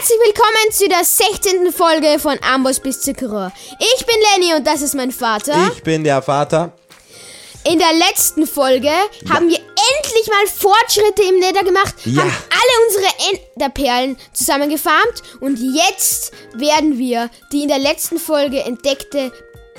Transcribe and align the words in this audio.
Herzlich 0.00 0.18
willkommen 0.24 0.72
zu 0.72 0.88
der 0.88 1.04
16. 1.04 1.72
Folge 1.74 2.18
von 2.18 2.38
Amboss 2.42 2.80
bis 2.80 3.02
Zuckerohr. 3.02 3.52
Ich 3.78 4.06
bin 4.06 4.16
Lenny 4.32 4.54
und 4.54 4.66
das 4.66 4.80
ist 4.80 4.94
mein 4.94 5.10
Vater. 5.10 5.70
Ich 5.76 5.82
bin 5.82 6.04
der 6.04 6.22
Vater. 6.22 6.72
In 7.70 7.78
der 7.78 7.92
letzten 7.92 8.46
Folge 8.46 8.88
haben 9.28 9.50
wir 9.50 9.58
endlich 9.58 10.26
mal 10.28 10.46
Fortschritte 10.46 11.22
im 11.28 11.38
Nether 11.40 11.64
gemacht, 11.64 11.94
Ja. 12.06 12.22
haben 12.22 12.30
alle 12.32 12.86
unsere 12.88 13.40
Enderperlen 13.54 14.16
zusammengefarmt 14.32 15.22
und 15.40 15.58
jetzt 15.58 16.32
werden 16.54 16.96
wir 16.96 17.28
die 17.52 17.64
in 17.64 17.68
der 17.68 17.78
letzten 17.78 18.18
Folge 18.18 18.60
entdeckte 18.62 19.30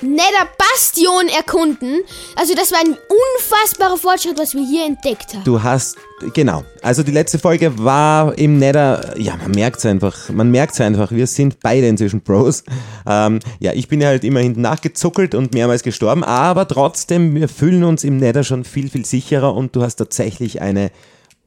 Nether 0.02 0.48
Bastion 0.58 1.28
erkunden. 1.28 2.02
Also 2.36 2.54
das 2.56 2.72
war 2.72 2.80
ein 2.80 2.98
unfassbarer 2.98 3.98
Fortschritt, 3.98 4.38
was 4.38 4.54
wir 4.54 4.66
hier 4.66 4.86
entdeckt 4.86 5.34
haben. 5.34 5.44
Du 5.44 5.62
hast, 5.62 5.98
genau. 6.34 6.64
Also 6.82 7.04
die 7.04 7.12
letzte 7.12 7.40
Folge 7.40 7.78
war 7.84 8.38
im 8.38 8.58
Nether, 8.58 9.14
ja, 9.18 9.36
man 9.38 9.52
merkt's 9.52 9.86
einfach, 9.86 10.30
man 10.30 10.52
merkt's 10.52 10.82
einfach, 10.82 11.12
wir 11.12 11.28
sind 11.28 11.60
beide 11.60 11.88
inzwischen 11.88 12.22
Pros. 12.22 12.64
Ähm, 13.08 13.40
ja, 13.60 13.74
ich 13.74 13.88
bin 13.88 14.02
ja 14.02 14.08
halt 14.08 14.24
immer 14.24 14.40
hinten 14.40 14.62
nachgezuckelt 14.62 15.36
und 15.36 15.54
mehrmals 15.54 15.84
gestorben, 15.84 16.24
aber 16.24 16.68
trotzdem, 16.68 17.36
wir 17.36 17.50
fühlen 17.50 17.84
uns 17.84 18.04
im 18.04 18.18
Nether 18.18 18.44
schon 18.44 18.64
viel, 18.64 18.90
viel 18.90 19.06
sicherer 19.06 19.54
und 19.54 19.76
du 19.76 19.84
hast 19.84 19.96
tatsächlich 19.96 20.62
eine 20.62 20.92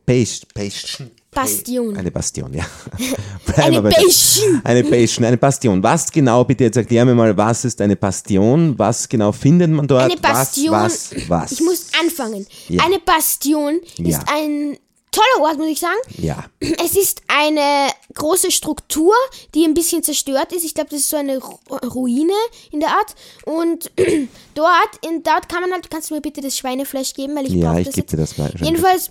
Base, 0.07 0.43
Bastion. 0.55 1.11
Bastion. 1.35 1.97
Eine 1.97 2.11
Bastion, 2.11 2.53
ja. 2.55 2.65
Eine 3.57 3.83
Bastion. 3.83 4.61
Eine 4.65 4.83
Bastion, 4.85 5.25
eine 5.25 5.37
Bastion. 5.37 5.83
Was 5.83 6.11
genau, 6.11 6.45
bitte 6.45 6.65
jetzt 6.65 6.77
erklär 6.77 7.05
mir 7.05 7.15
mal, 7.15 7.37
was 7.37 7.65
ist 7.65 7.81
eine 7.81 7.97
Bastion? 7.97 8.79
Was 8.79 9.09
genau 9.09 9.33
findet 9.33 9.71
man 9.71 9.87
dort? 9.87 10.03
Eine 10.11 10.17
Bastion. 10.17 10.73
Was, 10.73 11.15
was, 11.15 11.29
was? 11.29 11.53
Ich 11.53 11.61
muss 11.61 11.87
anfangen. 12.03 12.47
Ja. 12.69 12.83
Eine 12.85 12.99
Bastion 13.01 13.81
Ja. 13.99 14.19
ist 14.19 14.29
ein 14.33 14.79
toller 15.13 15.49
Ort, 15.49 15.59
muss 15.59 15.69
ich 15.69 15.79
sagen. 15.79 15.95
Ja. 16.19 16.45
Es 16.61 16.97
ist 16.97 17.23
eine 17.29 17.89
große 18.15 18.51
Struktur, 18.51 19.13
die 19.55 19.65
ein 19.65 19.73
bisschen 19.75 20.03
zerstört 20.03 20.53
ist. 20.53 20.65
Ich 20.65 20.75
glaube, 20.75 20.91
das 20.91 21.01
ist 21.01 21.11
so 21.11 21.17
eine 21.17 21.39
Ru 21.39 21.55
Ruine 21.87 22.33
in 22.73 22.81
der 22.81 22.89
Art. 22.91 23.15
Und 23.45 23.93
dort, 24.55 24.91
in, 25.09 25.23
dort 25.23 25.49
kann 25.49 25.61
man 25.61 25.71
halt, 25.73 25.89
kannst 25.89 26.11
du 26.11 26.15
mir 26.15 26.21
bitte 26.21 26.41
das 26.41 26.59
Schweinefleisch 26.59 27.15
geben, 27.15 27.37
weil 27.37 27.47
ich 27.47 27.53
Ja, 27.53 27.71
brauche 27.71 27.81
ich 27.83 27.87
das 27.87 27.95
gebe 27.95 28.05
jetzt. 28.07 28.13
dir 28.13 28.17
das 28.17 28.39
mal. 28.39 28.53
Jedenfalls 28.61 29.11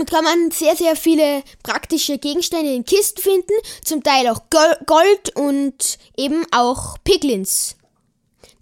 dort 0.00 0.10
kann 0.10 0.24
man 0.24 0.50
sehr, 0.50 0.74
sehr 0.76 0.96
viele 0.96 1.42
praktische 1.62 2.18
Gegenstände 2.18 2.72
in 2.72 2.84
Kisten 2.84 3.22
finden. 3.22 3.52
Zum 3.84 4.02
Teil 4.02 4.28
auch 4.28 4.42
Gol- 4.50 4.78
Gold 4.86 5.36
und 5.36 5.98
eben 6.16 6.44
auch 6.50 6.98
Piglins. 7.04 7.76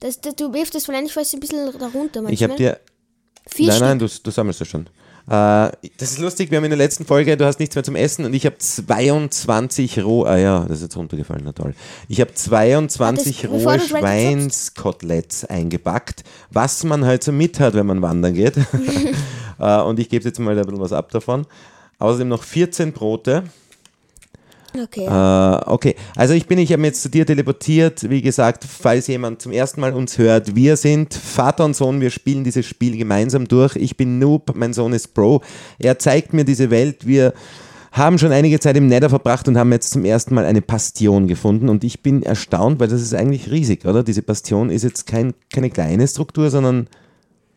Das, 0.01 0.21
das, 0.21 0.37
du 0.37 0.53
wirfst 0.53 0.75
das 0.75 0.85
vielleicht 0.85 1.11
fast 1.13 1.35
ein 1.35 1.41
bisschen 1.41 1.65
darunter 1.79 2.23
manchmal. 2.23 2.33
Ich 2.33 2.43
habe 2.43 2.55
dir. 2.57 2.79
Vier 3.51 3.69
nein, 3.69 3.77
Stück. 3.77 3.89
nein, 3.89 3.99
du, 3.99 4.09
du 4.23 4.31
sammelst 4.31 4.61
das 4.61 4.69
schon. 4.69 4.89
Äh, 5.29 5.71
das 5.99 6.13
ist 6.13 6.19
lustig, 6.21 6.51
wir 6.51 6.57
haben 6.57 6.65
in 6.65 6.71
der 6.71 6.79
letzten 6.79 7.05
Folge, 7.05 7.37
du 7.37 7.45
hast 7.45 7.61
nichts 7.61 7.75
mehr 7.75 7.85
zum 7.85 7.97
Essen 7.97 8.25
und 8.25 8.33
ich 8.33 8.47
habe 8.47 8.57
22 8.57 10.03
roh. 10.03 10.25
Ah 10.25 10.39
ja, 10.39 10.65
das 10.67 10.79
ist 10.79 10.85
jetzt 10.85 10.97
runtergefallen, 10.97 11.43
na 11.45 11.53
toll. 11.53 11.75
Ich 12.09 12.21
habe 12.21 12.33
22 12.33 13.45
Warte, 13.45 13.55
bevor 13.55 13.73
rohe 13.73 13.81
Schweinskoteletts 13.81 15.45
eingepackt, 15.45 16.25
was 16.51 16.83
man 16.85 17.05
halt 17.05 17.23
so 17.23 17.33
mit 17.33 17.61
hat, 17.61 17.75
wenn 17.75 17.87
man 17.87 18.01
wandern 18.01 18.33
geht. 18.33 18.55
äh, 19.59 19.81
und 19.83 19.99
ich 19.99 20.09
gebe 20.09 20.25
jetzt 20.25 20.39
mal 20.39 20.59
ein 20.59 20.65
bisschen 20.65 20.81
was 20.81 20.93
ab 20.93 21.11
davon. 21.11 21.47
Außerdem 21.99 22.29
noch 22.29 22.43
14 22.43 22.93
Brote. 22.93 23.45
Okay. 24.77 25.07
Äh, 25.07 25.71
okay, 25.71 25.95
also 26.15 26.35
ich 26.35 26.47
bin, 26.47 26.59
ich 26.59 26.73
habe 26.73 26.83
jetzt 26.83 27.03
zu 27.03 27.09
dir 27.09 27.25
teleportiert. 27.25 28.09
Wie 28.11 28.21
gesagt, 28.21 28.65
falls 28.65 29.07
jemand 29.07 29.41
zum 29.41 29.53
ersten 29.53 29.81
Mal 29.81 29.93
uns 29.93 30.19
hört, 30.19 30.55
wir 30.55 30.77
sind 30.77 31.15
Vater 31.15 31.65
und 31.65 31.75
Sohn, 31.75 32.01
wir 32.01 32.11
spielen 32.11 32.45
dieses 32.45 32.67
Spiel 32.67 32.97
gemeinsam 32.97 33.49
durch. 33.49 33.77
Ich 33.77 33.97
bin 33.97 34.19
Noob, 34.19 34.55
mein 34.55 34.73
Sohn 34.73 34.93
ist 34.93 35.15
Pro. 35.15 35.41
Er 35.79 35.99
zeigt 35.99 36.35
mir 36.35 36.45
diese 36.45 36.71
Welt. 36.71 37.07
Wir 37.07 37.33
haben 37.93 38.19
schon 38.19 38.33
einige 38.33 38.61
Zeit 38.61 38.77
im 38.77 38.87
Nether 38.87 39.09
verbracht 39.09 39.49
und 39.49 39.57
haben 39.57 39.73
jetzt 39.73 39.91
zum 39.91 40.05
ersten 40.05 40.35
Mal 40.35 40.45
eine 40.45 40.63
Bastion 40.63 41.27
gefunden. 41.27 41.69
Und 41.69 41.83
ich 41.83 42.03
bin 42.03 42.23
erstaunt, 42.23 42.79
weil 42.79 42.89
das 42.89 43.01
ist 43.01 43.15
eigentlich 43.15 43.51
riesig, 43.51 43.87
oder? 43.87 44.03
Diese 44.03 44.23
Bastion 44.23 44.71
ist 44.71 44.85
jetzt 44.85 45.07
kein, 45.07 45.35
keine 45.53 45.71
kleine 45.71 46.07
Struktur, 46.07 46.51
sondern. 46.51 46.89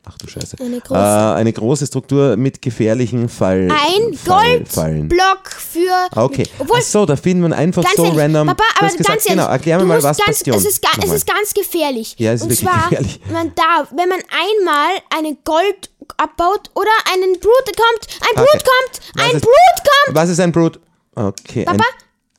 Ach 0.04 0.18
du 0.18 0.28
Scheiße. 0.28 0.58
Eine 0.60 0.80
große. 0.82 1.00
Äh, 1.00 1.36
eine 1.36 1.54
große 1.54 1.86
Struktur 1.86 2.36
mit 2.36 2.60
gefährlichen 2.62 3.30
Fall. 3.30 3.70
ein 3.72 4.14
Fall. 4.16 4.58
Goldblock 4.66 5.52
für. 5.52 6.08
Okay. 6.16 6.44
Obwohl, 6.58 6.78
Ach 6.80 6.84
so, 6.84 7.06
da 7.06 7.16
finden 7.16 7.48
wir 7.48 7.56
einfach 7.56 7.84
ganz 7.84 7.96
so 7.96 8.06
ehrlich, 8.06 8.20
random. 8.20 8.48
Papa, 8.48 8.64
aber 8.78 8.88
hast 8.88 8.98
gesagt, 8.98 9.10
ganz 9.18 9.26
ehrlich, 9.30 9.42
genau, 9.44 9.52
erklär 9.52 9.78
mir 9.78 9.86
mal, 9.86 10.02
was 10.02 10.18
ganz, 10.18 10.26
Bastion 10.26 10.56
es 10.58 10.66
ist, 10.66 10.82
ga, 10.82 10.90
es 11.04 11.12
ist 11.12 11.28
ganz 11.28 11.54
gefährlich. 11.54 12.16
Ja, 12.18 12.34
es 12.34 12.42
ist 12.42 12.44
Und 12.46 12.50
wirklich 12.50 12.68
zwar, 12.70 12.90
gefährlich. 12.90 13.20
man 13.32 13.54
darf, 13.54 13.90
wenn 13.96 14.10
man 14.10 14.20
einmal 14.32 14.90
einen 15.16 15.38
Gold 15.44 15.92
abbaut 16.18 16.72
oder 16.74 16.90
einen 17.14 17.34
Brut 17.34 17.66
kommt, 17.66 18.08
ein 18.28 18.36
Brut 18.36 18.48
Okay. 18.56 18.64
kommt, 18.64 19.02
Was 19.16 19.26
ein 19.30 19.36
ist- 19.36 19.42
Brut 19.44 19.90
kommt. 20.06 20.16
Was 20.18 20.30
ist 20.30 20.40
ein 20.40 20.52
Brut? 20.52 20.80
Okay, 21.14 21.60
ein 21.68 21.78
Papa? 21.78 21.90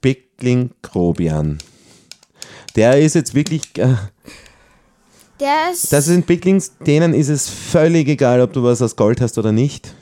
Pickling 0.01 0.71
Grobian. 0.83 1.59
Der 2.75 2.99
ist 2.99 3.15
jetzt 3.15 3.35
wirklich. 3.35 3.63
Äh, 3.79 3.95
Der 5.43 5.73
ist, 5.73 5.93
das 5.93 6.05
sind 6.07 6.25
Picklings, 6.27 6.73
denen 6.87 7.15
ist 7.15 7.29
es 7.29 7.49
völlig 7.49 8.09
egal, 8.09 8.41
ob 8.41 8.53
du 8.53 8.63
was 8.63 8.81
aus 8.81 8.95
Gold 8.97 9.21
hast 9.21 9.37
oder 9.39 9.51
nicht. 9.53 9.93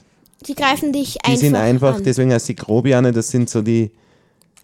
die 0.46 0.54
greifen 0.54 0.92
dich 0.92 1.14
Die 1.14 1.20
einfach 1.24 1.40
sind 1.40 1.54
einfach, 1.56 1.94
an. 1.96 2.02
deswegen 2.04 2.32
heißt 2.32 2.48
die 2.48 2.56
Grobiane, 2.56 3.10
das 3.12 3.28
sind 3.30 3.48
so 3.48 3.62
die, 3.62 3.90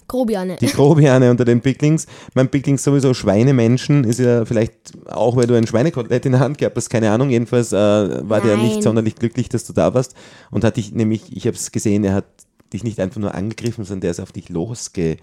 Grobiane. 0.09 0.57
die 0.61 0.67
Grobiane 0.67 1.31
unter 1.31 1.45
den 1.45 1.61
Picklings. 1.63 2.07
Mein 2.35 2.49
Picklings 2.49 2.85
sowieso 2.85 3.15
Schweinemenschen, 3.15 4.05
ist 4.05 4.21
ja 4.21 4.45
vielleicht 4.45 4.73
auch, 5.09 5.35
weil 5.37 5.47
du 5.47 5.55
ein 5.55 5.67
Schweinekotelett 5.67 6.27
in 6.27 6.33
der 6.33 6.41
Hand 6.43 6.59
gehabt 6.59 6.77
hast, 6.77 6.91
keine 6.91 7.11
Ahnung. 7.11 7.31
Jedenfalls 7.31 7.73
äh, 7.73 7.77
war 7.77 8.41
der 8.41 8.57
Nein. 8.57 8.67
nicht 8.67 8.83
sonderlich 8.83 9.17
glücklich, 9.17 9.49
dass 9.49 9.65
du 9.65 9.73
da 9.73 9.95
warst 9.95 10.15
und 10.51 10.63
hat 10.63 10.77
dich 10.77 10.93
nämlich, 10.93 11.35
ich 11.35 11.47
habe 11.47 11.57
es 11.57 11.73
gesehen, 11.73 12.05
er 12.05 12.15
hat 12.15 12.27
dich 12.73 12.85
nicht 12.85 13.01
einfach 13.01 13.21
nur 13.21 13.35
angegriffen, 13.35 13.85
sondern 13.85 14.03
der 14.03 14.11
ist 14.13 14.21
auf 14.21 14.33
dich 14.33 14.49
losge, 14.51 15.17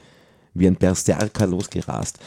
wie 0.54 0.68
ein 0.68 0.76
Berserker 0.76 1.48
losgerast. 1.48 2.18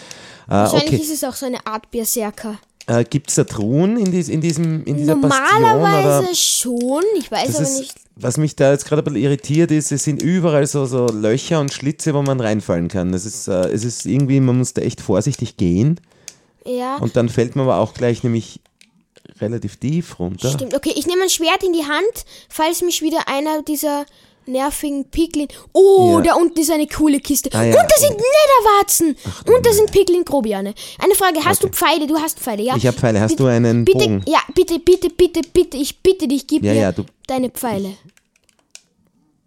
Äh, 0.48 0.53
Wahrscheinlich 0.53 0.87
okay, 0.88 0.97
ist 1.03 1.12
es 1.12 1.25
auch 1.25 1.34
so 1.34 1.47
eine 1.47 1.66
Art 1.66 1.91
Berserker. 1.91 2.58
Äh, 2.87 3.05
gibt 3.05 3.31
es 3.31 3.37
da 3.37 3.45
Truhen 3.45 3.97
in, 3.97 4.11
dies, 4.13 4.29
in, 4.29 4.41
diesem, 4.41 4.85
in 4.85 4.97
dieser 4.97 5.17
Bastion? 5.17 5.63
Normalerweise 5.63 6.27
Oder? 6.27 6.35
schon, 6.35 7.03
ich 7.19 7.31
weiß 7.31 7.57
aber 7.57 7.63
ist, 7.63 7.79
nicht. 7.81 7.95
was 8.17 8.37
mich 8.37 8.55
da 8.57 8.73
jetzt 8.73 8.85
gerade 8.87 9.03
ein 9.03 9.05
bisschen 9.05 9.23
irritiert 9.23 9.71
ist, 9.71 9.93
es 9.93 10.05
sind 10.05 10.23
überall 10.23 10.67
so, 10.67 10.87
so 10.87 11.07
Löcher 11.07 11.61
und 11.61 11.73
Schlitze, 11.73 12.15
wo 12.15 12.23
man 12.23 12.41
reinfallen 12.41 12.89
kann. 12.89 13.13
Das 13.13 13.27
ist, 13.27 13.49
äh, 13.49 13.69
es 13.71 13.85
ist 13.85 14.07
irgendwie, 14.07 14.41
man 14.41 14.59
muss 14.59 14.73
da 14.75 14.83
echt 14.83 15.01
vorsichtig 15.01 15.57
gehen 15.57 16.01
Ja. 16.65 16.97
und 16.99 17.17
dann 17.17 17.29
fällt 17.29 17.57
man 17.57 17.65
aber 17.67 17.79
auch 17.79 17.95
gleich 17.95 18.23
nämlich 18.23 18.61
relativ 19.41 19.77
tief 19.77 20.19
runter. 20.19 20.51
Stimmt, 20.51 20.75
okay, 20.75 20.93
ich 20.95 21.07
nehme 21.07 21.23
ein 21.25 21.31
Schwert 21.31 21.63
in 21.65 21.73
die 21.73 21.85
Hand, 21.85 22.25
falls 22.49 22.83
mich 22.83 23.03
wieder 23.03 23.29
einer 23.29 23.63
dieser 23.63 24.07
nervigen 24.47 25.05
Piglin. 25.11 25.49
Oh, 25.73 26.15
Ja. 26.19 26.33
da 26.33 26.34
unten 26.34 26.59
ist 26.61 26.71
eine 26.71 26.87
coole 26.87 27.21
Kiste. 27.21 27.51
Ah, 27.53 27.62
ja. 27.65 27.81
Und 27.81 27.91
da 27.91 27.97
sind 27.99 28.12
Netherwarzen. 28.17 29.17
Und 29.47 29.67
da 29.67 29.73
sind 29.73 29.91
Piglin 29.93 30.25
Grobiane. 30.25 30.75
Eine 30.99 31.15
Frage, 31.15 31.45
hast 31.45 31.62
du 31.65 31.69
Pfeile? 31.69 32.07
Du 32.07 32.17
hast 32.19 32.39
Pfeile, 32.39 32.62
ja? 32.62 32.77
Ich 32.77 32.87
habe 32.87 32.97
Pfeile. 32.97 33.21
Hast 33.21 33.33
bitte, 33.33 33.43
du 33.43 33.49
einen 33.49 33.85
bitte, 33.85 33.99
Bogen? 33.99 34.23
Ja, 34.27 34.41
bitte, 34.55 34.79
bitte, 34.79 35.11
bitte, 35.11 35.41
bitte, 35.53 35.77
ich 35.77 35.99
bitte 36.01 36.29
dich, 36.29 36.47
gib 36.47 36.65
Ja, 36.65 36.73
mir 36.73 36.93
du- 36.93 37.05
deine 37.27 37.51
Pfeile. 37.51 37.97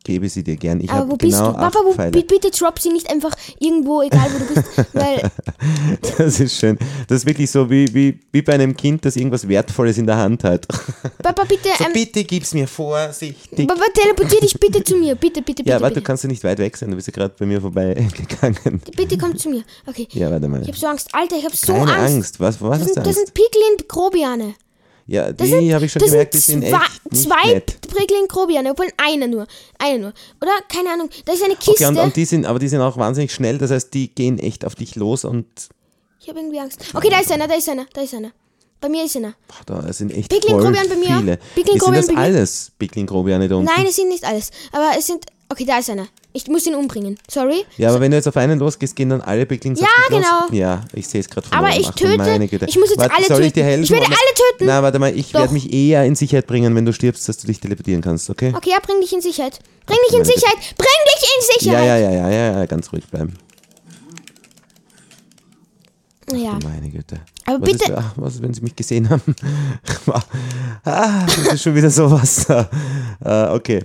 Gebe 0.09 0.28
sie 0.28 0.44
dir 0.44 0.56
gern. 0.56 0.81
Ich 0.81 0.90
Aber 0.90 1.12
wo 1.12 1.16
bist 1.16 1.38
genau 1.38 1.52
du? 1.52 1.58
Papa, 1.58 1.80
wo, 1.86 1.94
Pfeile. 1.94 2.24
bitte 2.24 2.50
drop 2.50 2.80
sie 2.80 2.90
nicht 2.92 3.09
einfach 3.12 3.31
irgendwo, 3.59 4.02
egal 4.02 4.28
wo 4.34 4.40
du 4.40 4.53
bist, 4.56 4.90
weil 4.94 5.31
Das 6.18 6.40
ist 6.40 6.59
schön. 6.59 6.78
Das 7.08 7.20
ist 7.20 7.25
wirklich 7.28 7.52
so 7.52 7.70
wie, 7.70 7.94
wie, 7.94 8.20
wie 8.31 8.42
bei 8.42 8.53
einem 8.53 8.75
Kind, 8.75 9.06
das 9.06 9.16
irgendwas 9.16 9.47
Wertvolles 9.47 9.97
in 10.00 10.08
der 10.08 10.18
Hand 10.18 10.44
hat. 10.44 10.68
Papa, 11.22 11.44
bitte, 11.44 11.70
So, 11.78 11.84
ähm, 11.86 11.94
bitte 11.94 12.24
gib's 12.24 12.53
mir 12.56 12.68
vorsichtig. 12.68 13.68
Papa, 13.68 13.84
teleportier 13.94 14.42
dich 14.42 14.59
bitte 14.59 14.84
zu 14.84 14.96
mir, 14.96 15.14
bitte, 15.16 15.42
bitte, 15.42 15.62
bitte, 15.64 15.70
Ja, 15.70 15.80
warte, 15.80 15.96
du 15.96 16.02
kannst 16.02 16.24
ja 16.24 16.30
nicht 16.30 16.44
weit 16.44 16.58
weg 16.58 16.76
sein. 16.76 16.90
Du 16.90 16.96
bist 16.96 17.08
ja 17.08 17.14
gerade 17.14 17.36
bei 17.38 17.46
mir 17.46 17.62
vorbeigegangen. 17.62 18.81
Bitte 18.96 19.18
komm 19.18 19.38
zu 19.38 19.50
mir. 19.50 19.64
Okay. 19.86 20.08
Ja, 20.14 20.31
warte 20.31 20.47
mal. 20.47 20.62
Ich 20.64 20.70
hab 20.70 20.76
so 20.78 20.88
Angst, 20.88 21.09
Alter, 21.14 21.36
ich 21.38 21.46
hab 21.46 21.56
so 21.56 21.74
Keine 21.74 21.94
Angst. 21.94 22.14
Angst. 22.16 22.40
Was, 22.40 22.62
was 22.62 22.80
Das 22.80 22.80
hast 22.80 22.86
sind, 22.96 22.97
du 22.97 23.02
das 23.02 23.18
Angst? 23.18 23.20
sind 23.20 23.34
Piglin 23.36 23.88
Grobiane. 23.88 24.56
Ja, 25.09 25.31
die 25.31 25.47
sind, 25.47 25.73
habe 25.73 25.85
ich 25.85 25.91
schon 25.91 26.02
das 26.02 26.11
gemerkt, 26.11 26.35
die 26.35 26.38
sind 26.38 26.61
sind 26.61 26.72
echt 26.72 27.11
nicht 27.11 27.23
zwei 27.23 27.53
nett. 27.53 27.82
Piglin 27.82 28.28
Grobiane, 28.28 28.70
obwohl 28.70 28.90
einer 28.97 29.26
nur. 29.26 29.47
Einer 29.79 29.97
nur. 29.97 30.14
Oder? 30.40 30.52
Keine 30.67 30.91
Ahnung. 30.91 31.09
Da 31.26 31.34
ist 31.34 31.44
eine 31.44 31.56
Kiste. 31.56 31.72
Okay, 31.72 31.85
und, 31.88 31.97
und 31.97 32.16
die 32.16 32.26
sind, 32.26 32.46
aber 32.46 32.59
die 32.59 32.67
sind 32.67 32.79
auch 32.79 32.96
wahnsinnig 32.96 33.34
schnell, 33.34 33.58
das 33.58 33.72
heißt, 33.72 33.91
die 33.91 34.14
gehen 34.14 34.38
echt 34.38 34.66
auf 34.66 34.76
dich 34.76 34.96
los 34.96 35.26
und 35.26 35.47
ich 36.22 36.29
habe 36.29 36.40
irgendwie 36.40 36.59
Angst. 36.59 36.79
Okay, 36.94 37.09
da 37.09 37.20
ist 37.22 37.32
einer, 37.32 37.47
da 37.47 37.56
ist 37.56 37.67
einer, 37.70 37.88
da 37.91 38.02
ist 38.02 38.14
einer. 38.14 38.32
Bei 38.79 38.88
mir 38.88 39.03
ist 39.03 39.16
einer. 39.17 39.34
boah, 39.66 39.82
da 39.82 39.91
sind 39.91 40.11
echt 40.16 40.29
Piglin 40.29 40.53
voll 40.53 40.66
Grobian 40.66 40.88
bei 40.88 40.96
mir. 40.96 41.17
viele. 41.17 41.40
Denn 41.56 41.78
Grobian 41.79 42.06
das 42.06 42.16
alles 42.16 42.72
Piglin 42.78 43.08
Grobiane 43.08 43.47
da 43.47 43.56
unten? 43.56 43.72
Nein, 43.76 43.88
es 43.88 43.96
sind 43.96 44.09
nicht 44.09 44.23
alles. 44.23 44.52
Aber 44.72 44.91
es 44.96 45.08
sind. 45.08 45.26
Okay, 45.50 45.66
da 45.66 45.79
ist 45.79 45.90
einer. 45.90 46.08
Ich 46.31 46.47
muss 46.47 46.66
ihn 46.67 46.76
umbringen. 46.76 47.17
Sorry. 47.28 47.66
Ja, 47.78 47.90
aber 47.90 48.02
wenn 48.02 48.11
du 48.11 48.17
jetzt 48.17 48.28
auf 48.28 48.37
einen 48.37 48.59
losgehst, 48.59 48.96
gehen 48.96 49.09
dann 49.09 49.22
alle 49.22 49.47
Piglins 49.47 49.79
Ja, 49.79 49.87
auf 49.87 50.08
dich 50.09 50.17
genau. 50.17 50.41
los? 50.41 50.49
Ja, 50.52 50.85
ich 50.93 51.08
sehe 51.08 51.22
es 51.22 51.28
gerade 51.28 51.47
von 51.47 51.58
Aber 51.58 51.70
ich 51.76 51.87
Ach, 51.87 51.96
töte- 51.96 52.67
ich 52.67 52.78
muss 52.78 52.90
jetzt 52.91 52.99
warte, 52.99 53.16
alle 53.16 53.26
soll 53.26 53.41
ich 53.46 53.53
dir 53.53 53.64
töten. 53.64 53.66
helfen? 53.66 53.84
Ich 53.85 53.90
werde 53.90 54.05
alle 54.05 54.16
töten. 54.52 54.66
Na, 54.67 54.84
warte 54.84 54.99
mal, 54.99 55.16
ich 55.17 55.34
werde 55.34 55.53
mich 55.53 55.73
eher 55.73 56.05
in 56.05 56.16
Sicherheit 56.16 56.46
bringen, 56.46 56.76
wenn 56.76 56.85
du 56.85 56.93
stirbst, 56.93 57.28
dass 57.28 57.37
du 57.40 57.47
dich 57.47 57.59
teleportieren 57.59 58.02
kannst, 58.03 58.29
okay? 58.29 58.53
Okay, 58.55 58.70
ja, 58.70 58.78
bring 58.79 59.02
dich 59.02 59.11
in 59.11 59.22
Sicherheit. 59.22 59.59
Bring 59.87 59.97
dich 60.08 60.20
in. 60.20 60.23
Sicherheit. 60.26 60.58
Bring 60.78 60.87
dich 61.16 61.23
in 61.23 61.59
Sicherheit. 61.59 61.85
ja, 61.87 61.97
ja, 61.97 62.11
ja, 62.11 62.29
ja, 62.29 62.59
ja, 62.59 62.66
ganz 62.67 62.93
ruhig 62.93 63.08
bleiben. 63.08 63.34
Ja. 66.32 66.59
Meine 66.64 66.90
Güte. 66.91 67.22
Aber 67.47 67.59
was 67.61 67.72
bitte- 67.72 67.85
Ist, 67.91 67.97
ach, 67.97 68.14
was, 68.17 68.41
wenn 68.41 68.53
sie 68.53 68.61
mich 68.61 68.75
gesehen 68.75 69.09
haben? 69.09 69.35
ah, 70.85 71.25
das 71.25 71.53
ist 71.55 71.64
schon 71.64 71.73
wieder 71.73 71.90
sowas. 71.90 72.46
äh, 72.49 73.46
okay. 73.49 73.84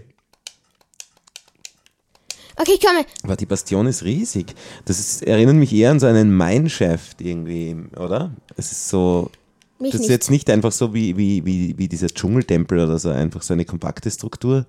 Okay, 2.65 2.79
ich 2.81 2.87
komme. 2.87 3.05
Aber 3.23 3.37
die 3.37 3.45
Bastion 3.45 3.87
ist 3.87 4.05
riesig. 4.05 4.55
Das 4.87 4.99
ist, 4.99 5.23
erinnert 5.23 5.57
mich 5.57 5.71
eher 5.73 5.91
an 5.91 6.01
so 6.01 6.07
einen 6.07 6.35
Mineshaft 6.35 7.21
irgendwie, 7.21 7.77
oder? 7.97 8.33
Es 8.57 8.73
ist 8.73 8.89
so. 8.89 9.31
Mich 9.79 9.93
das 9.93 10.01
ist 10.01 10.07
nicht. 10.07 10.11
jetzt 10.11 10.31
nicht 10.31 10.51
einfach 10.51 10.73
so 10.73 10.95
wie, 10.95 11.17
wie, 11.19 11.45
wie, 11.45 11.75
wie 11.77 11.89
dieser 11.89 12.07
Dschungeltempel 12.07 12.79
oder 12.79 12.99
so, 12.99 13.11
einfach 13.11 13.43
so 13.43 13.53
eine 13.53 13.67
kompakte 13.67 14.11
Struktur, 14.11 14.65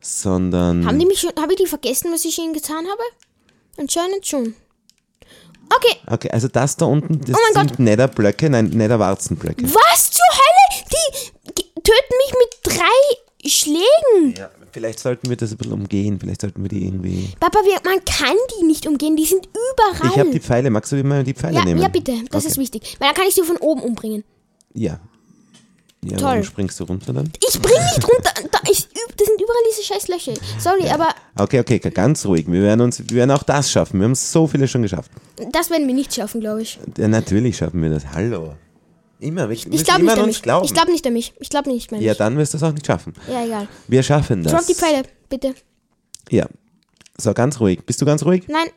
sondern. 0.00 0.84
Haben 0.86 0.98
die 0.98 1.06
mich 1.06 1.20
schon, 1.20 1.30
habe 1.40 1.52
ich 1.54 1.58
die 1.58 1.66
vergessen, 1.66 2.12
was 2.12 2.26
ich 2.26 2.38
ihnen 2.38 2.52
getan 2.52 2.84
habe? 2.84 3.02
Anscheinend 3.78 4.26
schon. 4.26 4.54
Okay, 5.74 5.96
Okay, 6.06 6.30
also 6.30 6.48
das 6.48 6.76
da 6.76 6.86
unten, 6.86 7.20
das 7.20 7.36
Oh 7.36 7.58
sind 7.58 7.78
Netherblöcke, 7.78 8.50
nein, 8.50 8.66
Netherwarzenblöcke. 8.70 9.64
was 9.64 10.10
zur 10.10 10.24
Hölle? 10.32 10.84
Die 11.56 11.62
töten 11.74 12.14
mich 12.18 12.32
mit 12.32 12.74
drei 12.76 13.48
Schlägen. 13.48 14.34
Ja, 14.36 14.50
vielleicht 14.72 15.00
sollten 15.00 15.28
wir 15.28 15.36
das 15.36 15.50
ein 15.52 15.56
bisschen 15.56 15.72
umgehen, 15.72 16.18
vielleicht 16.20 16.40
sollten 16.42 16.62
wir 16.62 16.68
die 16.68 16.84
irgendwie. 16.86 17.30
Papa, 17.40 17.58
wir, 17.64 17.74
man 17.84 18.04
kann 18.04 18.36
die 18.58 18.64
nicht 18.64 18.86
umgehen, 18.86 19.16
die 19.16 19.24
sind 19.24 19.46
überall. 19.48 20.10
Ich 20.12 20.18
habe 20.18 20.30
die 20.30 20.40
Pfeile, 20.40 20.70
magst 20.70 20.92
du 20.92 21.02
mal 21.04 21.24
die 21.24 21.34
Pfeile 21.34 21.56
ja, 21.56 21.64
nehmen? 21.64 21.80
ja, 21.80 21.88
bitte, 21.88 22.12
das 22.30 22.44
Okay. 22.44 22.52
ist 22.52 22.58
wichtig. 22.58 22.96
Weil 22.98 23.08
dann 23.08 23.16
kann 23.16 23.26
ich 23.28 23.34
sie 23.34 23.42
von 23.42 23.56
oben 23.58 23.80
umbringen. 23.82 24.24
Ja. 24.74 25.00
Ja, 26.04 26.16
Toll. 26.16 26.22
warum 26.28 26.44
springst 26.44 26.78
du 26.78 26.84
runter 26.84 27.12
dann? 27.12 27.28
Ich 27.48 27.60
bring 27.60 27.74
nicht 27.74 28.08
runter. 28.08 28.30
Da, 28.52 28.60
ich, 28.70 28.86
das 29.16 29.26
sind 29.26 29.40
überall 29.42 29.62
diese 29.68 29.82
scheiß 29.82 30.06
Löcher. 30.06 30.32
Sorry, 30.58 30.88
aber 30.88 31.08
Okay, 31.36 31.58
okay, 31.58 31.80
ganz 31.80 32.24
ruhig. 32.24 32.46
Wir 32.46 32.62
werden 32.62 32.82
uns, 32.82 33.00
wir 33.00 33.16
werden 33.16 33.32
auch 33.32 33.42
das 33.42 33.70
schaffen. 33.72 33.98
Wir 33.98 34.04
haben 34.04 34.14
so 34.14 34.46
viele 34.46 34.68
schon 34.68 34.82
geschafft. 34.82 35.10
das 35.50 35.70
werden 35.70 35.88
wir 35.88 35.94
nicht 35.94 36.14
schaffen, 36.14 36.40
glaube 36.40 36.62
ich. 36.62 36.78
Ja, 36.96 37.08
natürlich 37.08 37.56
schaffen 37.56 37.82
wir 37.82 37.90
das. 37.90 38.06
Hallo. 38.12 38.54
Immer, 39.20 39.50
Ich 39.50 39.66
müssen 39.66 39.84
glaube 39.84 40.04
nicht 40.04 40.18
an 40.18 40.26
mich. 40.26 40.42
glauben. 40.42 40.64
Ich 40.64 40.72
glaube 40.74 40.92
nicht 40.92 41.06
an 41.06 41.12
mich. 41.12 41.32
Ich 41.40 41.48
glaube 41.50 41.68
nicht 41.70 41.90
mehr. 41.90 42.00
ja, 42.00 42.14
dann 42.14 42.36
wirst 42.38 42.52
du 42.54 42.56
es 42.58 42.62
auch 42.62 42.72
nicht 42.72 42.86
schaffen. 42.86 43.14
ja, 43.28 43.44
egal. 43.44 43.68
Wir 43.88 44.02
schaffen 44.02 44.42
das. 44.44 44.52
Drop 44.52 44.66
die 44.66 44.74
Pfeile, 44.74 45.02
bitte. 45.28 45.54
Ja. 46.30 46.46
So, 47.20 47.34
ganz 47.34 47.58
ruhig. 47.58 47.84
Bist 47.84 48.00
du 48.00 48.06
ganz 48.06 48.24
ruhig? 48.24 48.44
Nein. 48.48 48.68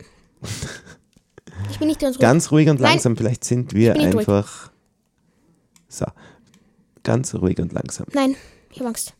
Ich 1.69 1.77
bin 1.77 1.87
nicht 1.87 1.99
ganz 1.99 2.15
ruhig. 2.15 2.21
Ganz 2.21 2.51
ruhig 2.51 2.69
und 2.69 2.79
Nein. 2.81 2.91
langsam. 2.93 3.15
Vielleicht 3.15 3.43
sind 3.43 3.73
wir 3.73 3.93
bin 3.93 4.03
nicht 4.05 4.15
ruhig. 4.15 4.27
einfach. 4.27 4.71
So. 5.87 6.05
Ganz 7.03 7.35
ruhig 7.35 7.59
und 7.59 7.71
langsam. 7.73 8.07
Nein, 8.13 8.35
ich 8.71 8.79
habe 8.79 8.87
Angst. 8.89 9.13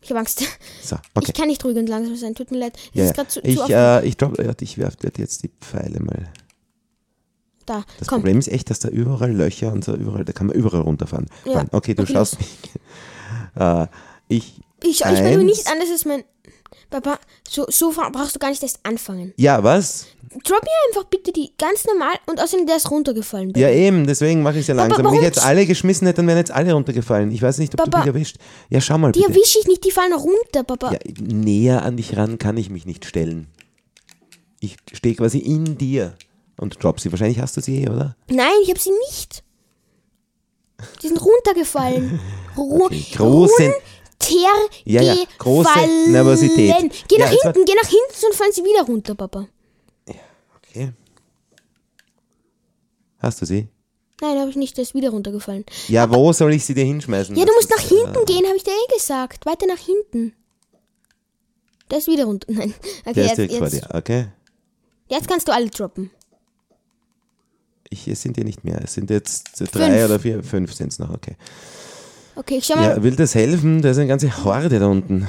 Ich 0.00 0.10
habe 0.10 0.20
Angst. 0.20 0.44
So, 0.82 0.96
okay. 1.14 1.26
Ich 1.28 1.34
kann 1.34 1.48
nicht 1.48 1.64
ruhig 1.64 1.76
und 1.76 1.88
langsam 1.88 2.14
sein. 2.16 2.34
Tut 2.34 2.50
mir 2.52 2.58
leid. 2.58 2.76
Es 2.76 2.90
Ja, 2.94 3.02
ist 3.04 3.08
ja. 3.08 3.14
gerade 3.14 3.28
zu, 3.30 3.40
ich, 3.42 3.56
zu 3.56 3.62
oft. 3.62 3.70
äh, 3.72 4.04
ich, 4.04 4.16
drop, 4.16 4.38
ja, 4.38 4.52
ich 4.60 4.78
werfe 4.78 4.96
jetzt 5.16 5.42
die 5.42 5.50
Pfeile 5.60 5.98
mal. 6.00 6.28
Da, 7.66 7.84
Das 7.98 8.08
komm. 8.08 8.18
Problem 8.20 8.38
ist 8.38 8.48
echt, 8.48 8.70
dass 8.70 8.78
da 8.80 8.88
überall 8.88 9.32
Löcher 9.32 9.72
und 9.72 9.84
so 9.84 9.94
überall, 9.94 10.24
da 10.24 10.32
kann 10.32 10.46
man 10.48 10.56
überall 10.56 10.82
runterfahren. 10.82 11.26
Ja. 11.44 11.64
Okay, 11.72 11.94
du 11.94 12.02
Okay, 12.02 12.12
schaust 12.12 12.38
mich. 12.38 12.48
äh, 13.56 13.86
ich. 14.28 14.60
Ich, 14.82 14.90
ich 15.00 15.04
eins- 15.04 15.42
nicht 15.42 15.66
an, 15.68 15.78
das 15.80 15.88
ist 15.90 16.04
mein. 16.06 16.24
Papa, 16.90 17.18
so, 17.48 17.66
so 17.70 17.90
brauchst 17.92 18.34
du 18.36 18.38
gar 18.38 18.50
nicht 18.50 18.62
erst 18.62 18.78
anfangen. 18.84 19.32
Ja, 19.36 19.64
was? 19.64 20.06
Drop 20.44 20.62
mir 20.62 20.70
einfach 20.88 21.04
bitte 21.08 21.32
die 21.32 21.52
ganz 21.58 21.84
normal 21.86 22.14
und 22.26 22.40
außerdem 22.40 22.66
der 22.66 22.76
ist 22.76 22.90
runtergefallen. 22.90 23.48
bitte. 23.48 23.60
Ja, 23.60 23.70
eben, 23.70 24.06
deswegen 24.06 24.42
mache 24.42 24.54
ich 24.56 24.60
es 24.62 24.66
ja 24.68 24.74
Papa, 24.74 24.88
langsam. 24.88 25.06
Wenn 25.06 25.14
ich 25.18 25.22
jetzt 25.24 25.42
alle 25.44 25.64
geschmissen 25.66 26.06
hätte, 26.06 26.18
dann 26.18 26.26
wären 26.28 26.38
jetzt 26.38 26.50
alle 26.50 26.72
runtergefallen. 26.72 27.30
Ich 27.32 27.40
weiß 27.42 27.58
nicht, 27.58 27.72
ob 27.74 27.84
du 27.84 27.90
Papa, 27.90 28.02
dich 28.04 28.08
erwischt. 28.14 28.36
Ja, 28.68 28.80
schau 28.80 28.98
mal 28.98 29.12
Die 29.12 29.20
bitte. 29.20 29.32
erwische 29.32 29.58
ich 29.60 29.66
nicht, 29.66 29.84
die 29.84 29.90
fallen 29.92 30.12
runter, 30.12 30.64
Papa. 30.64 30.92
Ja, 30.92 30.98
näher 31.20 31.82
an 31.84 31.96
dich 31.96 32.16
ran 32.16 32.38
kann 32.38 32.56
ich 32.56 32.68
mich 32.70 32.84
nicht 32.86 33.04
stellen. 33.04 33.46
Ich 34.60 34.76
stehe 34.92 35.14
quasi 35.14 35.38
in 35.38 35.76
dir 35.78 36.14
und 36.56 36.82
drop 36.82 37.00
sie. 37.00 37.10
Wahrscheinlich 37.12 37.38
hast 37.40 37.56
du 37.56 37.60
sie 37.60 37.82
eh, 37.84 37.88
oder? 37.88 38.16
Nein, 38.28 38.52
ich 38.62 38.70
habe 38.70 38.80
sie 38.80 38.92
nicht. 39.10 39.42
Die 41.02 41.08
sind 41.08 41.20
runtergefallen. 41.20 42.20
Ru 42.56 42.84
Okay, 42.84 43.04
große-. 43.14 43.74
Ja, 44.86 45.02
ja, 45.02 45.14
große 45.38 45.68
Nervosität. 46.08 47.04
Geh 47.08 47.16
Ja, 47.18 47.26
nach 47.26 47.32
war- 47.32 47.52
hinten, 47.52 47.64
geh 47.66 47.74
nach 47.74 47.88
hinten, 47.88 48.14
sonst 48.14 48.36
fallen 48.36 48.52
sie 48.52 48.62
wieder 48.64 48.82
runter, 48.86 49.14
Papa. 49.14 49.46
Okay. 50.56 50.92
Hast 53.18 53.40
du 53.42 53.46
sie? 53.46 53.68
Nein, 54.20 54.38
habe 54.38 54.50
ich 54.50 54.56
nicht, 54.56 54.76
der 54.76 54.82
ist 54.82 54.94
wieder 54.94 55.10
runtergefallen. 55.10 55.64
Ja, 55.88 56.10
wo 56.12 56.32
soll 56.32 56.54
ich 56.54 56.64
sie 56.64 56.74
dir 56.74 56.84
hinschmeißen? 56.84 57.36
Ja, 57.36 57.44
du 57.44 57.52
musst 57.54 57.70
nach 57.70 57.80
hinten 57.86 58.24
gehen, 58.24 58.46
habe 58.46 58.56
ich 58.56 58.64
dir 58.64 58.70
eh 58.72 58.94
gesagt. 58.94 59.44
Weiter 59.46 59.66
nach 59.66 59.78
hinten. 59.78 60.34
Der 61.90 61.98
ist 61.98 62.06
wieder 62.08 62.24
runter. 62.24 62.46
Nein. 62.52 62.72
Okay, 63.04 63.12
Der 63.14 63.24
ist 63.24 63.28
jetzt, 63.30 63.36
direkt 63.38 63.54
vor 63.54 63.68
jetzt, 63.68 63.84
dir, 63.84 63.94
okay? 63.94 64.26
jetzt 65.08 65.28
kannst 65.28 65.48
du 65.48 65.52
alle 65.52 65.68
droppen. 65.68 66.10
Ich, 67.94 68.08
es 68.08 68.22
sind 68.22 68.36
ja 68.36 68.44
nicht 68.44 68.64
mehr. 68.64 68.80
Es 68.82 68.94
sind 68.94 69.08
jetzt 69.10 69.60
drei 69.72 70.04
oder 70.04 70.18
vier, 70.18 70.42
fünf 70.42 70.74
sind 70.74 70.92
es 70.92 70.98
noch, 70.98 71.10
okay. 71.10 71.36
Okay, 72.36 72.56
ich 72.58 72.66
schau 72.66 72.74
mal. 72.76 72.96
Ja, 72.96 73.02
will 73.02 73.14
das 73.14 73.34
helfen? 73.36 73.80
Da 73.82 73.90
ist 73.90 73.98
eine 73.98 74.08
ganze 74.08 74.44
Horde 74.44 74.78
da 74.80 74.86
unten. 74.88 75.28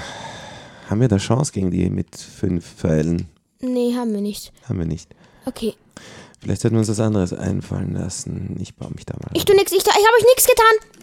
Haben 0.89 1.01
wir 1.01 1.07
da 1.07 1.17
Chance 1.17 1.51
gegen 1.51 1.69
die 1.69 1.89
mit 1.91 2.15
fünf 2.15 2.65
Pfeilen? 2.77 3.27
Nee, 3.59 3.93
haben 3.95 4.11
wir 4.13 4.21
nicht. 4.21 4.51
Haben 4.67 4.79
wir 4.79 4.85
nicht. 4.87 5.09
Okay. 5.45 5.73
Vielleicht 6.41 6.61
sollten 6.61 6.75
wir 6.75 6.79
uns 6.79 6.89
was 6.89 6.99
anderes 6.99 7.33
einfallen 7.33 7.93
lassen. 7.93 8.57
Ich 8.59 8.75
baue 8.75 8.89
mich 8.95 9.05
da 9.05 9.13
mal. 9.15 9.29
Ich 9.33 9.45
tu 9.45 9.53
nix, 9.53 9.71
ich, 9.71 9.83
tu- 9.83 9.89
ich 9.91 9.95
habe 9.95 10.17
euch 10.17 10.25
nichts 10.35 10.47
getan. 10.47 10.99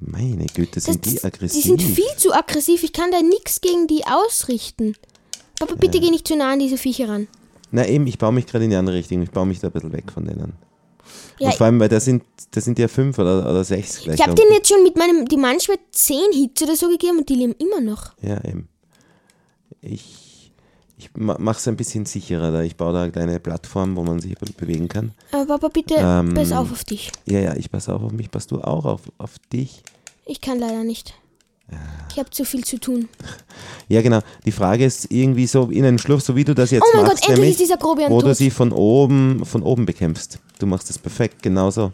Meine 0.00 0.46
Güte, 0.46 0.80
sind 0.80 1.04
die 1.04 1.22
aggressiv. 1.24 1.62
Die 1.62 1.68
sind 1.68 1.82
viel 1.82 2.16
zu 2.16 2.32
aggressiv. 2.32 2.82
Ich 2.84 2.92
kann 2.92 3.10
da 3.10 3.20
nichts 3.22 3.60
gegen 3.60 3.86
die 3.86 4.02
ausrichten. 4.06 4.94
Papa, 5.58 5.74
bitte 5.74 5.98
geh 6.00 6.10
nicht 6.10 6.26
zu 6.28 6.36
nah 6.36 6.52
an 6.52 6.60
diese 6.60 6.76
Viecher 6.78 7.08
ran. 7.08 7.26
Na 7.70 7.86
eben, 7.86 8.06
ich 8.06 8.18
baue 8.18 8.32
mich 8.32 8.46
gerade 8.46 8.64
in 8.64 8.70
die 8.70 8.76
andere 8.76 8.96
Richtung. 8.96 9.22
Ich 9.22 9.30
baue 9.30 9.46
mich 9.46 9.60
da 9.60 9.68
ein 9.68 9.72
bisschen 9.72 9.92
weg 9.92 10.10
von 10.12 10.24
denen. 10.24 10.54
Ja, 11.38 11.48
Und 11.50 11.54
vor 11.56 11.66
allem, 11.66 11.80
weil 11.80 11.88
da 11.88 12.00
sind, 12.00 12.22
da 12.50 12.60
sind 12.60 12.78
ja 12.78 12.88
fünf 12.88 13.18
oder, 13.18 13.48
oder 13.48 13.64
sechs 13.64 14.00
gleich. 14.02 14.16
ich 14.18 14.22
habe 14.26 14.34
denen 14.34 14.52
jetzt 14.52 14.68
schon 14.68 14.82
mit 14.82 14.96
meinem, 14.96 15.26
die 15.26 15.36
manchmal 15.36 15.78
10 15.92 16.32
Hits 16.32 16.62
oder 16.62 16.76
so 16.76 16.88
gegeben 16.88 17.18
und 17.18 17.28
die 17.28 17.34
leben 17.34 17.54
immer 17.58 17.80
noch. 17.80 18.12
Ja, 18.22 18.42
eben. 18.44 18.68
Ich, 19.80 20.52
ich 20.96 21.10
mache 21.16 21.58
es 21.58 21.68
ein 21.68 21.76
bisschen 21.76 22.04
sicherer 22.06 22.50
da. 22.50 22.62
Ich 22.62 22.76
baue 22.76 22.92
da 22.92 23.02
eine 23.02 23.12
kleine 23.12 23.38
Plattform, 23.40 23.96
wo 23.96 24.02
man 24.02 24.20
sich 24.20 24.36
be- 24.36 24.50
bewegen 24.56 24.88
kann. 24.88 25.12
Aber 25.30 25.46
Papa, 25.46 25.68
bitte 25.68 25.94
Ähm, 25.96 26.34
pass 26.34 26.52
auf 26.52 26.72
auf 26.72 26.84
dich. 26.84 27.12
Ja, 27.26 27.38
ja, 27.40 27.56
ich 27.56 27.70
passe 27.70 27.94
auch 27.94 28.02
auf 28.02 28.12
mich. 28.12 28.30
Passt 28.30 28.50
du 28.50 28.60
auch 28.60 28.84
auf, 28.84 29.02
auf 29.18 29.38
dich? 29.52 29.82
Ich 30.26 30.40
kann 30.40 30.58
leider 30.58 30.82
nicht. 30.84 31.14
Ich 32.10 32.18
habe 32.18 32.30
zu 32.30 32.44
viel 32.44 32.64
zu 32.64 32.78
tun. 32.78 33.08
Ja, 33.90 34.02
genau. 34.02 34.20
Die 34.44 34.52
Frage 34.52 34.84
ist 34.84 35.10
irgendwie 35.10 35.46
so 35.46 35.70
in 35.70 35.82
einem 35.82 35.96
Schluss, 35.96 36.26
so 36.26 36.36
wie 36.36 36.44
du 36.44 36.54
das 36.54 36.70
jetzt 36.72 36.82
Oh 36.84 36.96
mein 36.96 37.06
machst, 37.06 37.22
Gott, 37.22 37.30
endlich 37.30 37.38
nämlich, 37.38 37.50
ist 37.52 37.60
dieser 37.60 37.78
Grobian 37.78 38.10
wo 38.10 38.20
du 38.20 38.26
tot. 38.26 38.36
sie 38.36 38.50
von 38.50 38.70
oben, 38.70 39.46
von 39.46 39.62
oben 39.62 39.86
bekämpfst. 39.86 40.38
Du 40.58 40.66
machst 40.66 40.90
das 40.90 40.98
perfekt, 40.98 41.42
genauso. 41.42 41.92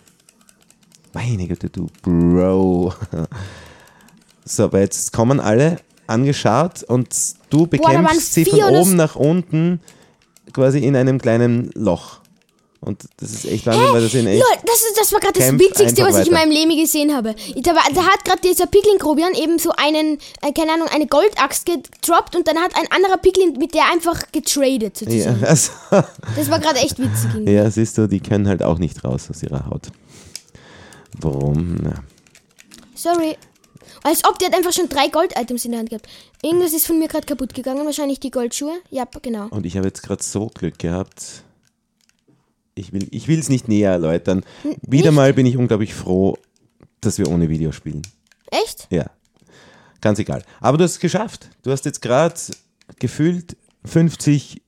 Meine 1.12 1.46
Güte, 1.46 1.70
du 1.70 1.86
Bro. 2.02 2.94
So, 4.44 4.64
aber 4.64 4.80
jetzt 4.80 5.12
kommen 5.12 5.38
alle 5.38 5.78
angeschaut 6.08 6.82
und 6.82 7.08
du 7.50 7.66
bekämpfst 7.68 8.34
sie 8.34 8.44
von 8.44 8.60
oben 8.60 8.96
nach 8.96 9.14
unten 9.14 9.80
quasi 10.52 10.80
in 10.80 10.96
einem 10.96 11.18
kleinen 11.20 11.70
Loch. 11.74 12.20
Und 12.84 13.04
das 13.16 13.30
ist 13.32 13.44
echt 13.46 13.66
Wahnsinn, 13.66 13.92
weil 13.92 14.02
das 14.02 14.12
sind 14.12 14.26
echt. 14.26 14.42
Lol, 14.42 14.58
das, 14.66 14.76
ist, 14.76 14.98
das 14.98 15.12
war 15.12 15.20
gerade 15.20 15.38
das 15.38 15.52
Witzigste, 15.52 16.02
was 16.02 16.18
ich 16.18 16.26
in 16.28 16.32
weiter. 16.34 16.46
meinem 16.46 16.52
Leben 16.52 16.76
gesehen 16.80 17.14
habe. 17.14 17.34
Da, 17.56 17.74
war, 17.74 17.82
da 17.94 18.02
hat 18.04 18.24
gerade 18.24 18.40
dieser 18.42 18.66
Piglin 18.66 18.98
Grobian 18.98 19.34
eben 19.34 19.58
so 19.58 19.70
einen, 19.76 20.18
äh, 20.42 20.52
keine 20.52 20.72
Ahnung, 20.74 20.88
eine 20.88 21.06
Goldaxt 21.06 21.66
gedroppt 21.66 22.36
und 22.36 22.46
dann 22.46 22.58
hat 22.58 22.76
ein 22.76 22.86
anderer 22.90 23.16
Piglin 23.16 23.54
mit 23.58 23.74
der 23.74 23.90
einfach 23.92 24.20
getradet 24.32 25.00
Ja, 25.00 25.06
sozusagen. 25.32 25.44
also, 25.46 25.72
Das 26.36 26.50
war 26.50 26.58
gerade 26.60 26.78
echt 26.80 26.98
witzig. 26.98 27.30
irgendwie. 27.34 27.52
ja, 27.52 27.70
siehst 27.70 27.96
du, 27.98 28.06
die 28.06 28.20
können 28.20 28.46
halt 28.48 28.62
auch 28.62 28.78
nicht 28.78 29.02
raus 29.04 29.28
aus 29.30 29.42
ihrer 29.42 29.66
Haut. 29.66 29.88
Warum? 31.20 31.76
Ja. 31.84 31.94
Sorry. 32.94 33.36
Als 34.02 34.22
ob 34.28 34.38
der 34.38 34.48
hat 34.48 34.56
einfach 34.56 34.72
schon 34.72 34.88
drei 34.88 35.08
Gold-Items 35.08 35.64
in 35.64 35.70
der 35.70 35.80
Hand 35.80 35.90
gehabt. 35.90 36.06
Irgendwas 36.42 36.72
ist 36.74 36.86
von 36.86 36.98
mir 36.98 37.08
gerade 37.08 37.24
kaputt 37.26 37.54
gegangen. 37.54 37.86
Wahrscheinlich 37.86 38.20
die 38.20 38.30
Goldschuhe. 38.30 38.74
Ja, 38.90 39.06
genau. 39.22 39.46
Und 39.48 39.64
ich 39.64 39.76
habe 39.78 39.86
jetzt 39.86 40.02
gerade 40.02 40.22
so 40.22 40.48
Glück 40.48 40.78
gehabt. 40.78 41.43
Ich 42.74 42.92
will 42.92 43.08
ich 43.10 43.28
es 43.28 43.48
nicht 43.48 43.68
näher 43.68 43.92
erläutern. 43.92 44.44
Wieder 44.82 45.12
mal 45.12 45.32
bin 45.32 45.46
ich 45.46 45.56
unglaublich 45.56 45.94
froh, 45.94 46.36
dass 47.00 47.18
wir 47.18 47.28
ohne 47.30 47.48
Video 47.48 47.70
spielen. 47.72 48.02
Echt? 48.50 48.86
Ja. 48.90 49.06
Ganz 50.00 50.18
egal. 50.18 50.42
Aber 50.60 50.76
du 50.76 50.84
hast 50.84 50.92
es 50.92 51.00
geschafft. 51.00 51.48
Du 51.62 51.70
hast 51.70 51.84
jetzt 51.84 52.02
gerade 52.02 52.34
gefühlt 52.98 53.56
50 53.84 54.60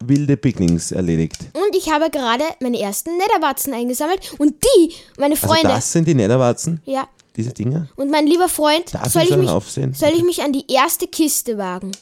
wilde 0.00 0.36
Picknings 0.36 0.92
erledigt. 0.92 1.38
Und 1.54 1.74
ich 1.76 1.90
habe 1.90 2.10
gerade 2.10 2.44
meine 2.60 2.78
ersten 2.80 3.16
Netherwarzen 3.16 3.72
eingesammelt. 3.72 4.34
Und 4.38 4.54
die, 4.62 4.94
meine 5.18 5.34
Also 5.34 5.46
Freunde. 5.48 5.68
das 5.68 5.90
sind 5.92 6.06
die 6.06 6.14
Netherwarzen, 6.14 6.80
ja. 6.84 7.08
diese 7.36 7.52
Dinger. 7.52 7.88
Und 7.96 8.10
mein 8.10 8.26
lieber 8.26 8.48
Freund, 8.48 8.94
Darf 8.94 9.12
soll 9.12 9.22
ich 9.22 9.36
mich, 9.36 9.48
aufsehen? 9.48 9.94
soll 9.94 10.10
ich 10.14 10.22
mich 10.22 10.42
an 10.42 10.52
die 10.52 10.70
erste 10.72 11.06
Kiste 11.08 11.58
wagen? 11.58 11.92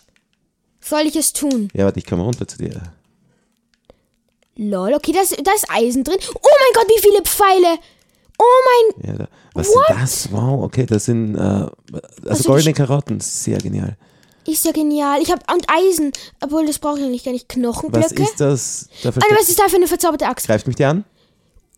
Soll 0.80 1.02
ich 1.06 1.16
es 1.16 1.32
tun? 1.32 1.68
Ja, 1.74 1.84
warte, 1.84 1.98
ich 1.98 2.06
komme 2.06 2.22
runter 2.22 2.46
zu 2.46 2.58
dir. 2.58 2.80
Lol, 4.56 4.94
okay, 4.94 5.12
da 5.12 5.20
ist, 5.20 5.36
da 5.44 5.52
ist 5.52 5.66
Eisen 5.70 6.02
drin. 6.02 6.18
Oh 6.34 6.38
mein 6.42 6.72
Gott, 6.74 6.88
wie 6.88 7.00
viele 7.00 7.22
Pfeile! 7.22 7.78
Oh 8.38 8.44
mein. 9.00 9.10
Ja, 9.10 9.18
da. 9.18 9.28
Was 9.54 9.68
sind 9.68 9.82
das? 9.88 10.32
Wow, 10.32 10.64
okay, 10.64 10.84
das 10.84 11.06
sind 11.06 11.34
äh, 11.36 11.38
also 11.38 11.70
Also 12.26 12.44
goldene 12.44 12.74
Karotten. 12.74 13.20
Sehr 13.20 13.58
genial. 13.58 13.96
Ist 14.46 14.64
ja 14.64 14.72
genial. 14.72 15.20
Ich 15.22 15.30
habe 15.30 15.42
und 15.52 15.66
Eisen. 15.68 16.12
Obwohl, 16.42 16.66
das 16.66 16.78
brauche 16.78 16.98
ich 16.98 17.04
eigentlich 17.04 17.24
gar 17.24 17.32
nicht. 17.32 17.46
Was 17.48 17.54
Knochenblöcke. 17.54 18.22
ist 18.22 18.40
das? 18.40 18.88
Da 19.02 19.08
Alter, 19.08 19.36
was 19.38 19.48
ist 19.48 19.58
da 19.58 19.68
für 19.68 19.76
eine 19.76 19.88
verzauberte 19.88 20.26
Axt? 20.26 20.46
Greift 20.46 20.66
mich 20.66 20.76
die 20.76 20.84
an? 20.84 21.04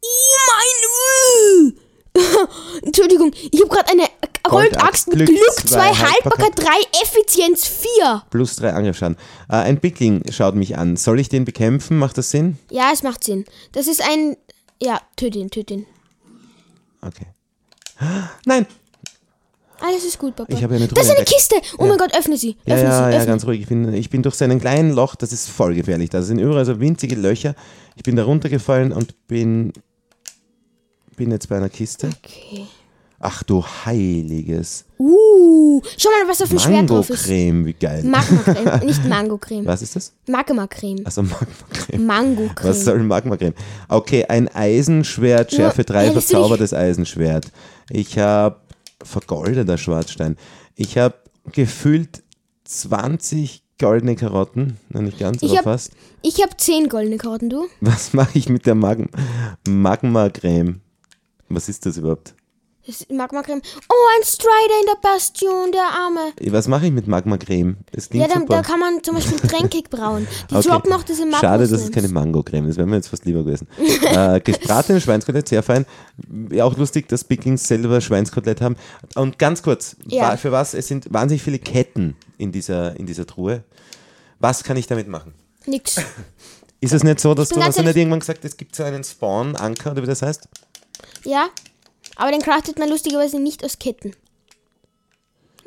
Oh 0.02 0.52
mein. 0.52 1.78
Entschuldigung, 2.82 3.32
ich 3.50 3.61
habe 3.61 3.70
gerade 3.70 3.90
eine 3.90 4.07
Goldaxt 4.42 5.09
mit 5.09 5.26
Glück 5.26 5.52
2, 5.66 5.78
Haltbarkeit 5.80 6.52
3, 6.57 6.64
Effizienz 7.02 7.66
4. 7.66 8.23
Plus 8.30 8.57
3 8.57 8.73
Angriffsschaden. 8.73 9.16
Äh, 9.49 9.57
ein 9.57 9.80
Pickling 9.80 10.23
schaut 10.30 10.54
mich 10.54 10.76
an. 10.76 10.97
Soll 10.97 11.21
ich 11.21 11.28
den 11.28 11.45
bekämpfen? 11.45 11.99
Macht 11.99 12.18
das 12.18 12.30
Sinn? 12.30 12.59
Ja, 12.71 12.90
es 12.92 13.02
macht 13.02 13.25
Sinn. 13.25 13.45
Das 13.73 13.87
ist 13.87 14.02
ein. 14.02 14.37
Ja, 14.83 15.00
töte 15.16 15.38
ihn, 15.38 15.50
töte 15.50 15.75
ihn. 15.75 15.87
Okay. 17.00 17.26
Nein! 18.47 18.66
Alles 19.80 20.04
ist 20.04 20.18
gut, 20.18 20.35
Papa. 20.35 20.52
Ich 20.52 20.62
habe 20.64 20.75
ja 20.75 20.78
eine 20.80 20.88
das 20.88 21.04
ist 21.04 21.09
Truhe 21.11 21.16
eine. 21.18 21.25
Kiste. 21.25 21.54
Oh 21.78 21.83
Ja. 21.85 21.88
mein 21.90 21.99
Gott, 21.99 22.16
öffne 22.16 22.37
sie. 22.37 22.57
Ja, 22.66 22.75
Öffne 22.75 22.88
ja, 22.88 22.97
sie. 22.97 23.02
ja, 23.02 23.16
Öffne. 23.18 23.26
ganz 23.26 23.45
ruhig. 23.47 23.61
Ich 23.61 23.68
bin, 23.68 23.92
ich 23.95 24.11
bin 24.11 24.23
durch 24.23 24.35
seinen 24.35 24.61
kleinen 24.61 24.92
Loch, 24.92 25.14
das 25.14 25.33
ist 25.33 25.49
voll 25.49 25.75
gefährlich. 25.75 26.11
Da 26.11 26.23
sind 26.23 26.38
überall 26.40 26.64
so 26.64 26.80
winzige 26.80 27.14
Löcher. 27.14 27.54
Ich 27.95 28.02
bin 28.02 28.16
da 28.16 28.25
runtergefallen 28.25 28.92
und 28.92 29.14
bin, 29.28 29.73
bin 31.16 31.30
jetzt 31.30 31.49
bei 31.49 31.57
einer 31.57 31.68
Kiste. 31.68 32.11
Okay. 32.25 32.66
Ach 33.20 33.42
du 33.42 33.64
heiliges. 33.64 34.84
Uh, 34.98 35.80
schau 35.96 36.08
mal, 36.10 36.28
was 36.30 36.40
auf 36.40 36.50
dem 36.50 36.58
Schwert 36.60 36.88
drauf 36.88 37.10
ist. 37.10 37.26
Mango-Creme, 37.26 37.66
wie 37.66 37.72
geil. 37.72 38.04
Magma-Creme, 38.04 38.80
nicht 38.87 39.04
Mango-Creme. 39.04 39.66
Was 39.66 39.82
ist 39.82 39.96
das? 39.96 40.12
Magma-Creme. 40.28 41.04
Also 41.04 41.22
Magma-Creme. 41.22 42.06
Mango-Creme. 42.06 42.68
Was 42.70 42.84
soll 42.84 43.02
Magma-Creme? 43.02 43.54
Okay, 43.88 44.25
ein 44.26 44.46
Eisenschwert, 44.48 45.52
Schärfe 45.52 45.84
3, 45.84 46.06
hättest 46.10 46.30
du 46.30 46.34
verzaubertes 46.34 46.72
Eisenschwert. 46.72 47.50
Ich 47.90 48.18
habe 48.18 48.60
vergoldeter 49.02 49.78
Schwarzstein. 49.78 50.37
Ich 50.76 50.96
habe 50.96 51.16
gefühlt 51.50 52.22
20 52.64 53.64
goldene 53.80 54.14
Karotten. 54.14 54.76
Noch 54.90 55.00
nicht 55.02 55.18
ganz, 55.18 55.42
Ich 55.42 55.50
aber 55.50 55.58
hab- 55.58 55.64
fast. 55.64 55.92
Ich 56.22 56.40
habe 56.42 56.56
10 56.56 56.88
goldene 56.88 57.16
Karten, 57.16 57.50
du? 57.50 57.66
Was 57.80 58.12
mache 58.12 58.38
ich 58.38 58.48
mit 58.48 58.66
der 58.66 58.75
Mag 58.76 58.98
Magma-Creme? 59.68 60.80
Was 61.48 61.68
ist 61.68 61.87
das 61.87 61.96
überhaupt? 61.96 62.34
Ist 62.88 63.12
Magma-Creme. 63.12 63.61
Oh, 63.90 63.95
ein 64.16 64.25
Strider 64.25 64.80
in 64.80 64.87
der 64.87 64.99
Bastion, 65.02 65.73
der 65.73 65.83
Arme. 65.83 66.33
Was 66.50 66.68
mache 66.68 66.87
ich 66.87 66.90
mit 66.92 67.07
Magma-Creme? 67.07 67.76
Das 67.92 68.04
Ja, 68.07 68.11
klingt 68.11 68.30
da, 68.30 68.40
super. 68.40 68.54
da 68.54 68.62
kann 68.62 68.80
man 68.80 69.04
zum 69.04 69.16
Beispiel 69.16 69.37
Tränke 69.47 69.83
brauen. 69.90 70.26
Die 70.50 70.54
Okay. 70.54 70.68
droppen 70.71 70.92
auch 70.95 71.02
diese 71.02 71.26
Magma 71.26 71.38
Schade, 71.40 71.68
dass 71.68 71.83
es 71.83 71.92
keine 71.92 72.09
Mango-Creme 72.09 72.64
ist. 72.64 72.71
Das 72.71 72.76
wäre 72.78 72.87
mir 72.87 72.97
jetzt 72.97 73.09
fast 73.09 73.26
lieber 73.26 73.45
gewesen. 73.45 73.68
äh, 73.78 74.40
gebratene 74.40 75.02
Schweinskotelett, 75.02 75.49
sehr 75.50 75.62
fein. 75.62 75.85
Ja, 76.50 76.64
auch 76.64 76.78
lustig, 76.78 77.11
dass 77.11 77.25
Pickings 77.25 77.68
selber 77.68 78.00
Schweinskotelett 78.00 78.62
haben. 78.62 78.76
Und 79.16 79.38
ganz 79.38 79.62
kurz, 79.62 79.95
Ja. 80.07 80.35
für 80.38 80.50
was? 80.50 80.73
Es 80.73 80.88
sind 80.88 81.12
wahnsinnig 81.12 81.42
viele 81.42 81.59
Ketten 81.59 82.16
in 82.38 82.52
dieser, 82.52 82.97
in 82.99 83.04
dieser 83.04 83.26
Truhe. 83.26 83.64
Was 84.40 84.64
kann 84.64 84.78
ich 84.78 84.87
damit 84.87 85.09
machen? 85.09 85.35
Nix. 85.66 85.97
Ist 86.80 86.95
es 86.95 87.04
nicht 87.04 87.21
so, 87.21 87.35
dass 87.35 87.50
du 87.50 87.61
hast 87.62 87.76
du 87.78 87.83
nicht 87.83 87.97
irgendwann 87.97 88.21
gesagt, 88.21 88.47
es 88.47 88.57
gibt 88.57 88.75
so 88.75 88.83
einen 88.83 89.04
Spawn-Anker 89.04 89.92
oder 89.92 90.02
wie 90.02 90.07
das 90.07 90.23
heißt? 90.23 90.49
Ja, 91.25 91.49
aber 92.18 92.30
den 92.32 92.42
craftet 92.42 92.78
man 92.78 92.90
lustigerweise 92.90 93.40
nicht 93.40 93.64
aus 93.64 93.78
Ketten. 93.78 94.12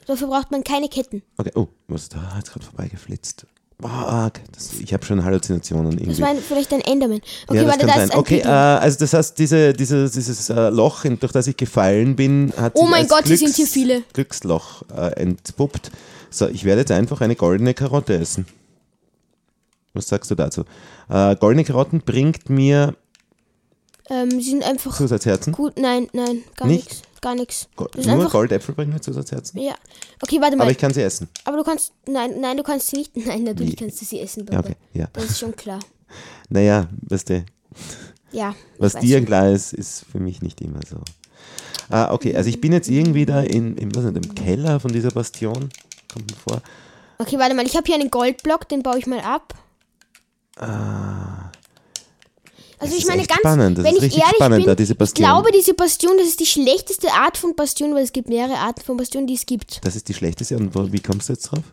Dafür 0.06 0.28
braucht 0.28 0.52
man 0.52 0.64
keine 0.64 0.90
Ketten. 0.90 1.24
Okay, 1.38 1.52
oh, 1.56 1.68
was 1.88 2.04
ist 2.04 2.14
da? 2.14 2.34
Jetzt 2.38 2.52
gerade 2.52 2.66
vorbeigeflitzt. 2.66 3.48
Fuck, 3.82 4.34
das, 4.52 4.74
ich 4.80 4.94
habe 4.94 5.04
schon 5.04 5.24
Halluzinationen 5.24 5.94
irgendwie. 5.94 6.10
Das 6.10 6.22
war 6.22 6.36
vielleicht 6.36 6.72
ein 6.74 6.82
Enderman. 6.82 7.22
Okay, 7.48 7.58
ja, 7.58 7.64
das 7.64 7.72
warte, 7.72 7.80
kann 7.80 7.88
da 7.88 7.94
sein. 7.96 8.04
ist 8.04 8.14
ein 8.14 8.20
Okay, 8.20 8.40
äh, 8.40 8.48
also 8.48 9.00
das 9.00 9.14
heißt, 9.14 9.40
diese, 9.40 9.74
diese, 9.74 10.10
dieses 10.10 10.50
äh, 10.50 10.70
Loch, 10.70 11.04
durch 11.04 11.32
das 11.32 11.48
ich 11.48 11.58
gefallen 11.58 12.16
bin, 12.16 12.54
hat 12.58 12.74
Oh 12.76 12.82
sich 12.82 12.90
mein 12.90 13.02
als 13.04 13.10
Gott, 13.10 13.26
hier 13.26 13.38
sind 13.38 13.56
hier 13.56 13.66
viele. 13.66 14.04
Glücksloch 14.14 14.84
äh, 14.96 15.14
entpuppt. 15.20 15.90
So, 16.30 16.48
ich 16.48 16.64
werde 16.64 16.82
jetzt 16.82 16.92
einfach 16.92 17.22
eine 17.22 17.36
goldene 17.36 17.74
Karotte 17.74 18.14
essen. 18.14 18.46
Was 19.94 20.08
sagst 20.08 20.30
du 20.30 20.36
dazu? 20.36 20.64
Äh, 21.10 21.36
goldene 21.38 21.64
Karotten 21.64 22.02
bringt 22.02 22.50
mir 22.50 22.96
Ähm, 24.10 24.32
sie 24.32 24.50
sind 24.50 24.64
einfach 24.64 24.96
Zusatzherzen. 24.96 25.54
gut. 25.54 25.78
Nein, 25.78 26.08
nein, 26.14 26.44
gar 26.58 26.68
Nicht? 26.68 26.90
nichts. 26.90 27.02
Gar 27.22 27.36
nichts. 27.36 27.70
Nur. 28.04 28.30
Goldäpfel 28.30 28.74
bringen 28.74 28.94
mir 28.94 29.00
Zusatzherzen. 29.02 29.60
Ja. 29.62 29.76
Okay, 30.24 30.42
warte 30.42 30.56
mal. 30.58 30.64
Aber 30.64 30.72
ich 30.72 30.78
kann 30.80 30.92
sie 30.92 31.04
essen. 31.04 31.30
Aber 31.46 31.58
du 31.58 31.64
kannst. 31.64 31.94
Nein, 32.08 32.40
nein, 32.42 32.58
du 32.58 32.64
kannst 32.64 32.88
sie 32.88 32.98
nicht. 32.98 33.16
Nein, 33.28 33.44
natürlich 33.44 33.74
Wie? 33.74 33.76
kannst 33.76 34.02
du 34.02 34.06
sie 34.06 34.20
essen, 34.20 34.46
Ja, 34.48 34.56
Papa. 34.56 34.70
okay, 34.70 34.78
ja. 34.94 35.08
Das 35.14 35.26
ist 35.26 35.40
schon 35.40 35.56
klar. 35.56 35.80
Naja, 36.50 36.90
weißt 37.04 37.30
du, 37.30 37.46
Ja. 38.32 38.54
was 38.78 38.96
dir 38.96 39.18
schon. 39.20 39.26
klar 39.28 39.50
ist, 39.52 39.72
ist 39.74 40.04
für 40.12 40.20
mich 40.20 40.42
nicht 40.42 40.60
immer 40.60 40.80
so. 40.90 40.98
Ah, 41.90 42.12
okay, 42.12 42.36
also 42.36 42.50
ich 42.50 42.60
bin 42.60 42.74
jetzt 42.74 42.90
irgendwie 42.90 43.26
da 43.26 43.42
in, 43.42 43.78
in 43.78 43.96
was 43.96 44.04
nicht, 44.06 44.26
im 44.26 44.36
Keller 44.36 44.80
von 44.82 44.92
dieser 44.92 45.12
Bastion. 45.12 45.70
Kommt 46.12 46.30
mir 46.30 46.38
vor. 46.38 46.62
Okay, 47.20 47.38
warte 47.38 47.54
mal. 47.56 47.66
Ich 47.66 47.76
habe 47.78 47.86
hier 47.86 47.96
einen 47.96 48.10
Goldblock, 48.12 48.68
den 48.68 48.82
baue 48.84 48.98
ich 48.98 49.08
mal 49.08 49.20
ab. 49.20 49.54
Also 52.82 52.94
Das 52.96 52.98
ich 52.98 53.04
ist 53.04 53.10
meine 53.10 53.26
ganz, 53.28 53.40
spannend, 53.40 53.78
das 53.78 53.86
wenn 53.86 53.92
ist 53.94 53.98
ich 54.00 54.04
richtig 54.06 54.22
ehrlich 54.24 54.36
spannend, 54.36 54.58
bin, 54.58 54.66
da 54.66 54.76
diese 54.76 54.94
ich 54.94 54.98
Bastion. 55.00 55.24
glaube, 55.26 55.50
diese 55.56 55.74
Bastion, 55.76 56.18
das 56.18 56.28
ist 56.28 56.40
die 56.40 56.46
schlechteste 56.48 57.12
Art 57.14 57.38
von 57.38 57.56
Bastion, 57.56 57.94
weil 57.94 58.04
es 58.04 58.12
gibt 58.12 58.28
mehrere 58.28 58.58
Arten 58.58 58.82
von 58.82 58.98
Bastionen, 58.98 59.28
die 59.28 59.36
es 59.36 59.46
gibt. 59.46 59.86
Das 59.86 59.96
ist 59.96 60.10
die 60.10 60.14
schlechteste. 60.16 60.58
Und 60.58 60.76
wie 60.92 61.00
kommst 61.00 61.30
du 61.30 61.34
jetzt 61.34 61.44
drauf? 61.52 61.64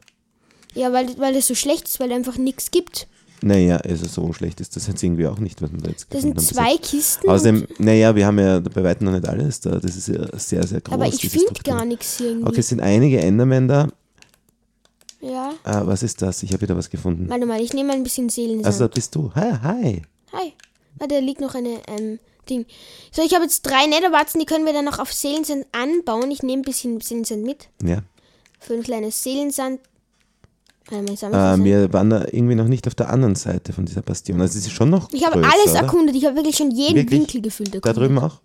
Ja, 0.75 0.93
weil, 0.93 1.19
weil 1.19 1.35
es 1.35 1.47
so 1.47 1.55
schlecht 1.55 1.89
ist, 1.89 1.99
weil 1.99 2.13
einfach 2.13 2.37
nichts 2.37 2.71
gibt. 2.71 3.09
Naja, 3.41 3.77
also 3.79 4.07
so 4.07 4.33
schlecht 4.33 4.61
ist 4.61 4.77
das 4.77 4.87
jetzt 4.89 5.03
irgendwie 5.03 5.27
auch 5.29 5.39
nicht, 5.39 5.63
was 5.63 5.71
man 5.71 5.81
da 5.81 5.91
jetzt 5.91 6.09
Das 6.11 6.23
sind 6.23 6.41
zwei 6.41 6.73
jetzt. 6.73 6.91
Kisten. 6.91 7.29
Außerdem, 7.29 7.67
naja, 7.79 8.15
wir 8.15 8.27
haben 8.27 8.39
ja 8.39 8.61
bei 8.61 8.83
weitem 8.85 9.07
noch 9.07 9.13
nicht 9.13 9.27
alles 9.29 9.61
da. 9.61 9.79
Das 9.79 9.97
ist 9.97 10.09
ja 10.09 10.27
sehr, 10.39 10.67
sehr 10.67 10.81
groß. 10.81 10.93
aber 10.95 11.07
ich 11.07 11.21
finde 11.31 11.53
gar 11.65 11.85
nichts 11.85 12.21
irgendwie. 12.21 12.49
Okay, 12.49 12.61
es 12.61 12.69
sind 12.69 12.81
einige 12.81 13.21
Endermen 13.21 13.67
da. 13.69 13.89
Ja. 15.21 15.53
Ah, 15.65 15.83
was 15.87 16.03
ist 16.03 16.21
das? 16.21 16.43
Ich 16.43 16.53
habe 16.53 16.63
wieder 16.63 16.77
was 16.77 16.91
gefunden. 16.91 17.29
Warte 17.29 17.47
mal, 17.47 17.61
ich 17.61 17.73
nehme 17.73 17.93
ein 17.93 18.03
bisschen 18.03 18.29
Seelensand. 18.29 18.67
Also, 18.67 18.87
da 18.87 18.95
bist 18.95 19.15
du. 19.15 19.33
Hi, 19.35 19.53
hi. 19.63 20.03
Hi. 20.33 20.53
Warte, 20.99 21.15
da 21.15 21.21
liegt 21.21 21.41
noch 21.41 21.55
eine, 21.55 21.81
ähm, 21.89 22.19
Ding. 22.49 22.67
So, 23.13 23.23
ich 23.23 23.35
habe 23.35 23.45
jetzt 23.45 23.63
drei 23.63 23.87
Netherwarzen, 23.87 24.41
die 24.41 24.47
können 24.47 24.65
wir 24.65 24.73
dann 24.73 24.85
noch 24.87 24.99
auf 24.99 25.13
Seelensand 25.13 25.67
anbauen. 25.73 26.31
Ich 26.31 26.43
nehme 26.43 26.63
ein 26.63 26.65
bisschen 26.65 27.01
Seelensand 27.01 27.45
mit. 27.45 27.69
Ja. 27.83 27.99
Für 28.59 28.75
ein 28.75 28.83
kleines 28.83 29.23
Seelensand. 29.23 29.81
Äh, 30.91 30.97
ein. 30.97 31.65
wir 31.65 31.93
waren 31.93 32.09
da 32.09 32.25
irgendwie 32.33 32.55
noch 32.55 32.67
nicht 32.67 32.87
auf 32.87 32.95
der 32.95 33.11
anderen 33.11 33.35
Seite 33.35 33.75
von 33.75 33.85
dieser 33.85 34.01
Bastion. 34.01 34.41
Also, 34.41 34.59
es 34.59 34.65
ist 34.67 34.73
schon 34.73 34.89
noch 34.89 35.13
Ich 35.13 35.27
habe 35.27 35.37
alles 35.45 35.73
oder? 35.73 35.81
erkundet. 35.81 36.17
Ich 36.17 36.25
habe 36.25 36.37
wirklich 36.37 36.57
schon 36.57 36.71
jeden 36.71 36.97
Wirklich? 36.97 37.21
Winkel 37.21 37.43
gefühlt 37.43 37.69
Da 37.75 37.75
erkundet. 37.75 37.97
drüben 37.99 38.19
auch? 38.19 38.41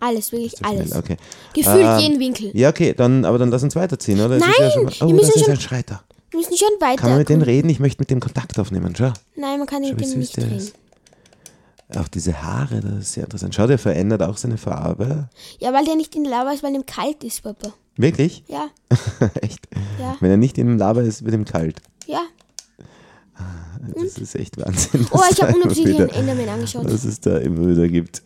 Alles, 0.00 0.30
wirklich 0.30 0.64
alles. 0.64 0.94
Okay. 0.94 1.16
Gefühlt 1.54 1.84
Ähm, 1.84 1.98
jeden 1.98 2.20
Winkel. 2.20 2.50
Ja, 2.54 2.68
okay, 2.68 2.94
dann, 2.96 3.24
aber 3.24 3.38
dann 3.38 3.50
lass 3.50 3.62
uns 3.62 3.74
weiterziehen, 3.74 4.20
oder? 4.20 4.36
Nein, 4.38 4.52
ja 4.60 4.70
schon 4.70 4.84
mal, 4.84 4.92
wir 4.92 5.06
oh, 5.06 5.10
müssen 5.12 5.42
schon- 5.42 5.56
Schreiter. 5.58 6.04
Wir 6.30 6.38
müssen 6.38 6.56
schon 6.58 6.68
weiter. 6.78 6.96
Kann 7.00 7.10
man 7.10 7.18
mit 7.20 7.30
erkunden. 7.30 7.48
reden? 7.48 7.70
Ich 7.70 7.80
möchte 7.80 8.00
mit 8.02 8.10
dem 8.10 8.20
Kontakt 8.20 8.58
aufnehmen. 8.60 8.94
Schau. 8.96 9.12
Nein, 9.34 9.58
man 9.58 9.66
kann 9.66 9.82
Schau, 9.82 9.94
mit 9.94 10.00
dem 10.02 10.18
nicht 10.18 10.36
reden. 10.36 10.56
ist. 10.56 10.74
Auch 11.96 12.08
diese 12.08 12.42
Haare, 12.42 12.80
das 12.80 12.92
ist 13.00 13.12
sehr 13.14 13.24
interessant. 13.24 13.54
Schau, 13.54 13.66
der 13.66 13.78
verändert 13.78 14.22
auch 14.22 14.36
seine 14.36 14.58
Farbe. 14.58 15.28
Ja, 15.58 15.72
weil 15.72 15.84
der 15.86 15.96
nicht 15.96 16.14
in 16.16 16.24
Lava 16.24 16.52
ist, 16.52 16.62
weil 16.62 16.74
ihm 16.74 16.84
kalt 16.84 17.24
ist, 17.24 17.42
Papa. 17.42 17.72
Wirklich? 17.96 18.44
Ja, 18.46 18.68
echt? 19.40 19.66
ja, 19.98 20.16
Wenn 20.20 20.30
er 20.30 20.36
nicht 20.36 20.58
in 20.58 20.76
Lava 20.78 21.00
ist, 21.00 21.24
wird 21.24 21.34
ihm 21.34 21.44
kalt. 21.44 21.80
ja. 22.06 22.20
Das 23.94 24.18
ist 24.18 24.34
echt 24.34 24.56
Wahnsinn. 24.58 25.06
Oh, 25.12 25.20
ich 25.30 25.40
habe 25.40 25.54
unabsichtlich 25.54 25.98
Enderman 25.98 26.48
angeschaut. 26.48 26.84
Was 26.84 27.04
es 27.04 27.20
da 27.20 27.38
immer 27.38 27.68
wieder 27.68 27.86
gibt. 27.88 28.22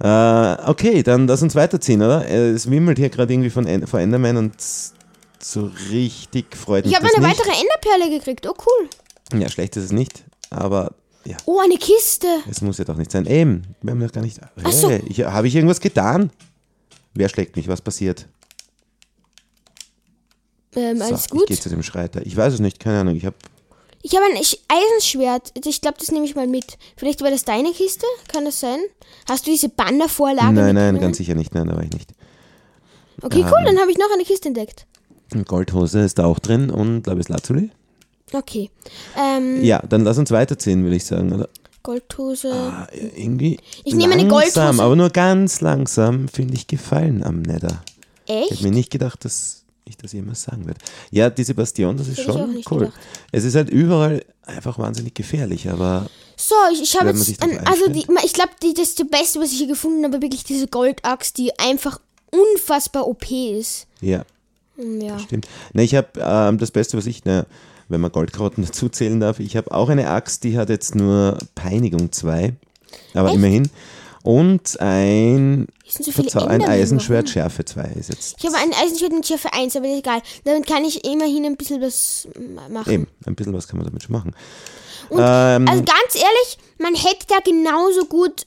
Äh, 0.00 0.56
okay, 0.70 1.02
dann 1.02 1.26
lass 1.26 1.42
uns 1.42 1.54
weiterziehen, 1.56 2.00
oder? 2.00 2.26
Äh, 2.28 2.50
Es 2.50 2.70
wimmelt 2.70 2.98
hier 2.98 3.10
gerade 3.10 3.32
irgendwie 3.32 3.50
von 3.50 3.66
vor 3.86 3.98
Enderman 4.00 4.36
und 4.36 4.54
so 5.40 5.70
richtig 5.90 6.56
freut 6.56 6.84
mich 6.84 6.92
Ich 6.94 6.98
habe 6.98 7.08
eine 7.14 7.26
nicht. 7.26 7.38
weitere 7.38 7.60
Enderperle 7.60 8.16
gekriegt. 8.18 8.46
Oh, 8.48 8.54
cool. 8.66 9.40
Ja, 9.40 9.48
schlecht 9.48 9.76
ist 9.76 9.84
es 9.84 9.92
nicht, 9.92 10.24
aber 10.50 10.92
ja, 11.24 11.36
Oh, 11.46 11.58
eine 11.60 11.76
Kiste. 11.76 12.26
es 12.50 12.60
muss 12.60 12.78
ja 12.78 12.84
doch 12.84 12.96
nicht 12.96 13.10
sein. 13.10 13.26
Eben, 13.26 13.62
wir 13.82 13.92
haben 13.92 14.00
doch 14.00 14.12
gar 14.12 14.20
nicht. 14.22 14.38
So. 14.70 14.90
Hey, 14.90 15.02
ich, 15.08 15.20
habe 15.24 15.46
ich 15.48 15.54
irgendwas 15.54 15.80
getan? 15.80 16.30
Wer 17.14 17.28
schlägt 17.28 17.56
mich? 17.56 17.68
Was 17.68 17.80
passiert? 17.80 18.26
Ähm, 20.76 20.98
So, 20.98 21.04
alles 21.04 21.24
Ich 21.26 21.30
gut. 21.30 21.46
gehe 21.46 21.58
zu 21.58 21.68
dem 21.68 21.82
Schreiter. 21.82 22.24
Ich 22.26 22.36
weiß 22.36 22.54
es 22.54 22.60
nicht, 22.60 22.80
keine 22.80 23.00
Ahnung. 23.00 23.16
Ich 23.16 23.24
habe 23.24 23.36
Ich 24.02 24.14
habe 24.16 24.24
ein 24.26 24.36
Sch- 24.42 24.58
Eisenschwert. 24.68 25.52
Ich 25.64 25.80
glaube, 25.80 25.96
das 25.98 26.10
nehme 26.10 26.24
ich 26.26 26.34
mal 26.34 26.46
mit. 26.46 26.76
Vielleicht 26.96 27.22
war 27.22 27.30
das 27.30 27.44
deine 27.44 27.70
Kiste? 27.72 28.06
Kann 28.28 28.44
das 28.44 28.60
sein? 28.60 28.78
Hast 29.28 29.46
du 29.46 29.50
diese 29.50 29.68
Bannervorlage 29.68 30.52
Nein, 30.52 30.74
nein, 30.74 30.98
ganz 30.98 31.16
sicher 31.18 31.34
nicht. 31.34 31.54
Nein, 31.54 31.68
da 31.68 31.76
war 31.76 31.82
ich 31.84 31.90
nicht. 31.92 32.10
Okay, 33.22 33.42
cool. 33.44 33.62
Dann 33.64 33.78
habe 33.78 33.90
ich 33.90 33.98
noch 33.98 34.10
eine 34.12 34.24
Kiste 34.24 34.48
entdeckt. 34.48 34.86
Goldhose 35.46 36.00
ist 36.00 36.18
da 36.18 36.26
auch 36.26 36.38
drin 36.38 36.70
und 36.70 37.06
Lapislazuli. 37.06 37.70
Okay. 38.32 38.70
Ähm, 39.16 39.62
Ja, 39.62 39.80
dann 39.88 40.02
lass 40.04 40.18
uns 40.18 40.30
weiterziehen, 40.30 40.82
würde 40.82 40.96
ich 40.96 41.04
sagen. 41.04 41.32
Oder? 41.32 41.48
Goldhose. 41.82 42.50
Ah, 42.52 42.88
irgendwie 42.92 43.58
Ich 43.84 43.94
nehme 43.94 44.14
eine 44.14 44.22
langsam, 44.28 44.64
Goldhose. 44.76 44.82
aber 44.82 44.96
nur 44.96 45.10
ganz 45.10 45.60
langsam 45.60 46.28
finde 46.28 46.54
ich 46.54 46.66
gefallen 46.66 47.22
am 47.22 47.42
Nether. 47.42 47.82
Ich 48.26 48.34
Echt? 48.34 48.50
hätte 48.52 48.62
mir 48.64 48.70
nicht 48.70 48.90
gedacht, 48.90 49.24
dass 49.24 49.64
ich 49.84 49.98
das 49.98 50.12
jemals 50.12 50.42
sagen 50.44 50.66
werde. 50.66 50.80
Ja, 51.10 51.28
diese 51.28 51.52
Bastion, 51.54 51.98
das 51.98 52.08
ist 52.08 52.18
ich 52.18 52.28
auch 52.30 52.32
schon 52.38 52.62
cool. 52.70 52.78
gedacht. 52.78 52.98
Es 53.32 53.44
ist 53.44 53.54
halt 53.54 53.68
überall 53.68 54.24
einfach 54.46 54.78
wahnsinnig 54.78 55.12
gefährlich, 55.14 55.68
aber 55.68 56.06
So, 56.38 56.54
ich, 56.72 56.80
ich 56.82 56.98
habe 56.98 57.10
jetzt. 57.10 57.42
Ein, 57.42 57.58
also, 57.66 57.88
die, 57.90 58.06
ich 58.24 58.32
glaube, 58.32 58.50
das 58.62 58.72
ist 58.82 58.98
das 58.98 59.06
Beste, 59.08 59.40
was 59.40 59.52
ich 59.52 59.58
hier 59.58 59.66
gefunden 59.68 60.02
habe, 60.04 60.22
wirklich 60.22 60.42
diese 60.44 60.66
Goldaxt, 60.68 61.36
die 61.36 61.56
einfach 61.58 62.00
unfassbar 62.30 63.06
OP 63.06 63.30
ist. 63.30 63.86
ja, 64.00 64.24
Hm, 64.76 65.00
Ja. 65.02 65.18
stimmt. 65.18 65.46
Ne, 65.74 65.82
ich 65.84 65.94
habe 65.94 66.08
ähm, 66.16 66.56
das 66.58 66.70
Beste, 66.70 66.96
was 66.96 67.04
ich, 67.06 67.24
ne, 67.26 67.44
wenn 67.94 68.00
man 68.00 68.12
Goldkarotten 68.12 68.64
dazu 68.66 68.88
zählen 68.88 69.20
darf, 69.20 69.38
ich 69.40 69.56
habe 69.56 69.72
auch 69.72 69.88
eine 69.88 70.10
Axt, 70.10 70.44
die 70.44 70.58
hat 70.58 70.68
jetzt 70.68 70.94
nur 70.94 71.38
Peinigung 71.54 72.12
2, 72.12 72.52
aber 73.14 73.28
Echt? 73.28 73.36
immerhin. 73.36 73.70
Und 74.22 74.80
ein, 74.80 75.66
so 75.86 76.10
Verzau- 76.10 76.46
ein 76.46 76.62
Eisenschwert? 76.64 77.28
Schärfe 77.28 77.64
2 77.66 77.82
ist 78.00 78.08
jetzt. 78.08 78.36
Ich 78.38 78.46
habe 78.46 78.56
ein 78.56 78.72
Eisenschwert 78.72 79.12
mit 79.12 79.26
Schärfe 79.26 79.52
1, 79.52 79.76
aber 79.76 79.86
egal. 79.86 80.22
Damit 80.44 80.66
kann 80.66 80.82
ich 80.84 81.04
immerhin 81.06 81.44
ein 81.44 81.56
bisschen 81.56 81.82
was 81.82 82.26
ma- 82.54 82.68
machen. 82.70 82.90
Eben, 82.90 83.06
ein 83.26 83.34
bisschen 83.34 83.52
was 83.52 83.68
kann 83.68 83.76
man 83.76 83.86
damit 83.86 84.02
schon 84.02 84.12
machen. 84.14 84.34
Und, 85.10 85.18
Ähm, 85.22 85.68
also 85.68 85.82
ganz 85.84 86.14
ehrlich, 86.14 86.58
man 86.78 86.94
hätte 86.94 87.26
da 87.28 87.36
genauso 87.44 88.06
gut 88.06 88.46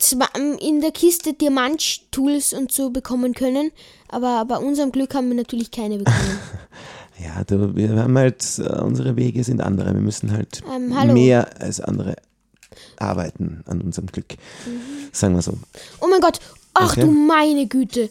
zwar 0.00 0.28
in 0.60 0.80
der 0.80 0.90
Kiste 0.90 1.34
Diamant-Tools 1.34 2.52
und 2.54 2.72
so 2.72 2.90
bekommen 2.90 3.34
können, 3.34 3.70
aber 4.08 4.44
bei 4.46 4.56
unserem 4.56 4.90
Glück 4.90 5.14
haben 5.14 5.28
wir 5.28 5.36
natürlich 5.36 5.70
keine 5.70 5.98
bekommen. 5.98 6.38
Ja, 7.22 7.44
du, 7.44 7.74
wir 7.76 7.96
haben 7.96 8.16
halt, 8.18 8.58
äh, 8.58 8.80
unsere 8.80 9.16
Wege 9.16 9.44
sind 9.44 9.60
andere. 9.60 9.92
Wir 9.94 10.00
müssen 10.00 10.32
halt 10.32 10.62
Ähm, 10.74 11.12
mehr 11.12 11.60
als 11.60 11.80
andere 11.80 12.16
arbeiten 12.98 13.62
an 13.66 13.80
unserem 13.80 14.06
Glück. 14.06 14.34
Sagen 15.12 15.34
wir 15.34 15.42
so. 15.42 15.58
oh 16.00 16.06
mein 16.08 16.20
Gott, 16.20 16.40
ach 16.74 16.92
Okay. 16.92 17.02
du 17.02 17.10
meine 17.10 17.66
Güte. 17.66 18.10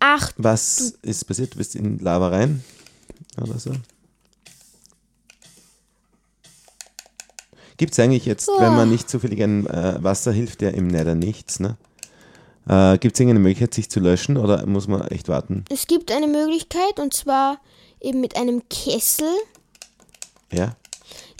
Ach, 0.00 0.32
Was 0.36 0.94
ist 1.02 1.24
passiert? 1.26 1.54
Du 1.54 1.58
bist 1.58 1.74
in 1.74 1.98
Lava 1.98 2.28
rein? 2.28 2.62
Oder 3.40 3.58
so? 3.58 3.72
Gibt 7.76 7.92
es 7.92 8.00
eigentlich 8.00 8.26
jetzt, 8.26 8.48
wenn 8.48 8.74
man 8.74 8.90
nicht 8.90 9.08
zufällig 9.08 9.40
ein 9.42 9.66
äh, 9.66 10.02
Wasser 10.02 10.32
hilft, 10.32 10.62
ja 10.62 10.70
im 10.70 10.88
Nether 10.88 11.14
nichts, 11.14 11.60
ne? 11.60 11.76
Äh, 12.68 12.98
Gibt 12.98 13.14
es 13.14 13.20
irgendeine 13.20 13.38
Möglichkeit, 13.40 13.72
sich 13.72 13.88
zu 13.88 14.00
löschen 14.00 14.36
oder 14.36 14.66
muss 14.66 14.88
man 14.88 15.02
echt 15.08 15.28
warten? 15.28 15.64
es 15.70 15.86
gibt 15.86 16.10
eine 16.10 16.26
Möglichkeit 16.26 16.98
und 17.00 17.14
zwar 17.14 17.58
eben 18.00 18.20
mit 18.20 18.36
einem 18.36 18.62
Kessel, 18.68 19.28
Ja? 20.52 20.76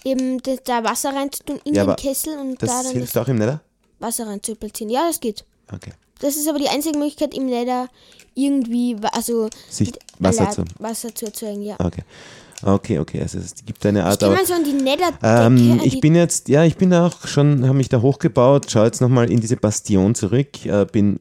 eben 0.04 0.40
da- 0.64 0.84
Wasser 0.84 1.14
reinzutun 1.14 1.60
in 1.64 1.74
Ja, 1.74 1.84
den 1.86 1.96
Kessel 1.96 2.38
und 2.38 2.62
Das 2.62 2.70
da 2.70 2.82
dann 2.82 2.92
hilft 2.92 3.14
das 3.16 3.22
auch 3.22 3.28
im 3.28 3.36
Nether? 3.38 3.60
Wasser 4.00 4.26
rein 4.26 4.42
zu 4.42 4.54
platzieren. 4.54 4.90
Ja, 4.90 5.06
das 5.08 5.18
geht. 5.20 5.44
Okay. 5.72 5.92
Das 6.20 6.36
ist 6.36 6.48
aber 6.48 6.58
die 6.58 6.68
einzige 6.68 6.96
Möglichkeit 6.98 7.34
im 7.34 7.46
Nether 7.46 7.88
irgendwie, 8.34 8.96
also 9.12 9.48
Sich 9.68 9.92
Wasser 10.18 10.50
zu. 10.50 10.64
Wasser 10.78 11.14
zu 11.14 11.26
erzeugen, 11.26 11.62
ja. 11.62 11.76
Okay. 11.78 12.02
Okay, 12.62 12.98
okay. 12.98 13.20
Also 13.22 13.38
es 13.38 13.54
gibt 13.64 13.84
eine 13.86 14.00
Ich 14.00 14.04
Art, 14.04 14.18
gehe 14.20 14.28
aber 14.28 14.44
so 14.44 14.54
an 14.54 14.64
die 14.64 14.72
Nether 14.72 15.12
Ähm, 15.22 15.80
ich 15.84 16.00
bin 16.00 16.16
jetzt, 16.16 16.48
ja, 16.48 16.64
ich 16.64 16.76
bin 16.76 16.92
auch 16.92 17.24
schon, 17.26 17.64
habe 17.64 17.76
mich 17.76 17.88
da 17.88 18.00
hochgebaut, 18.02 18.68
schaue 18.70 18.86
jetzt 18.86 19.00
nochmal 19.00 19.30
in 19.30 19.40
diese 19.40 19.56
Bastion 19.56 20.14
zurück, 20.16 20.66
äh, 20.66 20.84
bin 20.90 21.20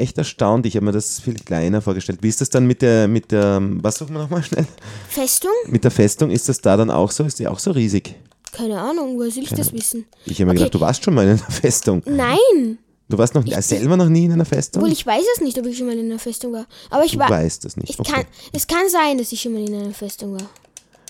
echt 0.00 0.18
erstaunt, 0.18 0.66
ich 0.66 0.76
habe 0.76 0.86
mir 0.86 0.92
das 0.92 1.20
viel 1.20 1.34
kleiner 1.34 1.80
vorgestellt. 1.82 2.18
Wie 2.22 2.28
ist 2.28 2.40
das 2.40 2.50
dann 2.50 2.66
mit 2.66 2.82
der, 2.82 3.06
mit 3.08 3.30
der, 3.32 3.60
was 3.62 3.98
suchen 3.98 4.14
wir 4.14 4.22
nochmal 4.22 4.42
schnell? 4.42 4.66
Festung? 5.08 5.50
Mit 5.66 5.84
der 5.84 5.90
Festung, 5.90 6.30
ist 6.30 6.48
das 6.48 6.60
da 6.60 6.76
dann 6.76 6.90
auch 6.90 7.10
so? 7.10 7.24
Ist 7.24 7.38
die 7.38 7.46
auch 7.48 7.58
so 7.58 7.70
riesig? 7.70 8.14
Keine 8.52 8.80
Ahnung, 8.80 9.16
woher 9.16 9.30
soll 9.30 9.44
ich 9.44 9.50
das 9.50 9.72
wissen? 9.72 10.06
Ich 10.26 10.40
habe 10.40 10.46
mir 10.46 10.50
Okay. 10.52 10.58
gedacht, 10.58 10.74
du 10.74 10.80
warst 10.80 11.04
schon 11.04 11.14
mal 11.14 11.22
in 11.24 11.30
einer 11.30 11.38
Festung. 11.38 12.02
Nein, 12.06 12.78
Du 13.08 13.18
warst 13.18 13.34
noch 13.34 13.44
äh, 13.44 13.60
selber 13.60 13.96
noch 13.96 14.08
nie 14.08 14.26
in 14.26 14.32
einer 14.32 14.44
Festung? 14.44 14.82
obwohl 14.82 14.92
ich 14.92 15.04
weiß 15.04 15.24
es 15.34 15.40
nicht, 15.40 15.58
ob 15.58 15.66
ich 15.66 15.76
schon 15.76 15.88
mal 15.88 15.98
in 15.98 16.06
einer 16.06 16.20
Festung 16.20 16.52
war. 16.52 16.66
Aber 16.90 17.04
ich 17.04 17.12
du 17.12 17.18
war, 17.18 17.28
weißt 17.28 17.64
das 17.64 17.76
nicht. 17.76 17.90
ich 17.90 17.98
Okay. 17.98 18.12
kann, 18.12 18.24
es 18.52 18.68
kann 18.68 18.88
sein, 18.88 19.18
dass 19.18 19.32
ich 19.32 19.40
schon 19.40 19.52
mal 19.52 19.66
in 19.68 19.74
einer 19.74 19.92
Festung 19.92 20.34
war. 20.34 20.48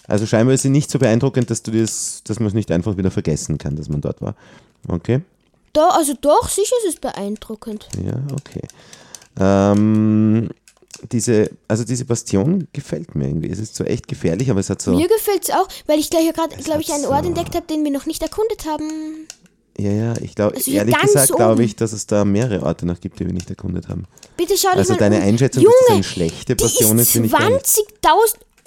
Also 0.06 0.24
scheinbar 0.26 0.54
ist 0.54 0.62
sie 0.62 0.70
nicht 0.70 0.90
so 0.90 0.98
beeindruckend, 0.98 1.50
dass 1.50 1.62
du 1.62 1.70
das, 1.72 2.22
dass 2.24 2.38
man 2.40 2.48
es 2.48 2.54
nicht 2.54 2.70
einfach 2.70 2.96
wieder 2.96 3.10
vergessen 3.10 3.58
kann, 3.58 3.76
dass 3.76 3.88
man 3.90 4.00
dort 4.00 4.22
war. 4.22 4.34
Okay. 4.88 5.20
Da, 5.72 5.88
also 5.90 6.14
doch, 6.20 6.48
sicher 6.48 6.74
ist 6.84 6.94
es 6.94 7.00
beeindruckend. 7.00 7.88
Ja, 8.04 8.20
okay. 8.32 8.62
Ähm, 9.38 10.48
diese, 11.12 11.50
also 11.68 11.84
diese 11.84 12.04
Bastion 12.04 12.68
gefällt 12.72 13.14
mir 13.14 13.28
irgendwie. 13.28 13.48
Es 13.50 13.58
ist 13.58 13.74
so 13.76 13.84
echt 13.84 14.08
gefährlich, 14.08 14.50
aber 14.50 14.60
es 14.60 14.68
hat 14.70 14.82
so. 14.82 14.94
Mir 14.94 15.08
gefällt 15.08 15.44
es 15.44 15.50
auch, 15.54 15.68
weil 15.86 15.98
ich 15.98 16.10
gleich 16.10 16.32
gerade, 16.32 16.56
glaube 16.56 16.80
ich, 16.82 16.92
einen 16.92 17.04
so- 17.04 17.10
Ort 17.10 17.24
entdeckt 17.26 17.54
habe, 17.54 17.66
den 17.66 17.84
wir 17.84 17.90
noch 17.90 18.06
nicht 18.06 18.22
erkundet 18.22 18.66
haben. 18.66 19.28
Ja, 19.78 19.92
ja, 19.92 20.14
ich 20.20 20.34
glaube, 20.34 20.56
Also 20.56 20.70
ehrlich 20.70 20.94
gesagt 20.98 21.32
glaube 21.36 21.62
ich, 21.64 21.74
dass 21.76 21.92
es 21.92 22.06
da 22.06 22.24
mehrere 22.26 22.64
Orte 22.66 22.84
noch 22.84 23.00
gibt, 23.00 23.18
die 23.18 23.24
wir 23.24 23.32
nicht 23.32 23.48
erkundet 23.48 23.88
haben. 23.88 24.04
Bitte 24.36 24.54
schau 24.58 24.70
dich 24.70 24.78
Also 24.78 24.94
deine 24.96 25.16
um. 25.18 25.22
Einschätzung, 25.22 25.62
Junge, 25.62 25.74
dass 25.78 25.86
das 25.86 25.94
eine 25.94 26.04
schlechte 26.04 26.56
die 26.56 26.62
Bastion 26.62 26.98
ist, 26.98 27.02
ist 27.06 27.12
finde 27.12 27.26
ich 27.28 27.32
gar 27.32 27.48
nicht. 27.48 27.64
20.000. 27.64 27.86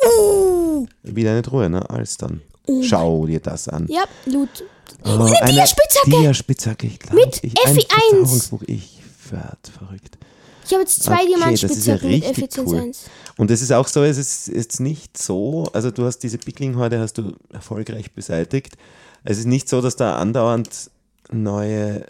Uh, 0.05 0.88
Wieder 1.04 1.32
eine 1.32 1.43
Truhe, 1.43 1.69
ne? 1.69 1.88
Alles 1.89 2.17
dann. 2.17 2.41
Schau 2.82 3.28
dir 3.28 3.41
das 3.41 3.67
an. 3.67 3.86
ja, 3.89 4.06
Loot. 4.25 4.63
Oh, 5.06 5.10
eine 5.10 5.52
Diaspitzhacke. 5.52 6.10
Diaspitzhacke, 6.10 6.88
ich 6.88 7.00
glaube. 7.00 7.16
Mit 7.18 7.44
ich, 7.44 7.54
FI1. 7.54 7.89
Verzauberungsbuch. 7.89 8.62
Ich 8.68 9.00
werd 9.30 9.72
verrückt. 9.78 10.18
Ich 10.66 10.72
habe 10.72 10.84
jetzt 10.84 11.04
zwei 11.04 11.16
Okay, 11.16 11.28
Diamantspitzhacken 11.28 11.78
ist 11.78 11.88
ja 11.88 11.94
mit 11.96 12.04
richtig 12.04 12.30
Effizienz 12.32 12.72
cool. 12.72 12.80
1. 12.80 13.06
Und 13.38 13.52
es 13.52 13.62
ist 13.62 13.72
auch 13.72 13.88
so, 13.88 14.04
es 14.04 14.18
ist 14.18 14.48
jetzt 14.48 14.80
nicht 14.80 15.18
so, 15.18 15.68
also 15.74 15.92
du 15.92 16.06
hast 16.06 16.20
diese 16.20 16.38
Pickling-Horde 16.38 17.00
hast 17.00 17.18
du 17.18 17.34
erfolgreich 17.52 18.12
beseitigt. 18.13 18.78
Es 19.24 19.38
ist 19.38 19.46
nicht 19.46 19.68
so, 19.68 19.82
dass 19.82 19.96
da 19.96 20.18
andauernd 20.18 20.89
neue, 21.32 22.06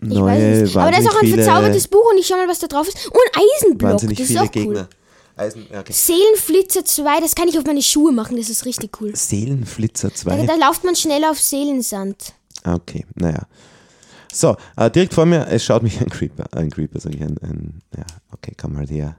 Ich 0.00 0.08
neue, 0.08 0.24
weiß 0.24 0.68
es. 0.68 0.76
Aber 0.76 0.90
da 0.90 0.98
ist 0.98 1.08
auch 1.08 1.20
ein 1.20 1.28
verzaubertes 1.28 1.88
Buch 1.88 2.10
und 2.12 2.18
ich 2.18 2.26
schau 2.26 2.36
mal, 2.36 2.48
was 2.48 2.58
da 2.58 2.66
drauf 2.66 2.86
ist. 2.86 3.06
Und 3.06 3.16
ein 3.34 3.42
Eisenblock, 3.42 3.92
wahnsinnig 3.92 4.18
das 4.18 4.30
ist 4.30 4.38
viele 4.38 4.42
auch 4.42 4.66
cool. 4.66 4.88
Eisen, 5.36 5.66
okay. 5.70 5.92
Seelenflitzer 5.92 6.84
2, 6.84 7.20
das 7.20 7.34
kann 7.34 7.46
ich 7.48 7.58
auf 7.58 7.64
meine 7.64 7.82
Schuhe 7.82 8.10
machen, 8.12 8.36
das 8.36 8.48
ist 8.48 8.64
richtig 8.64 9.00
cool. 9.00 9.14
Seelenflitzer 9.14 10.08
Da, 10.08 10.14
2. 10.14 10.46
da 10.46 10.54
läuft 10.54 10.82
man 10.84 10.96
schneller 10.96 11.30
auf 11.30 11.40
Seelensand. 11.40 12.32
Okay, 12.64 13.04
naja. 13.14 13.42
So, 14.32 14.56
äh, 14.76 14.90
direkt 14.90 15.14
vor 15.14 15.26
mir, 15.26 15.46
es 15.48 15.64
schaut 15.64 15.82
mich 15.82 16.00
ein 16.00 16.08
Creeper, 16.08 16.46
ein 16.52 16.70
Creeper, 16.70 17.00
sage 17.00 17.16
ich, 17.16 17.22
ein, 17.22 17.36
ein, 17.42 17.80
ja, 17.96 18.04
okay, 18.32 18.52
komm 18.56 18.76
halt 18.78 18.90
her. 18.90 19.16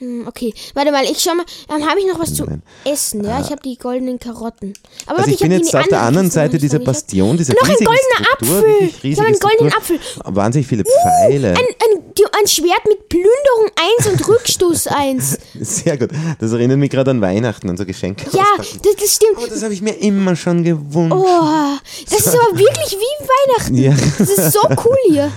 Hm, 0.00 0.26
okay, 0.26 0.52
warte 0.74 0.90
mal, 0.92 1.04
ich 1.04 1.20
schau 1.20 1.34
mal, 1.34 1.44
ähm, 1.68 1.86
habe 1.88 2.00
ich 2.00 2.06
noch 2.06 2.18
was 2.18 2.32
zu 2.34 2.44
Nein. 2.44 2.62
essen? 2.84 3.22
Ja, 3.22 3.38
ich 3.40 3.50
habe 3.50 3.60
die 3.62 3.76
goldenen 3.76 4.18
Karotten. 4.18 4.72
Aber 5.06 5.18
Also 5.18 5.30
warte, 5.30 5.30
ich 5.32 5.38
bin 5.40 5.52
hab 5.52 5.58
die 5.60 5.64
jetzt 5.66 5.76
auf 5.76 5.82
der 5.82 5.82
andere 5.82 6.00
anderen 6.00 6.30
Seite 6.30 6.58
dieser 6.58 6.78
ich 6.80 6.84
Bastion, 6.86 7.36
dieser 7.36 7.52
Noch 7.52 7.62
ein 7.68 7.74
goldener 7.76 7.94
Struktur, 8.34 8.58
Apfel. 8.58 8.90
Ich 9.02 9.18
habe 9.18 9.28
einen 9.28 9.38
goldenen. 9.38 9.72
Apfel. 9.74 10.00
Wahnsinnig 10.24 10.66
viele 10.66 10.84
Pfeile. 10.84 11.48
Ein, 11.50 11.56
ein, 11.56 12.02
die- 12.16 12.24
ein 12.40 12.46
Schwert 12.46 12.84
mit 12.88 13.08
Plünderung 13.10 13.70
1 13.98 14.06
und 14.12 14.26
Rückstoß 14.28 14.86
1. 14.86 15.38
Sehr 15.60 15.98
gut. 15.98 16.10
Das 16.38 16.52
erinnert 16.52 16.78
mich 16.78 16.90
gerade 16.90 17.10
an 17.10 17.20
Weihnachten, 17.20 17.68
an 17.68 17.76
so 17.76 17.84
Geschenke. 17.84 18.24
Ja, 18.32 18.44
das, 18.56 18.78
das 18.98 19.14
stimmt. 19.16 19.36
Oh, 19.36 19.46
das 19.46 19.62
habe 19.62 19.74
ich 19.74 19.82
mir 19.82 19.92
immer 19.98 20.34
schon 20.36 20.64
gewünscht. 20.64 21.14
Oh, 21.14 21.76
das 22.10 22.20
ist 22.20 22.28
aber 22.28 22.58
wirklich 22.58 22.92
wie 22.98 23.26
Weihnachten. 23.26 23.74
Ja. 23.76 23.94
Das 24.18 24.30
ist 24.30 24.52
so 24.52 24.60
cool 24.84 24.96
hier. 25.08 25.30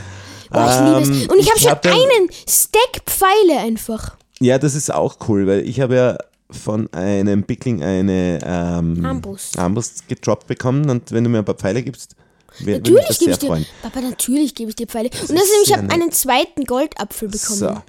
Oh, 0.54 0.60
ich 0.70 0.80
liebe 0.80 1.02
es. 1.02 1.24
Ähm, 1.24 1.30
Und 1.32 1.40
ich 1.40 1.46
ich 1.48 1.52
habe 1.70 1.82
schon 1.82 1.92
einen 1.92 2.30
Stack 2.48 3.02
Pfeile 3.08 3.60
einfach. 3.60 4.16
Ja, 4.44 4.58
das 4.60 4.76
ist 4.76 4.94
auch 4.94 5.18
cool, 5.28 5.48
weil 5.48 5.68
ich 5.68 5.80
habe 5.80 5.96
ja 5.96 6.18
von 6.52 6.92
einem 6.94 7.44
Pickling 7.44 7.82
eine 7.82 8.40
ähm, 8.46 9.06
Armbrust. 9.06 9.58
Armbrust 9.58 10.08
gedroppt 10.08 10.48
bekommen 10.48 10.90
und 10.90 11.12
wenn 11.12 11.24
du 11.24 11.30
mir 11.30 11.40
ein 11.40 11.46
paar 11.46 11.56
Pfeile 11.56 11.82
gibst, 11.82 12.16
würde 12.60 12.72
mich 12.72 12.80
Natürlich 12.82 13.08
das 13.08 13.20
gebe 13.20 13.32
sehr 13.32 13.34
ich 13.34 13.40
dir. 13.40 13.48
freuen. 13.48 13.66
Papa, 13.82 14.02
natürlich 14.02 14.54
gebe 14.54 14.70
ich 14.70 14.76
dir 14.76 14.86
Pfeile. 14.88 15.10
Und 15.10 15.14
ist 15.14 15.22
das 15.22 15.32
ist 15.32 15.52
nämlich, 15.52 15.70
ich 15.70 15.78
habe 15.78 15.90
einen 15.90 16.12
zweiten 16.12 16.66
Goldapfel 16.66 17.30
bekommen. 17.30 17.58
So. 17.58 17.82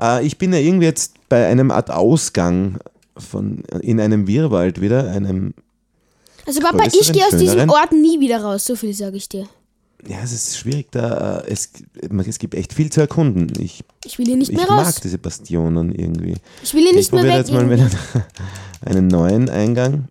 Äh, 0.00 0.26
ich 0.26 0.38
bin 0.38 0.52
ja 0.52 0.58
irgendwie 0.58 0.86
jetzt 0.86 1.14
bei 1.28 1.46
einem 1.46 1.70
Art 1.70 1.90
Ausgang 1.90 2.78
von, 3.16 3.62
in 3.82 4.00
einem 4.00 4.26
Wirrwald 4.26 4.80
wieder, 4.80 5.10
einem 5.10 5.54
Also 6.46 6.60
Papa, 6.60 6.84
ich 6.92 7.12
gehe 7.12 7.24
aus 7.26 7.36
diesem. 7.36 7.68
Ort 7.68 7.92
nie 7.92 8.18
wieder 8.20 8.42
raus, 8.42 8.64
so 8.64 8.74
viel 8.74 8.94
sage 8.94 9.16
ich 9.18 9.28
dir. 9.28 9.46
Ja, 10.08 10.18
es 10.22 10.32
ist 10.32 10.56
schwierig 10.58 10.90
da, 10.92 11.40
äh, 11.40 11.50
es, 11.52 11.70
es 12.26 12.38
gibt 12.38 12.54
echt 12.54 12.72
viel 12.72 12.90
zu 12.90 13.00
erkunden. 13.00 13.52
Ich, 13.62 13.84
Ich 14.04 14.18
will 14.18 14.26
hier 14.26 14.36
nicht 14.36 14.50
ich 14.50 14.56
mehr 14.56 14.66
mag 14.68 14.86
raus. 14.86 14.96
diese 15.02 15.18
Bastionen 15.18 15.94
irgendwie. 15.94 16.34
Ich 16.62 16.72
will 16.74 16.82
hier 16.82 16.90
Ich 16.90 16.96
nicht 16.96 17.12
mehr 17.12 17.20
probiere 17.22 17.38
weg. 17.38 17.46
jetzt 17.46 17.52
mal 17.52 17.70
irgendwie. 17.70 17.94
wieder 18.14 18.26
einen 18.82 19.06
neuen 19.08 19.48
Eingang. 19.50 20.08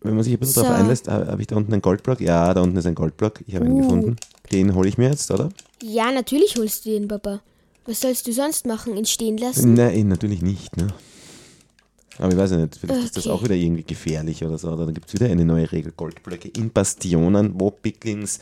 Wenn 0.00 0.14
man 0.14 0.22
sich 0.24 0.32
ein 0.34 0.38
bisschen 0.38 0.54
So. 0.54 0.62
darauf 0.62 0.78
einlässt, 0.80 1.08
ha- 1.08 1.26
habe 1.26 1.40
ich 1.40 1.48
da 1.48 1.56
unten 1.56 1.72
einen 1.72 1.82
Goldblock? 1.82 2.20
Ja, 2.20 2.54
da 2.54 2.62
unten 2.62 2.76
ist 2.76 2.86
ein 2.86 2.94
Goldblock. 2.94 3.40
Ich 3.46 3.54
habe 3.56 3.66
ihn 3.66 3.72
Uh. 3.72 3.82
gefunden. 3.82 4.16
Den 4.52 4.74
hole 4.74 4.88
ich 4.88 4.96
mir 4.96 5.10
jetzt, 5.10 5.30
oder? 5.30 5.50
Ja, 5.82 6.10
natürlich 6.12 6.56
holst 6.56 6.86
du 6.86 6.90
den, 6.90 7.08
Papa. 7.08 7.40
Was 7.84 8.00
sollst 8.00 8.26
du 8.26 8.32
sonst 8.32 8.66
machen? 8.66 8.96
Ihn 8.96 9.04
stehen 9.06 9.36
lassen? 9.38 9.74
Nein, 9.74 10.08
natürlich 10.08 10.40
nicht. 10.40 10.76
Ne? 10.76 10.86
Aber 12.18 12.28
ich 12.32 12.36
weiß 12.36 12.50
ja 12.52 12.56
nicht, 12.58 12.76
vielleicht 12.76 13.04
ist 13.04 13.16
das 13.16 13.26
Okay. 13.26 13.34
auch 13.34 13.44
wieder 13.44 13.54
irgendwie 13.54 13.84
gefährlich 13.84 14.44
oder 14.44 14.58
so. 14.58 14.68
Oder 14.68 14.86
dann 14.86 14.94
gibt 14.94 15.08
es 15.08 15.14
wieder 15.14 15.26
eine 15.26 15.44
neue 15.44 15.70
Regel. 15.70 15.92
Goldblöcke 15.96 16.48
in 16.48 16.70
Bastionen, 16.70 17.52
wo 17.58 17.70
Picklings 17.70 18.40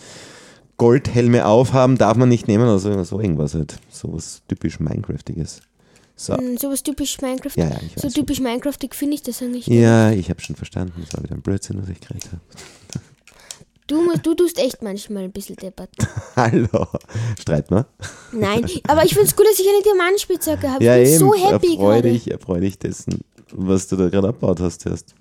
Goldhelme 0.79 1.47
aufhaben, 1.47 1.97
darf 1.97 2.17
man 2.17 2.29
nicht 2.29 2.49
nehmen 2.49 2.65
oder 2.65 2.79
so, 2.79 3.03
so 3.05 3.21
irgendwas 3.21 3.55
halt. 3.55 3.79
So 3.91 4.12
was 4.12 4.43
typisch 4.49 4.79
Minecraftiges. 4.81 5.61
So. 6.17 6.37
Hm, 6.37 6.57
sowas 6.57 6.83
typisch 6.83 7.21
Minecraft. 7.21 7.53
Ja, 7.57 7.69
ja, 7.69 7.79
so 7.97 8.09
typisch 8.09 8.41
Minecraftig 8.41 8.95
finde 8.95 9.15
ich 9.17 9.23
das 9.23 9.43
eigentlich. 9.43 9.67
Ja, 9.67 10.11
ich 10.11 10.31
habe 10.31 10.41
schon 10.41 10.57
verstanden. 10.57 11.03
Das 11.05 11.15
war 11.15 11.23
wieder 11.23 11.35
ein 11.35 11.43
Blödsinn, 11.43 11.81
was 11.81 11.89
ich 11.91 12.01
geredet 12.01 12.29
habe. 12.33 12.41
Du, 13.87 14.03
du 14.21 14.35
tust 14.35 14.59
echt 14.59 14.83
manchmal 14.83 15.25
ein 15.25 15.33
bisschen 15.33 15.57
deppert. 15.57 15.91
Hallo. 16.37 16.89
Streit 17.39 17.71
mal. 17.71 17.87
Nein, 18.33 18.67
aber 18.89 19.05
ich 19.05 19.12
finde 19.12 19.29
es 19.29 19.37
gut, 19.37 19.47
dass 19.47 19.61
ich 19.61 19.69
eine 19.69 19.83
Diamantspitzhacke 19.83 20.69
habe. 20.71 20.83
Ja, 20.85 20.97
ich 20.97 21.05
bin 21.05 21.12
eben. 21.12 21.19
so 21.21 21.35
happy 21.35 21.73
erfreu 21.75 21.95
gerade. 21.95 22.11
dich, 22.11 22.31
erfreu 22.31 22.61
dich 22.61 22.79
dessen, 22.79 23.21
was 23.59 23.88
du 23.88 23.97
da 23.97 24.09
gerade 24.09 24.29
abgebaut 24.29 24.61
hast 24.61 24.87
erst. 24.87 25.14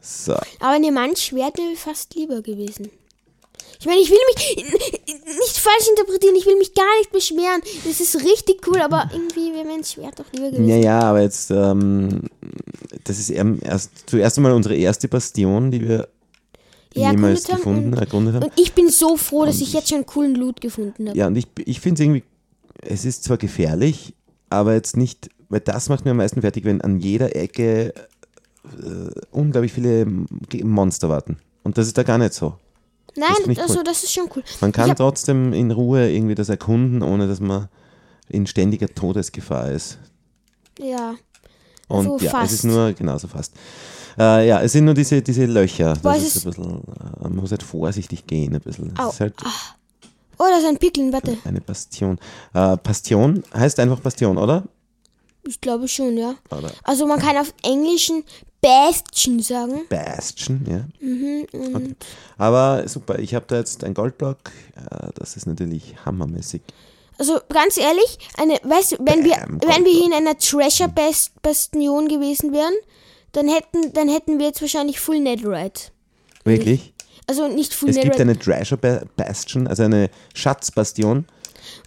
So. 0.00 0.32
Aber 0.34 0.70
ein 0.70 0.82
Diamantschwert 0.82 1.58
wäre 1.58 1.70
mir 1.70 1.76
fast 1.76 2.14
lieber 2.14 2.42
gewesen. 2.42 2.90
Ich 3.78 3.86
meine, 3.86 4.00
ich 4.00 4.08
will 4.10 4.18
mich 4.34 4.56
nicht 4.56 5.56
falsch 5.58 5.88
interpretieren, 5.90 6.34
ich 6.36 6.46
will 6.46 6.56
mich 6.56 6.72
gar 6.74 6.96
nicht 6.98 7.12
beschweren. 7.12 7.60
Das 7.84 8.00
ist 8.00 8.14
richtig 8.16 8.66
cool, 8.66 8.80
aber 8.80 9.10
irgendwie 9.12 9.52
wäre 9.52 9.64
mir 9.64 9.74
ein 9.74 9.84
Schwert 9.84 10.18
doch 10.18 10.24
lieber 10.32 10.50
gewesen. 10.50 10.68
Ja, 10.68 10.76
ja, 10.76 11.00
aber 11.00 11.22
jetzt, 11.22 11.50
ähm, 11.50 12.22
das 13.04 13.18
ist 13.18 13.30
eben 13.30 13.60
erst, 13.60 13.90
zuerst 14.08 14.36
einmal 14.38 14.52
unsere 14.52 14.76
erste 14.76 15.08
Bastion, 15.08 15.70
die 15.70 15.80
wir 15.86 16.08
Ja, 16.94 17.10
jemals 17.10 17.44
gefunden, 17.44 17.92
und- 17.92 17.98
erkundet 18.00 18.34
haben. 18.36 18.44
Und 18.44 18.52
ich 18.58 18.72
bin 18.72 18.88
so 18.88 19.16
froh, 19.16 19.44
dass 19.44 19.60
ich 19.60 19.72
jetzt 19.74 19.88
schon 19.90 20.06
coolen 20.06 20.34
Loot 20.36 20.60
gefunden 20.60 21.08
habe. 21.08 21.18
Ja, 21.18 21.26
und 21.26 21.36
ich, 21.36 21.46
ich 21.66 21.80
finde 21.80 22.00
es 22.00 22.04
irgendwie, 22.06 22.22
es 22.82 23.04
ist 23.04 23.24
zwar 23.24 23.36
gefährlich, 23.36 24.14
aber 24.50 24.74
jetzt 24.74 24.96
nicht, 24.96 25.30
weil 25.48 25.60
das 25.60 25.88
macht 25.88 26.04
mir 26.04 26.12
am 26.12 26.16
meisten 26.18 26.40
fertig, 26.42 26.64
wenn 26.64 26.80
an 26.80 26.98
jeder 26.98 27.34
Ecke 27.36 27.92
äh, 28.64 29.10
unglaublich 29.30 29.72
viele 29.72 30.02
M- 30.02 30.26
Monster 30.64 31.08
warten. 31.08 31.38
Und 31.62 31.78
das 31.78 31.86
ist 31.86 31.98
da 31.98 32.02
gar 32.02 32.18
nicht 32.18 32.34
so. 32.34 32.54
Nein, 33.16 33.30
ich 33.48 33.60
also 33.60 33.78
cool. 33.78 33.84
das 33.84 34.02
ist 34.04 34.12
schon 34.12 34.28
cool. 34.36 34.42
Man 34.60 34.72
kann 34.72 34.90
hab- 34.90 34.98
trotzdem 34.98 35.52
in 35.52 35.70
Ruhe 35.70 36.10
irgendwie 36.10 36.34
das 36.34 36.48
erkunden, 36.48 37.02
ohne 37.02 37.26
dass 37.26 37.40
man 37.40 37.68
in 38.28 38.46
ständiger 38.46 38.88
Todesgefahr 38.88 39.70
ist. 39.70 39.98
Ja. 40.78 41.14
Und 41.88 42.04
So 42.04 42.18
ja, 42.18 42.30
fast. 42.30 42.52
es 42.52 42.58
ist 42.58 42.64
nur, 42.64 42.92
genauso 42.92 43.28
fast. 43.28 43.54
Äh, 44.18 44.48
ja, 44.48 44.60
es 44.60 44.72
sind 44.72 44.84
nur 44.84 44.94
diese, 44.94 45.22
diese 45.22 45.46
Löcher. 45.46 45.94
Boah, 46.02 46.14
Das 46.14 46.22
es 46.22 46.36
ist 46.36 46.46
ein 46.46 46.50
bisschen, 46.52 46.80
äh, 46.80 47.22
man 47.22 47.36
muss 47.36 47.50
halt 47.52 47.62
vorsichtig 47.62 48.26
gehen 48.26 48.54
ein 48.54 48.60
bisschen. 48.60 48.92
Au. 48.98 49.08
Es 49.08 49.14
ist 49.14 49.20
halt 49.20 49.34
Oh, 50.38 50.44
da 50.50 50.58
ist 50.58 50.64
ein 50.66 50.78
Pickeln, 50.78 51.12
warte. 51.12 51.38
eine 51.44 51.60
Bastion. 51.60 52.18
Äh, 52.54 52.76
Bastion 52.76 53.42
heißt 53.54 53.78
einfach 53.80 54.00
Bastion, 54.00 54.36
oder? 54.38 54.64
Ich 55.46 55.60
glaube 55.60 55.86
schon, 55.88 56.16
ja. 56.16 56.34
Oder 56.50 56.70
Also 56.82 57.06
man 57.06 57.18
kann 57.20 57.36
auf 57.36 57.54
Englischen 57.62 58.24
Bastion 58.60 59.40
sagen. 59.40 59.82
Bastion, 59.88 60.64
ja. 60.68 60.84
Mhm, 61.06 61.46
Okay. 61.52 61.94
Aber 62.36 62.88
super, 62.88 63.18
ich 63.18 63.34
habe 63.34 63.44
da 63.48 63.56
jetzt 63.58 63.84
ein 63.84 63.94
Goldblock. 63.94 64.38
Äh, 64.74 65.08
das 65.14 65.36
ist 65.36 65.46
natürlich 65.46 65.94
hammermäßig. 66.04 66.62
Also 67.18 67.38
ganz 67.48 67.76
ehrlich, 67.78 68.18
eine, 68.36 68.54
weißt 68.62 68.92
du, 68.92 68.96
wenn 69.00 69.24
wir, 69.24 69.36
Bam, 69.36 69.60
wenn 69.62 69.84
wir 69.84 69.92
hier 69.92 70.06
in 70.06 70.12
einer 70.12 70.36
Treasure 70.36 70.88
Bas- 70.90 71.30
Bastion 71.42 72.08
gewesen 72.08 72.52
wären, 72.52 72.74
dann 73.32 73.48
hätten, 73.48 73.92
dann 73.94 74.08
hätten 74.08 74.38
wir 74.38 74.46
jetzt 74.46 74.60
wahrscheinlich 74.60 74.98
Full 75.00 75.20
Netherite. 75.20 75.92
Wirklich? 76.44 76.92
Also 77.26 77.48
nicht 77.48 77.74
Full 77.74 77.90
Es 77.90 77.96
gibt 78.00 78.20
eine 78.20 78.38
Treasure 78.38 78.78
Ba- 78.78 79.02
Bastion, 79.16 79.66
also 79.66 79.82
eine 79.82 80.10
Schatzbastion. 80.34 81.26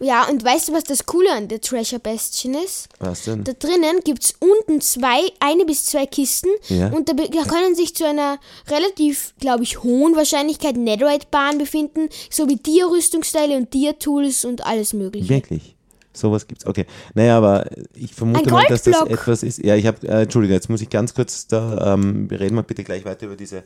Ja, 0.01 0.27
und 0.27 0.43
weißt 0.43 0.69
du, 0.69 0.73
was 0.73 0.83
das 0.83 1.05
Coole 1.05 1.31
an 1.31 1.47
der 1.47 1.61
Treasure 1.61 1.99
Bastion 1.99 2.53
ist? 2.53 2.89
Was 2.99 3.23
denn? 3.23 3.43
Da 3.45 3.53
drinnen 3.53 4.01
gibt 4.03 4.23
es 4.23 4.33
unten 4.39 4.81
zwei, 4.81 5.19
eine 5.39 5.65
bis 5.65 5.85
zwei 5.85 6.05
Kisten 6.05 6.49
Ja. 6.67 6.87
und 6.89 7.07
da, 7.07 7.13
da 7.13 7.43
können 7.45 7.75
sich 7.75 7.95
zu 7.95 8.05
einer 8.05 8.39
relativ, 8.69 9.33
glaube 9.39 9.63
ich, 9.63 9.81
hohen 9.83 10.15
Wahrscheinlichkeit 10.17 10.75
Netherite-Bahn 10.75 11.57
befinden, 11.57 12.09
sowie 12.29 12.57
Dia-Rüstungsteile 12.57 13.55
und 13.55 13.73
Dia-Tools 13.73 14.43
und 14.45 14.65
alles 14.65 14.93
mögliche. 14.93 15.29
Wirklich? 15.29 15.75
Sowas 16.13 16.47
gibt's. 16.47 16.65
Okay. 16.65 16.85
Naja, 17.13 17.37
aber 17.37 17.65
ich 17.93 18.13
vermute 18.13 18.49
mal, 18.51 18.65
dass 18.67 18.83
das 18.83 19.01
etwas 19.05 19.43
ist. 19.43 19.63
Ja, 19.63 19.75
ich 19.75 19.85
habe, 19.85 20.05
äh, 20.07 20.23
Entschuldige, 20.23 20.53
jetzt 20.53 20.69
muss 20.69 20.81
ich 20.81 20.89
ganz 20.89 21.13
kurz 21.13 21.47
da, 21.47 21.93
ähm, 21.93 22.29
wir 22.29 22.39
reden 22.41 22.55
mal 22.55 22.63
bitte 22.63 22.83
gleich 22.83 23.05
weiter 23.05 23.27
über 23.27 23.35
diese 23.37 23.63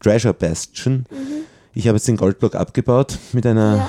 Treasure 0.00 0.34
Bastion. 0.34 1.06
Ich 1.74 1.86
habe 1.88 1.96
jetzt 1.96 2.08
den 2.08 2.16
Goldblock 2.16 2.54
abgebaut 2.54 3.18
mit 3.32 3.46
einer 3.46 3.76
Ja. 3.76 3.88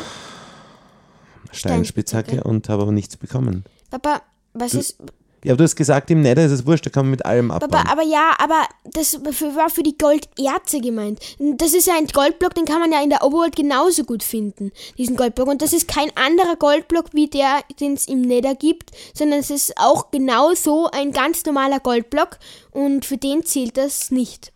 Steinspitzhacke 1.51 2.31
Steinspitzhacke. 2.31 2.43
und 2.47 2.69
habe 2.69 2.83
aber 2.83 2.91
nichts 2.91 3.17
bekommen. 3.17 3.63
Papa, 3.89 4.21
was 4.53 4.73
ist. 4.73 4.97
Ja, 5.43 5.53
aber 5.53 5.59
du 5.59 5.63
hast 5.63 5.77
gesagt, 5.77 6.11
im 6.11 6.21
Nether 6.21 6.45
ist 6.45 6.51
es 6.51 6.65
wurscht, 6.65 6.85
da 6.85 6.89
kann 6.89 7.05
man 7.05 7.11
mit 7.11 7.25
allem 7.25 7.49
abbauen. 7.49 7.71
Papa, 7.71 7.89
aber 7.89 8.03
ja, 8.03 8.33
aber 8.39 8.65
das 8.83 9.13
war 9.23 9.69
für 9.69 9.83
die 9.83 9.97
Golderze 9.97 10.81
gemeint. 10.81 11.19
Das 11.39 11.73
ist 11.73 11.87
ja 11.87 11.93
ein 11.97 12.07
Goldblock, 12.07 12.53
den 12.55 12.65
kann 12.65 12.81
man 12.81 12.91
ja 12.91 13.01
in 13.01 13.09
der 13.09 13.23
Overworld 13.23 13.55
genauso 13.55 14.03
gut 14.03 14.21
finden, 14.21 14.71
diesen 14.97 15.15
Goldblock. 15.15 15.47
Und 15.47 15.61
das 15.61 15.71
ist 15.71 15.87
kein 15.87 16.11
anderer 16.17 16.57
Goldblock 16.57 17.13
wie 17.13 17.27
der, 17.27 17.61
den 17.79 17.93
es 17.93 18.05
im 18.09 18.21
Nether 18.21 18.53
gibt, 18.53 18.91
sondern 19.13 19.39
es 19.39 19.49
ist 19.49 19.77
auch 19.77 20.11
genauso 20.11 20.89
ein 20.91 21.13
ganz 21.13 21.45
normaler 21.45 21.79
Goldblock 21.79 22.37
und 22.71 23.05
für 23.05 23.17
den 23.17 23.45
zählt 23.45 23.77
das 23.77 24.11
nicht. 24.11 24.51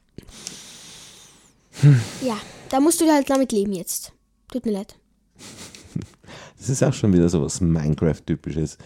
Ja, 2.21 2.37
da 2.69 2.79
musst 2.79 3.01
du 3.01 3.09
halt 3.11 3.29
damit 3.29 3.51
leben 3.51 3.73
jetzt. 3.73 4.11
Tut 4.51 4.65
mir 4.65 4.71
leid. 4.73 4.95
Das 6.57 6.69
ist 6.69 6.81
auch 6.81 6.93
schon 6.93 7.11
wieder 7.11 7.27
so 7.27 7.41
was 7.43 7.59
Minecraft-typisches. 7.59 8.77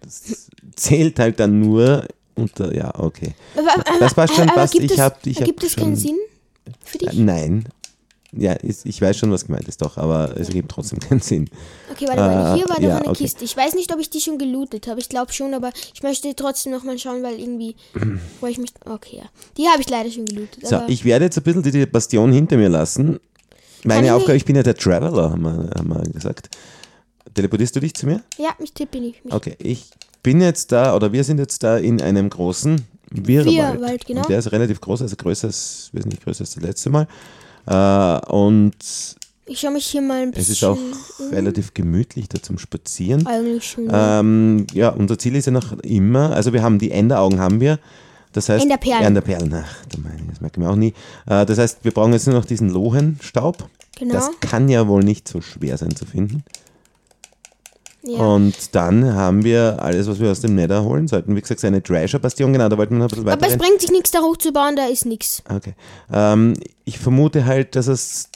Das 0.00 0.50
zählt 0.76 1.18
halt 1.18 1.40
dann 1.40 1.60
nur 1.60 2.06
unter, 2.34 2.74
ja, 2.74 2.94
okay. 2.98 3.34
Aber, 3.56 3.72
aber, 3.72 3.98
Das 3.98 4.12
passt 4.12 4.34
schon, 4.34 4.44
aber 4.50 4.54
passt. 4.60 4.74
Gibt 4.74 4.84
Ich 4.84 4.90
es, 4.92 4.98
hab- 4.98 5.26
ich 5.26 5.38
hab 5.38 5.44
gibt 5.46 5.64
es 5.64 5.74
keinen 5.76 5.84
schon- 5.86 5.96
Sinn 5.96 6.18
für 6.84 6.98
dich? 6.98 7.08
Äh, 7.18 7.22
Nein. 7.22 7.64
Ja, 8.32 8.52
ist, 8.52 8.84
ich 8.84 9.00
weiß 9.00 9.16
schon, 9.16 9.32
was 9.32 9.46
gemeint 9.46 9.66
ist, 9.68 9.80
doch, 9.80 9.96
aber 9.96 10.36
es 10.36 10.48
ergibt 10.48 10.70
trotzdem 10.70 10.98
keinen 11.00 11.20
Sinn. 11.20 11.48
Okay, 11.90 12.06
warte 12.06 12.20
mal, 12.20 12.54
Äh, 12.54 12.58
hier 12.58 12.68
war 12.68 12.76
doch 12.76 12.82
ja, 12.82 12.98
eine 12.98 13.08
okay. 13.08 13.24
Kiste. 13.24 13.44
Ich 13.44 13.56
weiß 13.56 13.74
nicht, 13.74 13.92
ob 13.92 14.00
ich 14.00 14.10
die 14.10 14.20
schon 14.20 14.38
gelootet 14.38 14.86
habe. 14.86 15.00
Ich 15.00 15.08
glaube 15.08 15.32
schon, 15.32 15.54
aber 15.54 15.70
ich 15.94 16.02
möchte 16.02 16.34
trotzdem 16.36 16.72
nochmal 16.72 16.98
schauen, 16.98 17.22
weil 17.22 17.40
irgendwie 17.40 17.74
freue 18.38 18.50
ich 18.50 18.58
mich. 18.58 18.70
Okay, 18.84 19.18
ja. 19.18 19.24
Die 19.56 19.66
habe 19.66 19.80
ich 19.80 19.88
leider 19.88 20.10
schon 20.10 20.26
gelootet. 20.26 20.66
So, 20.66 20.82
ich 20.88 21.04
werde 21.06 21.24
jetzt 21.24 21.38
ein 21.38 21.42
bisschen 21.42 21.62
die, 21.62 21.86
Bastion 21.86 22.30
hinter 22.30 22.58
mir 22.58 22.68
lassen. 22.68 23.18
Meine 23.84 24.08
ich 24.08 24.12
Aufgabe, 24.12 24.36
ich 24.36 24.44
bin 24.44 24.56
ja 24.56 24.62
der 24.62 24.74
Traveler, 24.74 25.30
haben 25.30 25.42
wir, 25.42 25.70
haben 25.76 25.88
wir 25.88 26.02
gesagt. 26.10 26.50
Teleportierst 27.32 27.76
du 27.76 27.80
dich 27.80 27.94
zu 27.94 28.06
mir? 28.06 28.22
ja, 28.36 28.50
ich 28.58 28.72
tippe 28.72 29.00
nicht. 29.00 29.24
Mich. 29.24 29.32
Okay, 29.32 29.54
ich 29.58 29.86
bin 30.22 30.40
jetzt 30.40 30.72
da, 30.72 30.94
oder 30.94 31.12
wir 31.12 31.24
sind 31.24 31.38
jetzt 31.38 31.62
da 31.62 31.78
in 31.78 32.02
einem 32.02 32.28
großen 32.28 32.84
Wirrwald. 33.10 33.56
Wirrwald, 33.56 34.06
genau. 34.06 34.22
Und 34.22 34.28
der 34.28 34.38
ist 34.38 34.52
relativ 34.52 34.80
groß, 34.80 35.02
also 35.02 35.16
größer 35.16 35.46
als, 35.46 35.90
weiß 35.92 36.04
nicht, 36.06 36.22
größer 36.22 36.42
als 36.42 36.54
das 36.54 36.62
letzte 36.62 36.90
Mal. 36.90 37.06
Äh, 37.68 38.26
und 38.32 38.74
Ich 39.46 39.60
schaue 39.60 39.72
mich 39.72 39.86
hier 39.86 40.02
mal 40.02 40.22
ein 40.22 40.30
es 40.30 40.48
bisschen. 40.48 40.52
ist 40.52 40.64
auch 40.64 40.78
relativ 41.32 41.74
gemütlich 41.74 42.28
da 42.28 42.42
zum 42.42 42.58
Spazieren. 42.58 43.26
Eigentlich 43.26 43.64
schon. 43.68 43.86
ja. 43.90 44.20
Ähm, 44.20 44.66
ja, 44.72 44.88
unser 44.90 45.18
Ziel 45.18 45.36
ist 45.36 45.46
ja 45.46 45.52
noch 45.52 45.72
immer, 45.80 46.32
also 46.34 46.52
wir 46.52 46.62
haben 46.62 46.78
die 46.78 46.90
Enderaugen 46.90 47.40
haben 47.40 47.60
wir. 47.60 47.78
Das 48.32 48.48
heißt, 48.50 48.62
Enderperlen. 48.64 49.04
Enderperlen, 49.04 49.54
ach, 49.54 49.84
da 49.88 49.98
meine 50.02 50.16
ich, 50.20 50.28
das 50.28 50.40
merken 50.40 50.60
wir 50.62 50.70
auch 50.70 50.76
nie. 50.76 50.92
Äh, 51.26 51.46
das 51.46 51.58
heißt, 51.58 51.78
wir 51.82 51.92
brauchen 51.92 52.12
jetzt 52.12 52.26
nur 52.26 52.36
noch 52.36 52.44
diesen 52.44 52.68
Lohenstaub. 52.70 53.68
genau. 53.98 54.14
Das 54.14 54.30
kann 54.40 54.68
ja 54.68 54.86
wohl 54.86 55.02
nicht 55.02 55.26
so 55.28 55.40
schwer 55.40 55.76
sein 55.78 55.96
zu 55.96 56.04
finden. 56.04 56.44
Ja. 58.08 58.18
Und 58.18 58.74
dann 58.74 59.14
haben 59.14 59.44
wir 59.44 59.82
alles, 59.82 60.08
was 60.08 60.20
wir 60.20 60.30
aus 60.30 60.40
dem 60.40 60.54
Nether 60.54 60.84
holen 60.84 61.08
sollten. 61.08 61.34
Wie 61.36 61.40
gesagt, 61.40 61.64
eine 61.64 61.82
Treasure-Bastion, 61.82 62.52
genau, 62.52 62.68
da 62.68 62.78
wollten 62.78 62.94
wir 62.94 62.98
noch 62.98 63.06
ein 63.06 63.08
bisschen 63.10 63.26
weiter 63.26 63.44
aber 63.44 63.52
es 63.52 63.58
bringt 63.58 63.80
sich 63.80 63.90
nichts, 63.90 64.10
da 64.10 64.20
hochzubauen, 64.20 64.76
da 64.76 64.86
ist 64.86 65.06
nichts. 65.06 65.42
Okay. 65.48 65.74
Ähm, 66.12 66.54
ich 66.84 66.98
vermute 66.98 67.44
halt, 67.44 67.76
dass 67.76 67.86
es 67.86 68.30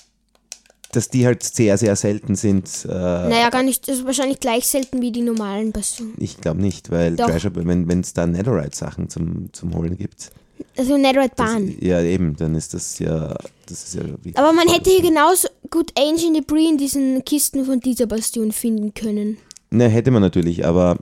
dass 0.92 1.08
die 1.08 1.24
halt 1.24 1.42
sehr, 1.42 1.78
sehr 1.78 1.96
selten 1.96 2.34
sind. 2.34 2.68
Äh, 2.84 2.88
Naja, 2.88 3.48
gar 3.48 3.62
nicht. 3.62 3.88
Das 3.88 3.96
ist 3.96 4.04
wahrscheinlich 4.04 4.40
gleich 4.40 4.66
selten 4.66 5.00
wie 5.00 5.10
die 5.10 5.22
normalen 5.22 5.72
Bastionen. 5.72 6.14
Ich 6.18 6.38
glaube 6.40 6.60
nicht, 6.60 6.90
weil 6.90 7.16
Doch. 7.16 7.26
Treasure, 7.26 7.52
wenn 7.54 8.00
es 8.00 8.12
da 8.12 8.26
Netherite-Sachen 8.26 9.08
zum, 9.08 9.50
zum 9.52 9.74
Holen 9.74 9.96
gibt, 9.96 10.30
Also 10.76 10.98
Netherite 10.98 11.32
das, 11.36 11.46
Bahn. 11.46 11.74
ja 11.80 12.02
eben, 12.02 12.36
dann 12.36 12.54
ist 12.54 12.74
das 12.74 12.98
ja, 12.98 13.34
das 13.66 13.84
ist 13.84 13.94
ja 13.94 14.02
Aber 14.34 14.52
man 14.52 14.68
hätte 14.68 14.90
hier 14.90 15.00
genauso 15.00 15.48
gut 15.70 15.92
Ancient 15.98 16.36
Debris 16.36 16.68
in 16.70 16.76
diesen 16.76 17.24
Kisten 17.24 17.64
von 17.64 17.80
dieser 17.80 18.06
Bastion 18.06 18.52
finden 18.52 18.92
können. 18.92 19.38
Ne, 19.72 19.88
hätte 19.88 20.10
man 20.10 20.22
natürlich, 20.22 20.66
aber 20.66 20.98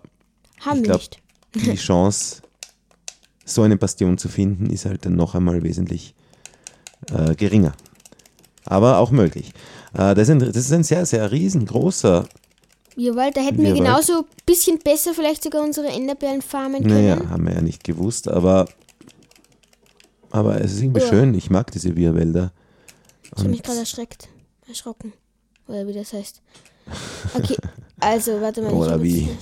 Haben 0.60 0.76
Ich 0.78 0.82
wir 0.82 0.82
glaub- 0.82 1.00
nicht. 1.00 1.18
die 1.54 1.74
Chance, 1.76 2.42
so 3.44 3.62
eine 3.62 3.76
Bastion 3.76 4.16
zu 4.18 4.28
finden, 4.28 4.70
ist 4.70 4.84
halt 4.84 5.04
dann 5.06 5.16
noch 5.16 5.34
einmal 5.34 5.62
wesentlich 5.62 6.14
äh, 7.12 7.34
geringer. 7.34 7.72
Aber 8.64 8.98
auch 8.98 9.10
möglich. 9.10 9.52
Äh, 9.94 10.14
das, 10.14 10.28
ist 10.28 10.30
ein, 10.30 10.38
das 10.38 10.56
ist 10.56 10.72
ein 10.72 10.84
sehr, 10.84 11.04
sehr 11.06 11.30
riesengroßer, 11.32 12.28
Wirrwald, 12.96 13.36
da 13.36 13.40
hätten 13.40 13.58
wir 13.58 13.68
Wirrwald. 13.74 13.84
genauso 13.84 14.18
ein 14.20 14.24
bisschen 14.46 14.78
besser 14.80 15.14
vielleicht 15.14 15.42
sogar 15.44 15.62
unsere 15.62 15.86
Enderperlen 15.88 16.42
farmen 16.42 16.82
können. 16.82 16.94
naja, 16.94 17.30
haben 17.30 17.46
wir 17.46 17.54
ja 17.54 17.60
nicht 17.62 17.82
gewusst, 17.84 18.28
aber, 18.28 18.68
aber 20.30 20.60
es 20.60 20.72
ist 20.74 20.82
irgendwie 20.82 21.00
Ja. 21.00 21.08
schön. 21.08 21.34
Ich 21.34 21.50
mag 21.50 21.70
diese 21.72 21.96
Wirrwälder. 21.96 22.52
Ich 23.24 23.30
habe 23.38 23.48
mich 23.48 23.62
gerade 23.62 23.78
erschreckt. 23.80 24.28
Erschrocken. 24.68 25.12
Oder 25.66 25.86
wie 25.86 25.92
das 25.92 26.12
heißt. 26.12 26.42
Okay, 27.34 27.56
also 28.00 28.40
warte 28.40 28.62
mal. 28.62 28.68
ich 28.68 28.74
Oder 28.74 29.02
wie? 29.02 29.28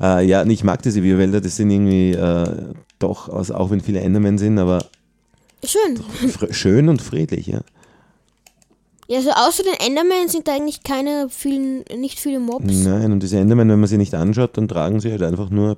Äh, 0.00 0.26
ja, 0.26 0.44
ich 0.44 0.64
mag 0.64 0.82
diese 0.82 1.04
Wirrwälder, 1.04 1.40
das 1.40 1.54
sind 1.54 1.70
irgendwie 1.70 2.10
äh, 2.10 2.74
doch, 2.98 3.28
aus, 3.28 3.52
auch 3.52 3.70
wenn 3.70 3.80
viele 3.80 4.00
Endermen 4.00 4.38
sind, 4.38 4.58
aber 4.58 4.84
Schön. 5.64 6.00
schön 6.50 6.88
und 6.88 7.00
friedlich, 7.00 7.46
ja. 7.46 7.60
Ja, 9.06 9.20
so 9.20 9.30
außer 9.30 9.62
den 9.62 9.74
Endermen 9.74 10.28
sind 10.28 10.48
da 10.48 10.54
eigentlich 10.54 10.82
keine 10.82 11.28
vielen, 11.28 11.84
nicht 11.96 12.18
viele 12.18 12.40
Mobs. 12.40 12.64
Nein, 12.66 13.12
und 13.12 13.22
diese 13.22 13.38
Endermen, 13.38 13.68
wenn 13.68 13.80
man 13.80 13.88
sie 13.88 13.98
nicht 13.98 14.14
anschaut, 14.14 14.56
dann 14.56 14.66
tragen 14.66 15.00
sie 15.00 15.10
halt 15.10 15.22
einfach 15.22 15.50
nur 15.50 15.76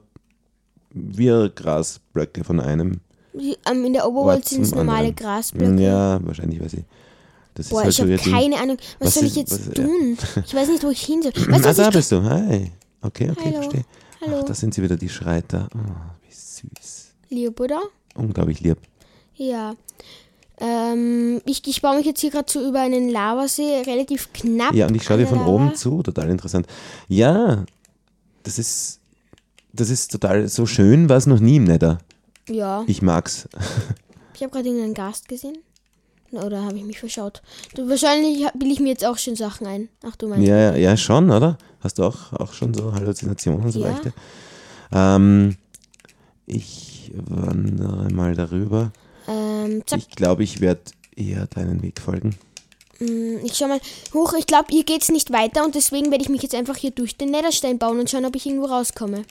Wirrgrasblöcke 0.93 2.45
von 2.45 2.61
einem. 2.61 3.01
Ähm, 3.35 3.85
in 3.85 3.93
der 3.93 4.09
Overworld 4.09 4.39
Ort 4.39 4.49
sind 4.49 4.63
es 4.63 4.75
normale. 4.75 5.13
Grasblöcke. 5.13 5.83
Ja, 5.83 6.21
wahrscheinlich, 6.23 6.61
weil 6.61 6.71
sie. 6.71 6.85
Das 7.57 7.69
Boah, 7.71 7.85
ist 7.85 7.99
halt 8.01 8.11
ich 8.11 8.23
so 8.23 8.31
habe 8.33 8.38
keine 8.42 8.57
Ahnung. 8.61 8.77
Was, 8.99 9.09
Was 9.09 9.14
soll 9.14 9.25
ich 9.25 9.35
jetzt 9.37 9.53
was- 9.53 9.66
ja. 9.79 9.85
tun? 9.85 10.16
Ich 10.47 10.55
weiß 10.55 10.69
nicht, 10.69 10.85
wo 10.85 10.90
ich 10.90 11.03
hin 11.03 11.23
soll. 11.23 11.33
Weißt 11.49 11.66
Ah, 11.66 11.73
da 11.73 11.90
bist 11.90 12.12
du. 12.12 12.23
Hi. 12.23 12.71
Okay, 13.03 13.31
okay, 13.31 13.40
Hallo. 13.47 13.55
verstehe. 13.62 13.85
Hallo. 14.21 14.38
Ach, 14.40 14.45
da 14.45 14.55
sind 14.55 14.75
sie 14.75 14.83
wieder, 14.83 14.97
die 14.97 15.09
Schreiter. 15.09 15.69
Oh, 15.75 15.79
wie 16.29 16.33
süß. 16.35 17.07
lieb, 17.31 17.59
oder? 17.61 17.81
Unglaublich 18.14 18.61
lieb. 18.61 18.79
Ja. 19.35 19.75
Ähm, 20.59 21.40
ich, 21.45 21.66
ich 21.66 21.83
baue 21.83 21.97
mich 21.97 22.07
jetzt 22.07 22.21
hier 22.21 22.31
gerade 22.31 22.51
so 22.51 22.66
über 22.66 22.81
einen 22.81 23.09
Lavasee, 23.11 23.83
relativ 23.87 24.33
knapp. 24.33 24.75
Ja, 24.75 24.87
und 24.87 24.95
ich 24.95 25.03
schaue 25.05 25.19
dir 25.19 25.27
von 25.27 25.40
oben 25.47 25.66
Lava. 25.66 25.77
zu, 25.77 26.03
total 26.03 26.31
interessant. 26.31 26.66
Ja, 27.09 27.64
das 28.42 28.59
ist, 28.59 29.01
das 29.73 29.90
ist 29.90 30.12
total 30.12 30.49
so 30.49 30.64
schön, 30.66 31.09
war 31.11 31.19
es 31.19 31.27
noch 31.27 31.40
nie 31.40 31.57
im 31.57 31.64
Nether. 31.64 31.99
Ja, 32.49 32.85
Ich 32.87 33.03
mag's. 33.03 33.49
ich 34.35 34.42
habe 34.42 34.51
gerade 34.53 34.69
irgendeinen 34.69 34.95
Gast 34.95 35.29
gesehen. 35.29 35.59
Oder 36.38 36.64
habe 36.64 36.77
ich 36.79 36.85
mich 36.85 36.99
verschaut? 36.99 37.42
Du, 37.75 37.88
wahrscheinlich 37.88 38.46
will 38.55 38.70
ich 38.72 38.81
mir 38.81 38.88
jetzt 38.90 39.05
auch 39.05 39.18
schon 39.18 39.37
Sachen 39.37 39.66
ein. 39.66 39.88
Ach 40.05 40.16
du 40.16 40.29
meinst. 40.29 40.46
Ja, 40.46 40.57
ja, 40.57 40.77
ja, 40.77 40.96
schon, 40.96 41.31
oder? 41.31 41.59
Hast 41.81 41.99
du 41.99 42.05
auch, 42.05 42.33
auch 42.33 42.53
schon 42.53 42.75
so 42.75 42.92
Halluzinationen, 42.92 43.70
so 43.70 43.81
Ja. 43.81 43.88
leichte? 43.90 44.12
Ähm, 44.92 45.57
ich 46.46 47.12
wandere 47.14 48.09
mal 48.12 48.35
darüber. 48.35 48.92
Ähm, 49.29 49.83
Ich 49.94 50.11
glaube, 50.11 50.42
ich 50.44 50.61
werde 50.61 50.83
eher 51.16 51.46
deinen 51.46 51.83
Weg 51.83 52.01
folgen. 52.01 52.37
mm, 53.01 53.38
ich 53.44 53.55
schau 53.57 53.68
mal 53.68 53.81
hoch. 54.14 54.33
Ich 54.38 54.46
glaube, 54.46 54.66
hier 54.70 54.85
geht's 54.85 55.09
nicht 55.11 55.33
weiter 55.33 55.64
und 55.64 55.75
deswegen 55.75 56.11
werde 56.11 56.22
ich 56.22 56.29
mich 56.29 56.42
jetzt 56.42 56.55
einfach 56.55 56.77
hier 56.77 56.90
durch 56.92 57.16
den 57.16 57.31
Netherstein 57.31 57.79
bauen 57.79 57.99
und 58.01 58.09
schauen, 58.11 58.25
ob 58.27 58.37
ich 58.37 58.46
irgendwo 58.46 58.66
rauskomme. 58.66 59.22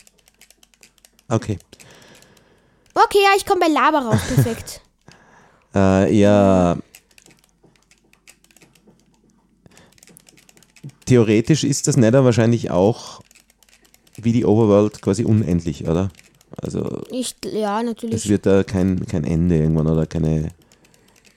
Okay. 1.30 1.58
Okay, 2.94 3.18
ja, 3.24 3.30
ich 3.38 3.46
komme 3.46 3.62
bei 3.62 3.68
Lava 3.68 4.00
raus. 4.00 4.22
Perfekt. 4.34 4.82
Äh, 5.78 6.18
ja. 6.18 6.78
Theoretisch 11.06 11.64
ist 11.64 11.88
das 11.88 11.98
Nether 11.98 12.24
wahrscheinlich 12.26 12.72
auch 12.72 13.22
wie 14.18 14.32
die 14.32 14.46
Overworld 14.46 15.02
quasi 15.02 15.24
unendlich, 15.26 15.88
oder? 15.88 16.10
Also 16.62 17.02
ich, 17.12 17.36
ja, 17.52 17.80
es 17.82 17.86
natürlich. 17.86 18.30
wird 18.30 18.46
da 18.46 18.64
kein, 18.64 19.06
kein 19.08 19.24
Ende 19.26 19.58
irgendwann 19.58 19.88
oder 19.88 20.06
keine, 20.06 20.50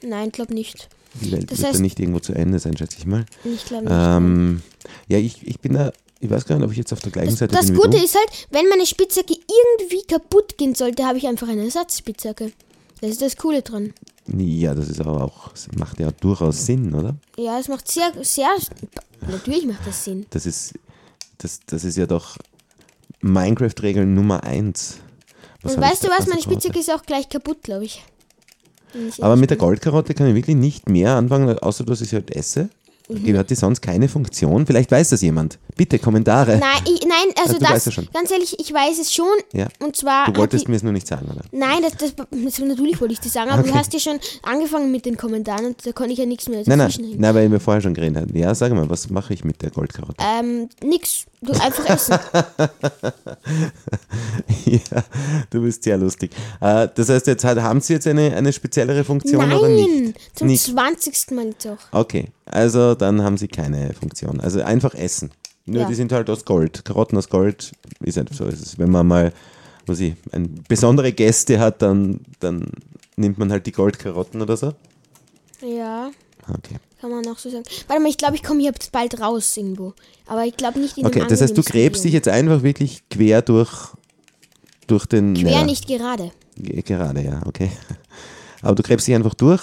Nein, 0.02 0.30
glaub 0.30 0.50
nicht. 0.50 0.88
die 1.20 1.32
Welt 1.32 1.50
Das 1.50 1.58
wird 1.58 1.70
heißt- 1.70 1.76
da 1.76 1.80
nicht 1.80 1.98
irgendwo 1.98 2.20
zu 2.20 2.32
Ende 2.34 2.58
sein, 2.60 2.76
schätze 2.76 2.98
ich 2.98 3.06
mal. 3.06 3.26
Ich 3.44 3.64
glaube 3.64 3.84
nicht. 3.84 3.92
Ähm, 3.94 4.62
ja, 5.08 5.18
ich, 5.18 5.44
ich 5.46 5.58
bin 5.58 5.74
da, 5.74 5.92
ich 6.20 6.30
weiß 6.30 6.44
gar 6.46 6.56
nicht, 6.56 6.64
ob 6.64 6.70
ich 6.70 6.78
jetzt 6.78 6.92
auf 6.92 7.00
der 7.00 7.10
gleichen 7.10 7.30
Das, 7.30 7.38
Seite 7.40 7.54
das 7.54 7.66
bin 7.66 7.76
wie 7.76 7.80
Gute 7.80 7.96
ist 7.98 8.14
halt, 8.14 8.46
wenn 8.50 8.68
meine 8.68 8.86
Spitzhacke 8.86 9.34
irgendwie 9.34 10.06
kaputt 10.06 10.56
gehen 10.56 10.74
sollte, 10.76 11.04
habe 11.04 11.18
ich 11.18 11.26
einfach 11.26 11.48
eine 11.48 11.64
Ersatzspitzhacke. 11.64 12.52
Das 13.00 13.10
ist 13.10 13.22
das 13.22 13.36
Coole 13.36 13.62
dran. 13.62 13.92
Ja, 14.36 14.74
das 14.74 14.88
ist 14.88 15.00
aber 15.00 15.22
auch, 15.24 15.52
macht 15.76 15.98
ja 16.00 16.10
durchaus 16.10 16.66
Sinn, 16.66 16.94
oder? 16.94 17.16
Ja, 17.36 17.58
es 17.58 17.68
macht 17.68 17.90
sehr, 17.90 18.12
sehr. 18.22 18.50
Natürlich 19.26 19.66
macht 19.66 19.86
das 19.86 20.04
Sinn. 20.04 20.26
Das 20.30 20.44
ist, 20.44 20.74
das, 21.38 21.60
das 21.66 21.84
ist 21.84 21.96
ja 21.96 22.06
doch 22.06 22.36
Minecraft-Regel 23.20 24.04
Nummer 24.04 24.44
eins. 24.44 24.98
Was 25.62 25.74
Und 25.74 25.82
hab 25.82 25.90
weißt 25.90 26.04
du 26.04 26.08
was? 26.08 26.26
Meine. 26.26 26.42
Spitzhacke 26.42 26.78
ist 26.78 26.90
auch 26.90 27.02
gleich 27.02 27.28
kaputt, 27.28 27.62
glaube 27.62 27.84
ich. 27.84 28.04
Aber 29.20 29.36
mit 29.36 29.50
der. 29.50 29.56
Goldkarotte 29.56 30.14
kann 30.14 30.28
ich 30.28 30.34
wirklich 30.34 30.56
nicht 30.56 30.88
mehr 30.88 31.16
anfangen, 31.16 31.58
außer 31.58 31.84
dass 31.84 32.00
ich 32.00 32.10
sie 32.10 32.16
halt 32.16 32.34
esse. 32.34 32.68
Mhm. 33.08 33.36
Hat 33.36 33.50
die 33.50 33.54
sonst 33.54 33.80
keine 33.80 34.08
Funktion? 34.08 34.66
Vielleicht 34.66 34.90
weiß 34.90 35.10
das 35.10 35.22
jemand. 35.22 35.58
Bitte, 35.78 36.00
Kommentare. 36.00 36.58
Nein, 36.58 36.82
ich, 36.86 37.06
nein, 37.06 37.32
also 37.40 37.54
du 37.54 37.60
das. 37.60 37.84
ja 37.86 37.92
schon. 37.92 38.08
Ganz 38.12 38.32
ehrlich, 38.32 38.58
ich 38.58 38.74
weiß 38.74 38.98
es 38.98 39.14
schon. 39.14 39.26
Ja. 39.52 39.68
Und 39.78 39.94
zwar. 39.94 40.26
Du 40.26 40.36
wolltest 40.36 40.68
mir 40.68 40.74
es 40.74 40.82
nur 40.82 40.92
nicht 40.92 41.06
sagen, 41.06 41.28
oder? 41.30 41.42
Nein, 41.52 41.82
das, 41.82 41.92
das, 41.92 42.14
das, 42.16 42.58
natürlich 42.58 43.00
wollte 43.00 43.14
ich 43.14 43.20
das 43.20 43.32
sagen, 43.32 43.48
aber 43.50 43.60
Okay. 43.60 43.70
du 43.70 43.78
hast 43.78 43.92
ja 43.92 44.00
schon 44.00 44.18
angefangen 44.42 44.90
mit 44.90 45.06
den 45.06 45.16
Kommentaren 45.16 45.66
und 45.66 45.86
da 45.86 45.92
konnte 45.92 46.12
ich 46.12 46.18
ja 46.18 46.26
nichts 46.26 46.48
mehr 46.48 46.64
Nein, 46.66 46.78
nein, 46.78 46.92
nein, 47.16 47.34
weil 47.34 47.48
wir 47.52 47.60
vorher 47.60 47.80
schon 47.80 47.94
geredet 47.94 48.16
haben. 48.16 48.36
Ja, 48.36 48.52
sag 48.56 48.72
mal, 48.72 48.90
was 48.90 49.08
mache 49.08 49.32
ich 49.32 49.44
mit 49.44 49.62
der 49.62 49.70
Goldkarotte? 49.70 50.16
Ähm, 50.20 50.68
nix. 50.82 51.26
Du 51.40 51.52
einfach 51.52 51.88
essen. 51.88 52.18
ja, 54.64 55.04
du 55.50 55.62
bist 55.62 55.84
sehr 55.84 55.96
lustig. 55.96 56.32
Äh, 56.60 56.88
das 56.92 57.08
heißt, 57.08 57.28
jetzt 57.28 57.44
haben 57.44 57.80
Sie 57.80 57.92
jetzt 57.92 58.08
eine, 58.08 58.34
eine 58.34 58.52
speziellere 58.52 59.04
Funktion 59.04 59.44
oder 59.52 59.68
nicht? 59.68 59.88
Nein! 59.88 60.14
Zum 60.34 60.48
Nicht. 60.48 60.64
20. 60.64 61.30
Mal 61.30 61.46
jetzt 61.46 61.64
auch. 61.68 61.76
Okay, 61.92 62.30
also 62.46 62.96
dann 62.96 63.22
haben 63.22 63.36
sie 63.36 63.46
keine 63.46 63.94
Funktion. 63.94 64.40
Also 64.40 64.62
einfach 64.62 64.94
essen. 64.94 65.30
Nur 65.68 65.82
Ja. 65.82 65.88
die 65.88 65.94
sind 65.94 66.12
halt 66.12 66.28
aus 66.30 66.44
Gold. 66.44 66.84
Karotten 66.84 67.16
aus 67.18 67.28
Gold 67.28 67.72
ist 68.00 68.18
einfach 68.18 68.34
so. 68.34 68.44
Ist. 68.46 68.78
Wenn 68.78 68.90
man 68.90 69.06
mal, 69.06 69.32
was 69.86 70.00
ich, 70.00 70.14
ein, 70.32 70.62
besondere 70.68 71.12
Gäste 71.12 71.58
hat, 71.60 71.82
dann, 71.82 72.20
dann 72.40 72.70
nimmt 73.16 73.38
man 73.38 73.50
halt 73.52 73.66
die 73.66 73.72
Goldkarotten 73.72 74.40
oder 74.42 74.56
so. 74.56 74.72
Ja, 75.66 76.10
Okay. 76.48 76.76
kann 77.00 77.10
man 77.10 77.26
auch 77.26 77.36
so 77.38 77.50
sagen. 77.50 77.64
Warte 77.88 78.02
mal, 78.02 78.08
ich 78.08 78.16
glaube, 78.16 78.34
ich 78.36 78.42
komme 78.42 78.60
hier 78.60 78.70
jetzt 78.70 78.92
bald 78.92 79.20
raus 79.20 79.56
irgendwo. 79.56 79.92
Aber 80.26 80.44
ich 80.44 80.56
glaube 80.56 80.78
nicht 80.78 80.96
in 80.96 81.04
Okay, 81.06 81.22
das 81.28 81.40
heißt, 81.42 81.56
du 81.56 81.62
gräbst 81.62 82.04
dich 82.04 82.12
jetzt 82.12 82.28
einfach 82.28 82.62
wirklich 82.62 83.02
quer 83.10 83.42
durch, 83.42 83.88
durch 84.86 85.04
den. 85.06 85.34
Quer, 85.34 85.44
Nether. 85.44 85.64
nicht 85.66 85.86
gerade. 85.86 86.30
Ge- 86.56 86.80
Gerade, 86.82 87.22
ja, 87.22 87.42
okay. 87.46 87.70
Aber 88.62 88.74
du 88.74 88.82
gräbst 88.82 89.06
dich 89.06 89.14
einfach 89.14 89.34
durch? 89.34 89.62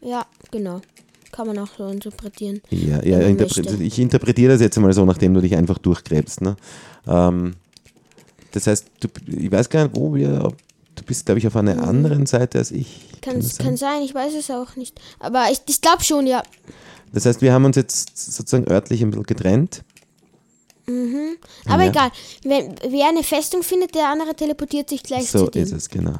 Ja, 0.00 0.24
genau. 0.50 0.80
Kann 1.34 1.46
man 1.48 1.58
auch 1.58 1.68
so 1.76 1.86
interpretieren. 1.88 2.60
Ja, 2.70 3.02
ja 3.02 3.18
interpre 3.20 3.62
ich 3.82 3.98
interpretiere 3.98 4.52
das 4.52 4.60
jetzt 4.60 4.78
mal 4.78 4.92
so, 4.92 5.04
nachdem 5.04 5.34
du 5.34 5.40
dich 5.40 5.56
einfach 5.56 5.78
durchgräbst. 5.78 6.40
Ne? 6.42 6.56
Ähm, 7.08 7.54
das 8.52 8.66
heißt, 8.68 8.86
du, 9.00 9.08
ich 9.26 9.50
weiß 9.50 9.68
gar 9.68 9.84
nicht, 9.84 9.96
wo 9.96 10.14
wir. 10.14 10.44
ob- 10.44 10.56
Du 10.96 11.02
bist, 11.02 11.26
glaube 11.26 11.40
ich, 11.40 11.46
auf 11.48 11.56
einer 11.56 11.82
anderen 11.82 12.24
Seite 12.24 12.58
als 12.58 12.70
ich. 12.70 12.86
Mhm. 13.16 13.20
Kann, 13.20 13.36
das 13.40 13.56
sein? 13.56 13.66
kann 13.66 13.76
sein, 13.76 14.02
ich 14.02 14.14
weiß 14.14 14.32
es 14.34 14.48
auch 14.48 14.76
nicht. 14.76 15.00
Aber 15.18 15.46
ich, 15.50 15.58
ich 15.68 15.80
glaube 15.80 16.04
schon, 16.04 16.24
ja. 16.24 16.40
Das 17.12 17.26
heißt, 17.26 17.42
wir 17.42 17.52
haben 17.52 17.64
uns 17.64 17.74
jetzt 17.74 18.16
sozusagen 18.16 18.70
örtlich 18.70 19.02
ein 19.02 19.10
bisschen 19.10 19.24
getrennt. 19.24 19.82
Aber 21.66 21.82
Ja. 21.82 21.90
egal. 21.90 22.10
Wenn, 22.44 22.74
wer 22.88 23.08
eine 23.08 23.24
Festung 23.24 23.64
findet, 23.64 23.94
der 23.96 24.08
andere 24.08 24.34
teleportiert 24.36 24.88
sich 24.88 25.02
gleich 25.02 25.28
So 25.30 25.46
zu 25.46 25.50
dem. 25.50 25.64
ist 25.64 25.72
es, 25.72 25.88
genau. 25.88 26.14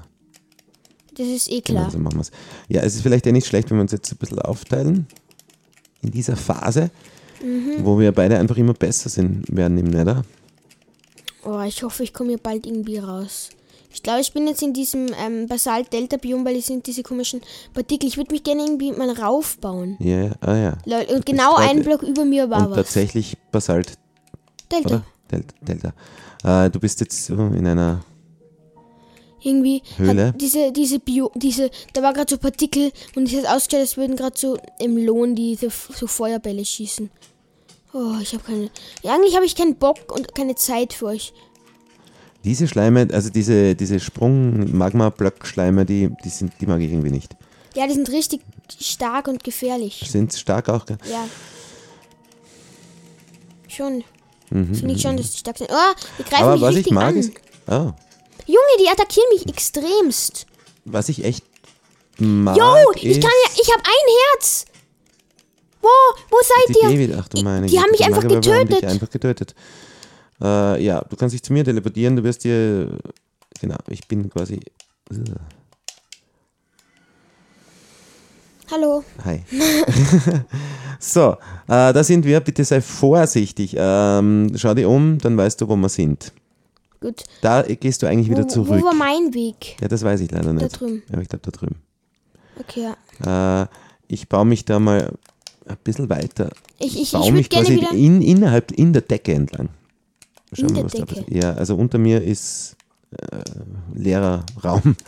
Das 1.17 1.27
ist 1.27 1.51
eh 1.51 1.61
genau 1.61 1.81
klar. 1.81 1.91
so 1.91 1.99
machen 1.99 2.17
wir 2.17 2.21
es. 2.23 2.31
Ja, 2.69 2.83
es 2.83 2.95
ist 2.97 3.03
vielleicht 3.03 3.27
ja 3.27 3.33
nicht 3.33 3.47
schlecht, 3.47 3.71
wenn 3.71 3.79
wir 3.79 3.83
uns 3.83 3.93
jetzt 3.93 4.11
ein 4.13 4.17
bisschen 4.19 4.39
aufteilen. 4.41 5.07
In 6.03 6.11
dieser 6.11 6.37
Phase, 6.37 6.91
Mhm. 7.43 7.85
wo 7.85 7.99
wir 7.99 8.13
beide 8.13 8.39
einfach 8.39 8.57
immer 8.57 8.75
besser 8.75 9.09
sind 9.09 9.45
werden 9.55 9.77
im 9.79 9.87
Nether. 9.87 10.23
Oh, 11.45 11.61
ich 11.61 11.83
hoffe, 11.83 12.03
ich 12.03 12.13
komme 12.15 12.31
hier 12.31 12.39
bald 12.39 12.67
irgendwie 12.67 12.99
raus. 12.99 13.51
Ich 13.93 14.03
glaube, 14.03 14.21
ich 14.23 14.33
bin 14.33 14.47
jetzt 14.49 14.63
in 14.63 14.73
diesem 14.73 15.07
ähm, 15.25 15.47
Basalt-Delta-Biom, 15.47 16.45
weil 16.45 16.57
es 16.57 16.67
sind 16.67 16.87
diese 16.87 17.03
komischen 17.03 17.41
Partikel. 17.75 18.09
Ich 18.09 18.17
würde 18.17 18.33
mich 18.33 18.43
gerne 18.43 18.63
irgendwie 18.65 18.91
mal 18.93 19.11
raufbauen. 19.11 19.97
Ja, 20.01 20.23
ja, 20.25 20.31
ah 20.41 20.57
ja. 20.57 20.79
Lol, 20.85 21.05
und 21.15 21.27
genau 21.27 21.55
grad- 21.55 21.71
ein 21.71 21.83
Block 21.85 22.03
über 22.03 22.25
mir 22.25 22.51
war 22.51 22.63
Und 22.65 22.71
was. 22.71 22.77
tatsächlich 22.77 23.37
Basalt 23.53 23.97
Delta. 24.73 24.89
Oder? 24.89 25.05
Delta. 25.31 25.55
Delta. 26.43 26.65
Äh, 26.67 26.71
du 26.71 26.81
bist 26.81 27.01
jetzt 27.01 27.27
so 27.27 27.35
in 27.35 27.67
einer. 27.67 28.03
Irgendwie 29.45 29.83
Höhle? 29.99 30.33
diese, 30.37 30.73
diese 30.73 30.99
Bio, 30.99 31.31
diese, 31.35 31.71
da 31.93 32.03
war 32.03 32.15
gerade 32.15 32.31
so 32.31 32.39
Partikel 32.39 32.91
und 33.15 33.31
es 33.31 33.37
hat 33.39 33.55
ausgeschaut, 33.55 33.81
als 33.83 33.97
würden 33.99 34.17
gerade 34.17 34.39
so 34.39 34.57
im 34.79 34.97
Lohn 34.97 35.35
diese 35.35 35.69
so 35.71 36.07
Feuerbälle 36.07 36.65
schießen. 36.65 37.11
Oh, 37.93 38.15
ich 38.23 38.33
habe 38.33 38.43
keine. 38.43 38.71
Ja, 39.03 39.15
eigentlich 39.15 39.37
habe 39.37 39.45
ich 39.45 39.55
keinen 39.55 39.77
Bock 39.77 40.11
und 40.13 40.35
keine 40.35 40.55
Zeit 40.55 40.95
für 40.95 41.07
euch. 41.07 41.33
Diese 42.43 42.67
Schleime, 42.69 43.07
also 43.13 43.31
diese, 43.31 43.75
diese 43.75 44.01
Sprung-Magma-Block-Schleime, 44.01 45.85
die, 45.85 46.11
die, 46.25 46.29
sind, 46.29 46.53
die 46.61 46.67
mag 46.67 46.81
ich 46.81 46.91
irgendwie 46.91 47.11
nicht. 47.11 47.37
Ja, 47.75 47.87
die 47.87 47.95
sind 47.95 48.11
richtig 48.11 48.41
stark 48.81 49.29
und 49.29 49.45
gefährlich. 49.45 50.05
Sind 50.11 50.33
stark 50.35 50.69
auch. 50.69 50.87
gell? 50.87 50.99
Ja. 51.11 51.27
Schon. 53.69 54.05
Mhm, 54.51 54.75
Finde 54.75 54.95
ich 54.95 55.03
schon, 55.03 55.17
dass 55.17 55.31
die 55.33 55.39
stark 55.39 55.59
sind. 55.59 55.71
Oh, 55.71 55.95
die 56.19 56.23
greifen 56.25 56.43
Aber 56.45 56.53
mich 56.55 56.63
was 56.63 56.69
richtig 56.75 56.87
ich 56.89 56.93
mag 56.93 57.09
an. 57.09 57.17
ist. 57.17 57.33
Oh, 57.67 57.93
Junge, 58.47 58.77
die 58.81 58.89
attackieren 58.89 59.29
mich 59.33 59.49
extremst. 59.49 60.47
was 60.85 61.09
ich 61.09 61.25
echt 61.25 61.45
mag. 62.19 62.57
Jo, 62.57 62.75
ich 62.97 63.21
kann 63.21 63.31
ja, 63.45 63.51
ich 63.61 63.71
habe 63.73 63.83
ein 63.85 64.15
Herz. 64.33 64.67
Wo, 65.81 65.89
wo 66.31 66.37
seid 66.43 66.77
ihr? 66.83 66.89
David, 66.91 67.15
ach 67.19 67.29
du 67.29 67.43
meine 67.43 67.67
Die 67.67 67.79
haben 67.79 67.91
mich 67.91 68.05
einfach 68.05 68.23
Magma 68.23 68.37
haben 68.37 68.41
dich 68.43 68.53
getötet. 68.53 68.85
einfach 68.91 69.11
getötet. 69.11 69.55
Äh, 70.43 70.83
ja, 70.83 71.01
du 71.03 71.17
kannst 71.17 71.35
dich 71.35 71.43
zu 71.43 71.53
mir 71.53 71.65
teleportieren, 71.65 72.17
du 72.17 72.25
wirst 72.25 72.45
dir. 72.45 72.99
Genau, 73.61 73.77
ich 73.89 74.07
bin 74.09 74.29
quasi. 74.31 74.61
Hallo. 78.71 79.05
Hi. 79.25 79.43
so, 80.99 81.33
äh, 81.69 81.93
da 81.93 82.03
sind 82.03 82.25
wir. 82.25 82.41
Bitte 82.41 82.65
sei 82.65 82.81
vorsichtig. 82.81 83.75
Ähm, 83.79 84.53
schau 84.57 84.75
dich 84.75 84.87
um, 84.87 85.19
dann 85.19 85.37
weißt 85.37 85.61
du, 85.61 85.69
wo 85.69 85.77
wir 85.77 85.89
sind. 85.91 86.33
Gut. 87.05 87.25
Da 87.43 87.61
gehst 87.61 88.03
du 88.03 88.07
eigentlich 88.07 88.31
wieder 88.31 88.45
wo, 88.45 88.49
zurück. 88.49 88.81
Wo 88.81 88.87
war 88.87 88.95
mein 88.95 89.35
Weg? 89.35 89.77
Ja, 89.79 89.89
das 89.89 90.03
weiß 90.03 90.21
ich 90.21 90.31
leider 90.31 90.55
nicht. 90.55 90.81
drüben. 90.81 91.03
Ja, 91.13 91.21
ich 91.21 91.29
glaube 91.29 91.43
da 91.43 91.51
drüben. 91.51 91.77
Okay, 92.59 92.89
ja. 93.23 93.63
Äh, 93.63 93.67
ich 94.09 94.27
baue 94.31 94.47
mich 94.47 94.65
da 94.65 94.79
mal 94.79 95.13
ein 95.67 95.77
bisschen 95.85 96.09
weiter. 96.09 96.49
Ich, 96.79 96.99
ich, 96.99 97.13
baue 97.13 97.27
ich 97.27 97.33
mich 97.33 97.51
quasi 97.51 97.75
in, 97.93 98.23
innerhalb 98.23 98.73
in 98.73 98.95
der 98.95 99.03
Decke 99.03 99.35
entlang. 99.35 99.69
Schauen 100.55 100.71
In 100.71 100.77
wir, 100.77 100.83
der 100.83 100.85
was 100.85 100.93
da 100.93 101.05
passiert. 101.05 101.31
Ja, 101.31 101.53
also 101.53 101.77
unter 101.77 101.99
mir 101.99 102.23
ist 102.23 102.77
äh, 103.11 103.43
leerer 103.95 104.47
Raum. 104.63 104.97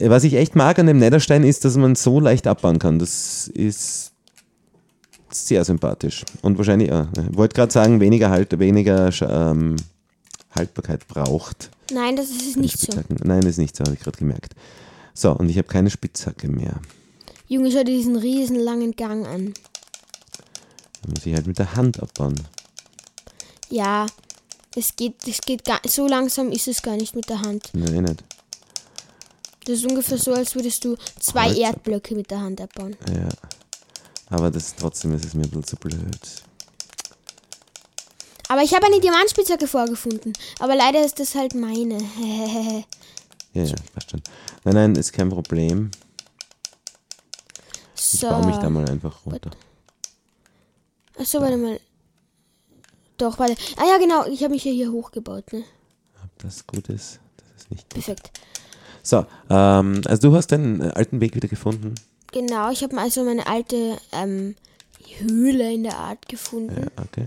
Äh, 0.00 0.10
Was 0.10 0.22
ich 0.22 0.34
echt 0.34 0.54
mag 0.54 0.78
an 0.78 0.86
dem 0.86 0.98
Netherstein 0.98 1.42
ist, 1.42 1.64
dass 1.64 1.76
man 1.76 1.96
so 1.96 2.20
leicht 2.20 2.46
abbauen 2.46 2.78
kann. 2.78 3.00
Das 3.00 3.48
ist 3.48 4.12
sehr 5.30 5.64
sympathisch. 5.64 6.24
Und 6.42 6.56
wahrscheinlich, 6.56 6.90
äh, 6.90 7.06
ich 7.30 7.36
wollte 7.36 7.54
gerade 7.56 7.72
sagen, 7.72 7.98
weniger, 7.98 8.30
halt, 8.30 8.56
weniger 8.60 9.10
ähm, 9.22 9.74
Haltbarkeit 10.58 11.08
braucht. 11.08 11.70
Nein, 11.90 12.16
das 12.16 12.28
ist 12.30 12.56
nicht 12.56 12.78
so. 12.78 12.92
Spitzhacken. 12.92 13.16
Nein, 13.24 13.40
das 13.40 13.52
ist 13.52 13.58
nicht 13.58 13.76
so, 13.76 13.84
habe 13.84 13.94
ich 13.94 14.00
gerade 14.00 14.18
gemerkt. 14.18 14.54
So, 15.14 15.32
und 15.32 15.48
ich 15.48 15.56
habe 15.56 15.68
keine 15.68 15.90
Spitzhacke 15.90 16.48
mehr. 16.48 16.80
Junge, 17.46 17.70
schau 17.70 17.78
dir 17.78 17.96
diesen 17.96 18.16
riesen 18.16 18.56
langen 18.56 18.94
Gang 18.94 19.26
an. 19.26 19.54
Dann 21.02 21.12
muss 21.14 21.24
ich 21.24 21.34
halt 21.34 21.46
mit 21.46 21.58
der 21.58 21.74
Hand 21.74 22.02
abbauen. 22.02 22.34
Ja, 23.70 24.06
es 24.76 24.94
geht, 24.96 25.26
es 25.26 25.40
geht 25.40 25.64
gar, 25.64 25.80
so 25.86 26.06
langsam 26.06 26.52
ist 26.52 26.68
es 26.68 26.82
gar 26.82 26.96
nicht 26.96 27.16
mit 27.16 27.28
der 27.28 27.40
Hand. 27.40 27.70
Nein, 27.72 28.04
nicht. 28.04 28.24
Das 29.64 29.78
ist 29.78 29.86
ungefähr 29.86 30.18
so, 30.18 30.32
als 30.32 30.54
würdest 30.54 30.84
du 30.84 30.96
zwei 31.18 31.48
Holz. 31.48 31.58
Erdblöcke 31.58 32.14
mit 32.14 32.30
der 32.30 32.40
Hand 32.40 32.60
abbauen. 32.60 32.96
Ja. 33.08 33.28
Aber 34.30 34.50
das, 34.50 34.74
trotzdem 34.74 35.14
ist 35.14 35.24
es 35.24 35.34
mir 35.34 35.44
ein 35.44 35.50
bisschen 35.50 35.64
zu 35.64 35.76
blöd. 35.76 36.20
Aber 38.48 38.62
ich 38.62 38.74
habe 38.74 38.86
eine 38.86 39.00
Diamantspitzhacke 39.00 39.66
vorgefunden. 39.66 40.32
Aber 40.58 40.74
leider 40.74 41.04
ist 41.04 41.20
das 41.20 41.34
halt 41.34 41.54
meine. 41.54 41.98
Ja, 43.54 43.64
ja, 43.64 43.74
schon. 44.08 44.22
Nein, 44.64 44.74
nein, 44.74 44.94
ist 44.94 45.12
kein 45.12 45.30
Problem. 45.30 45.90
Ich 47.96 48.02
so. 48.20 48.28
baue 48.28 48.46
mich 48.46 48.56
da 48.58 48.68
mal 48.68 48.88
einfach 48.88 49.24
runter. 49.24 49.50
Achso, 51.18 51.40
warte 51.40 51.56
mal. 51.56 51.80
Doch, 53.16 53.38
warte. 53.38 53.56
Ah 53.76 53.84
ja, 53.88 53.98
genau. 53.98 54.26
Ich 54.26 54.44
habe 54.44 54.52
mich 54.52 54.64
ja 54.64 54.70
hier 54.70 54.92
hochgebaut, 54.92 55.52
ne? 55.52 55.64
Ob 56.22 56.38
das 56.38 56.66
gut 56.66 56.88
ist, 56.90 57.20
das 57.38 57.62
ist 57.62 57.70
nicht 57.70 57.82
gut. 57.84 58.04
Perfekt. 58.04 58.30
So, 59.02 59.26
ähm, 59.48 60.02
also 60.04 60.28
du 60.28 60.36
hast 60.36 60.48
deinen 60.48 60.82
äh, 60.82 60.92
alten 60.94 61.20
Weg 61.20 61.34
wieder 61.34 61.48
gefunden. 61.48 61.94
Genau, 62.30 62.70
ich 62.70 62.82
habe 62.82 62.96
also 62.98 63.24
meine 63.24 63.46
alte 63.46 63.98
ähm, 64.12 64.54
Höhle 65.18 65.72
in 65.72 65.84
der 65.84 65.96
Art 65.96 66.28
gefunden. 66.28 66.90
Ja, 66.96 67.02
okay. 67.02 67.26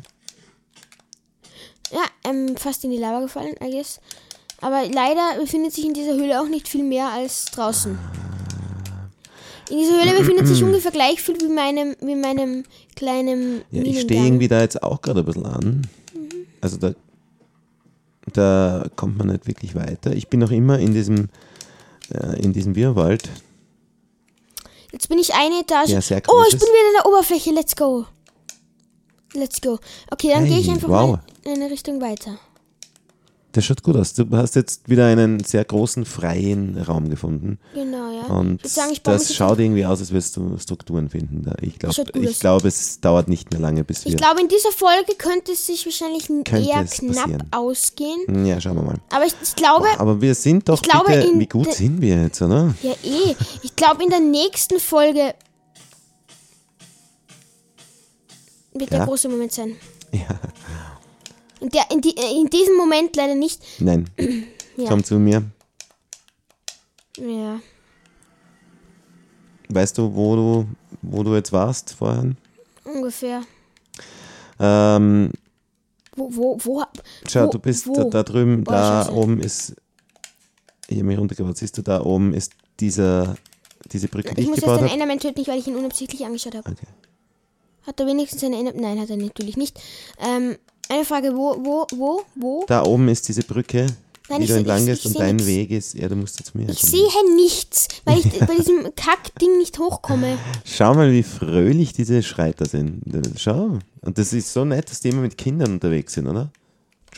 Ja, 1.92 2.06
ähm, 2.24 2.56
fast 2.58 2.84
in 2.84 2.92
die 2.92 2.98
Lava 2.98 3.22
gefallen, 3.22 3.56
I 3.62 3.72
guess. 3.72 4.00
Aber 4.62 4.84
leider 4.88 5.40
befindet 5.40 5.74
sich 5.74 5.86
in 5.86 5.94
dieser 5.94 6.14
Höhle 6.14 6.40
auch 6.40 6.48
nicht 6.48 6.68
viel 6.68 6.84
mehr 6.84 7.10
als 7.10 7.46
draußen. 7.46 7.98
In 9.70 9.78
dieser 9.78 10.02
Höhle 10.02 10.18
befindet 10.18 10.48
sich 10.48 10.64
ungefähr 10.64 10.92
gleich 10.92 11.22
viel 11.22 11.40
wie 11.42 11.48
meinem, 11.48 11.96
wie 12.02 12.16
meinem 12.16 12.64
kleinen 12.96 13.64
Ja, 13.72 13.84
ich 13.84 14.02
stehe 14.02 14.24
irgendwie 14.24 14.48
da 14.48 14.62
jetzt 14.62 14.82
auch 14.84 15.02
gerade 15.02 15.22
ein 15.22 15.26
bisschen 15.26 15.46
an. 15.46 15.88
Also 16.62 16.78
da, 16.78 16.94
da 18.34 18.86
kommt 18.96 19.18
man 19.18 19.28
nicht 19.28 19.48
wirklich 19.48 19.74
weiter. 19.74 20.14
Ich 20.14 20.28
bin 20.28 20.40
noch 20.40 20.52
immer 20.52 20.78
in 20.78 20.94
diesem, 20.94 21.30
äh, 22.14 22.40
in 22.42 22.54
diesem 22.54 22.76
Wirrwald. 22.76 23.30
Jetzt 24.92 25.10
bin 25.10 25.18
ich 25.18 25.34
eine 25.34 25.62
Etage. 25.62 25.90
Ja, 25.90 26.02
sehr 26.02 26.22
oh, 26.28 26.44
ich 26.48 26.52
bin 26.52 26.62
wieder 26.62 26.90
in 26.90 27.02
der 27.02 27.06
Oberfläche. 27.08 27.52
Let's 27.52 27.76
go. 27.76 28.06
Let's 29.34 29.62
go. 29.62 29.80
Okay, 30.10 30.30
dann 30.30 30.46
Hey, 30.46 30.50
gehe 30.54 30.60
ich 30.60 30.70
einfach 30.70 30.90
wow. 30.90 31.20
in 31.44 31.54
eine 31.54 31.70
Richtung 31.72 32.02
weiter. 32.02 32.38
Das 33.54 33.66
schaut 33.66 33.84
gut 33.84 33.98
aus. 33.98 34.14
Du 34.14 34.26
hast 34.32 34.56
jetzt 34.56 34.88
wieder 34.88 35.08
einen 35.08 35.44
sehr 35.44 35.66
großen 35.66 36.06
freien 36.06 36.78
Raum 36.78 37.10
gefunden. 37.10 37.60
Genau, 37.74 38.10
ja. 38.10 38.34
Und 38.34 38.64
ich 38.64 38.72
sagen, 38.72 38.92
ich 38.94 39.02
das 39.04 39.34
schaut 39.34 39.60
irgendwie 39.60 39.86
aus, 39.86 40.00
als 40.00 40.12
würdest 40.12 40.38
du 40.38 40.58
Strukturen 40.58 41.10
finden. 41.10 41.44
Da. 41.44 41.56
Ich 41.62 41.78
glaube, 41.78 42.04
ich 42.14 42.44
es 42.66 43.02
dauert 43.02 43.28
nicht 43.28 43.52
mehr 43.52 43.60
lange, 43.60 43.84
bis 43.84 44.06
wir. 44.06 44.12
Ich 44.14 44.18
glaube, 44.18 44.40
in 44.40 44.48
dieser 44.48 44.72
Folge 44.72 45.16
könnte 45.18 45.52
es 45.52 45.66
sich 45.66 45.86
wahrscheinlich 45.86 46.30
eher 46.30 46.86
knapp 46.86 47.16
passieren. 47.16 47.44
ausgehen. 47.52 48.46
ja, 48.46 48.62
schauen 48.62 48.78
wir 48.78 48.84
mal. 48.84 48.98
Aber 49.10 49.26
ich, 49.26 49.34
ich 49.44 49.56
glaube, 49.56 49.88
Aber 49.98 50.22
wir 50.22 50.34
sind 50.34 50.70
doch 50.70 50.76
Ich 50.82 50.90
glaube, 50.90 51.12
bitte, 51.12 51.38
wie 51.38 51.48
gut 51.48 51.74
sind 51.74 52.02
wir 52.02 52.24
jetzt, 52.24 52.42
oder? 52.42 52.74
ja 52.82 52.92
eh, 53.04 53.36
ich 53.64 53.76
glaube 53.76 54.04
in 54.04 54.10
der 54.12 54.22
nächsten 54.22 54.80
Folge 54.80 55.34
wird 58.74 58.92
Ja. 58.92 58.98
der 59.00 59.06
große 59.08 59.30
Moment 59.30 59.52
sein. 59.52 59.76
Ja. 60.14 60.28
In, 61.62 61.70
der, 61.70 61.84
in, 61.92 62.02
die, 62.02 62.18
äh, 62.18 62.42
in 62.42 62.50
diesem 62.50 62.76
Moment 62.76 63.16
leider 63.16 63.36
nicht. 63.36 63.62
Nein. 63.80 64.10
Ja. 64.78 64.88
Komm 64.90 65.04
zu 65.04 65.16
mir. 65.20 65.44
Ja. 67.18 67.60
Weißt 69.70 69.98
du, 69.98 70.16
wo 70.16 70.36
du, 70.36 70.66
wo 71.02 71.24
du 71.24 71.36
jetzt 71.36 71.52
warst 71.52 71.94
vorhin? 71.94 72.38
Ungefähr. 72.86 73.42
Ähm, 74.60 75.32
Wo, 76.16 76.30
wo, 76.36 76.58
wo? 76.64 76.84
schau, 77.30 77.48
du 77.48 77.60
bist 77.60 77.86
wo? 77.88 78.10
da, 78.10 78.24
drüben, 78.24 78.64
Oh, 78.68 78.72
da 78.72 79.10
oben 79.12 79.40
ist. 79.42 79.76
Ich 80.88 80.98
habe 80.98 81.06
mich 81.08 81.18
runtergebaut. 81.18 81.58
Siehst 81.58 81.78
du, 81.78 81.82
da 81.82 82.02
oben 82.02 82.34
ist 82.34 82.54
dieser, 82.80 83.36
diese 83.92 84.08
Brücke, 84.08 84.34
die 84.34 84.42
Ich 84.42 84.46
ich 84.46 84.50
muss 84.50 84.58
jetzt 84.58 84.64
gebaut 84.66 84.80
den 84.80 84.86
habe. 84.86 84.94
Enderman 84.94 85.20
töten, 85.20 85.46
weil 85.48 85.60
ich 85.60 85.68
ihn 85.68 85.76
unabsichtlich 85.76 86.26
angeschaut 86.26 86.56
habe. 86.56 86.70
Okay. 86.70 86.88
Hat 87.86 88.00
er 88.00 88.06
wenigstens 88.08 88.44
eine 88.44 88.58
Ender... 88.58 88.74
Nein, 88.76 89.00
hat 89.00 89.10
er 89.10 89.18
natürlich 89.18 89.58
nicht. 89.58 89.80
Ähm, 90.20 90.56
eine 90.90 91.06
Frage, 91.06 91.36
wo, 91.36 91.56
wo, 91.64 91.88
wo, 91.96 92.22
wo? 92.36 92.66
Da 92.68 92.84
oben 92.84 93.08
ist 93.10 93.28
diese 93.28 93.44
Brücke, 93.44 93.88
Nein, 94.30 94.42
die 94.42 94.48
du 94.48 94.56
entlang 94.56 94.86
gehst 94.86 95.06
und 95.06 95.18
dein 95.20 95.36
nix. 95.38 95.48
Weg 95.48 95.72
ist. 95.72 95.94
Ja, 95.96 96.08
du 96.10 96.16
musst 96.16 96.40
jetzt 96.40 96.52
zu 96.52 96.58
mir 96.58 96.70
Ich 96.70 96.80
kommen. 96.82 96.92
sehe 96.92 97.36
nichts, 97.36 97.88
weil 98.06 98.20
ich 98.20 98.40
bei 98.40 98.56
diesem 98.56 98.84
Kackding 98.96 99.58
nicht 99.58 99.80
hochkomme. 99.80 100.38
Schau 100.66 100.94
mal, 100.94 101.12
wie 101.12 101.24
fröhlich 101.24 101.94
diese 101.94 102.22
Schreiter 102.24 102.66
sind. 102.66 103.02
Schau. 103.38 103.80
Und 104.02 104.18
das 104.18 104.32
ist 104.34 104.52
so 104.54 104.64
nett, 104.66 104.90
dass 104.90 105.00
die 105.02 105.10
immer 105.10 105.22
mit 105.22 105.38
Kindern 105.38 105.74
unterwegs 105.74 106.14
sind, 106.14 106.28
oder? 106.28 106.52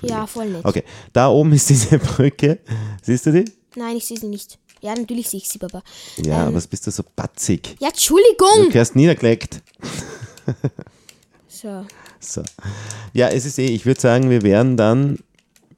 Ja, 0.02 0.26
voll 0.28 0.50
nett. 0.50 0.66
Okay, 0.66 0.84
da 1.14 1.30
oben 1.30 1.54
ist 1.54 1.70
diese 1.70 1.98
Brücke. 2.00 2.60
Siehst 3.04 3.26
du 3.26 3.32
die? 3.32 3.46
Nein, 3.76 3.98
ich 3.98 4.06
sehe 4.06 4.18
sie 4.20 4.28
nicht. 4.28 4.58
Ja, 4.82 4.94
natürlich 4.96 5.30
sehe 5.30 5.40
ich 5.40 5.48
sie, 5.48 5.60
Papa. 5.60 5.82
Ja, 6.18 6.48
Ähm. 6.48 6.54
was 6.56 6.68
bist 6.68 6.86
du 6.88 6.92
so 6.92 7.04
batzig? 7.16 7.76
Ja, 7.80 7.88
Entschuldigung! 7.90 8.66
Du 8.66 8.70
gehst 8.70 8.96
niedergelegt. 8.96 9.62
So. 11.48 11.86
So. 12.20 12.42
Ja, 13.14 13.28
es 13.30 13.46
ist 13.46 13.60
eh, 13.60 13.68
ich 13.68 13.86
würde 13.86 14.02
sagen, 14.02 14.32
wir 14.32 14.42
werden 14.42 14.76
dann 14.76 15.20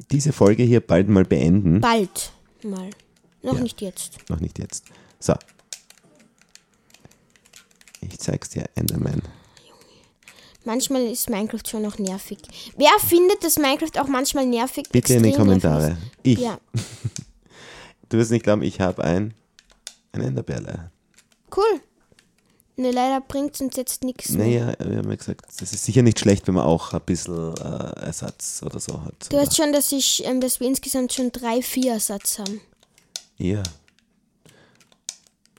diese 0.09 0.31
Folge 0.31 0.63
hier 0.63 0.79
bald 0.79 1.09
mal 1.09 1.25
beenden. 1.25 1.81
Bald 1.81 2.31
mal. 2.63 2.89
Noch 3.43 3.55
Ja. 3.55 3.59
nicht 3.61 3.81
jetzt. 3.81 4.17
Noch 4.29 4.39
nicht 4.39 4.57
jetzt. 4.57 4.85
So. 5.19 5.33
Ich 8.01 8.17
zeig's 8.19 8.49
dir, 8.51 8.63
Enderman. 8.75 9.21
Manchmal 10.63 11.03
ist 11.07 11.29
Minecraft 11.29 11.61
schon 11.69 11.81
noch 11.83 11.99
nervig. 11.99 12.39
Wer 12.77 12.97
findet, 13.05 13.43
dass 13.43 13.57
Minecraft 13.59 13.99
auch 14.01 14.07
manchmal 14.07 14.45
nervig 14.45 14.85
Bitte 14.91 15.13
in 15.15 15.23
die 15.23 15.29
nervig 15.29 15.37
Kommentare. 15.45 15.89
ist? 15.91 15.97
Ich. 16.23 16.39
Ja, 16.39 16.57
Du 18.09 18.17
wirst 18.17 18.31
nicht 18.31 18.43
glauben, 18.43 18.61
ich 18.61 18.79
habe 18.79 19.03
ein, 19.03 19.33
ein 20.13 20.21
Enderperle. 20.21 20.89
cool. 21.55 21.81
Ne, 22.77 22.91
leider 22.91 23.21
bringt 23.21 23.59
uns 23.61 23.77
jetzt 23.77 24.03
nichts. 24.03 24.29
Naja, 24.31 24.73
wir 24.79 24.97
haben 24.97 25.09
ja 25.09 25.15
gesagt, 25.15 25.45
das 25.59 25.71
ist 25.71 25.85
sicher 25.85 26.01
nicht 26.01 26.19
schlecht, 26.19 26.45
wenn 26.47 26.55
man 26.55 26.65
auch 26.65 26.93
ein 26.93 27.01
bisschen 27.01 27.55
äh, 27.55 28.05
Ersatz 28.05 28.61
oder 28.65 28.79
so 28.81 29.01
hat. 29.01 29.31
Du 29.31 29.37
weißt 29.37 29.55
schon, 29.55 29.71
dass, 29.71 29.91
ich, 29.93 30.25
ähm, 30.25 30.41
dass 30.41 30.59
wir 30.59 30.67
insgesamt 30.67 31.13
schon 31.13 31.31
drei, 31.31 31.61
vier 31.61 31.93
Ersatz 31.93 32.39
haben. 32.39 32.59
Ja. 33.37 33.63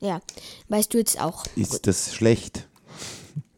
Ja, 0.00 0.20
weißt 0.68 0.92
du 0.92 0.98
jetzt 0.98 1.18
auch. 1.18 1.44
Ist 1.56 1.86
das 1.86 2.14
schlecht? 2.14 2.68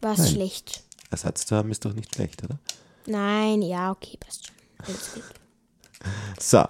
Nein. 0.01 0.17
schlecht. 0.17 0.85
Ersatz 1.11 1.47
zu 1.47 1.57
haben 1.57 1.71
ist 1.73 1.85
doch 1.85 1.93
nicht 1.93 2.15
schlecht, 2.15 2.45
oder? 2.45 2.59
Nein, 3.07 3.63
ja, 3.63 3.91
okay, 3.91 4.17
passt 4.21 4.47
schon. 4.47 4.57
Alles 4.87 5.15
gut. 5.15 5.25
So, 6.41 6.65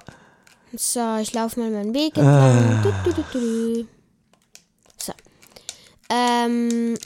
So, 0.75 1.17
ich 1.19 1.35
laufe 1.35 1.61
mal 1.61 1.71
meinen 1.71 1.93
Weg 1.93 2.17
Ah. 2.17 2.83
Du, 2.83 3.13
du, 3.13 3.25
du. 3.33 3.89
Ähm, 6.11 6.97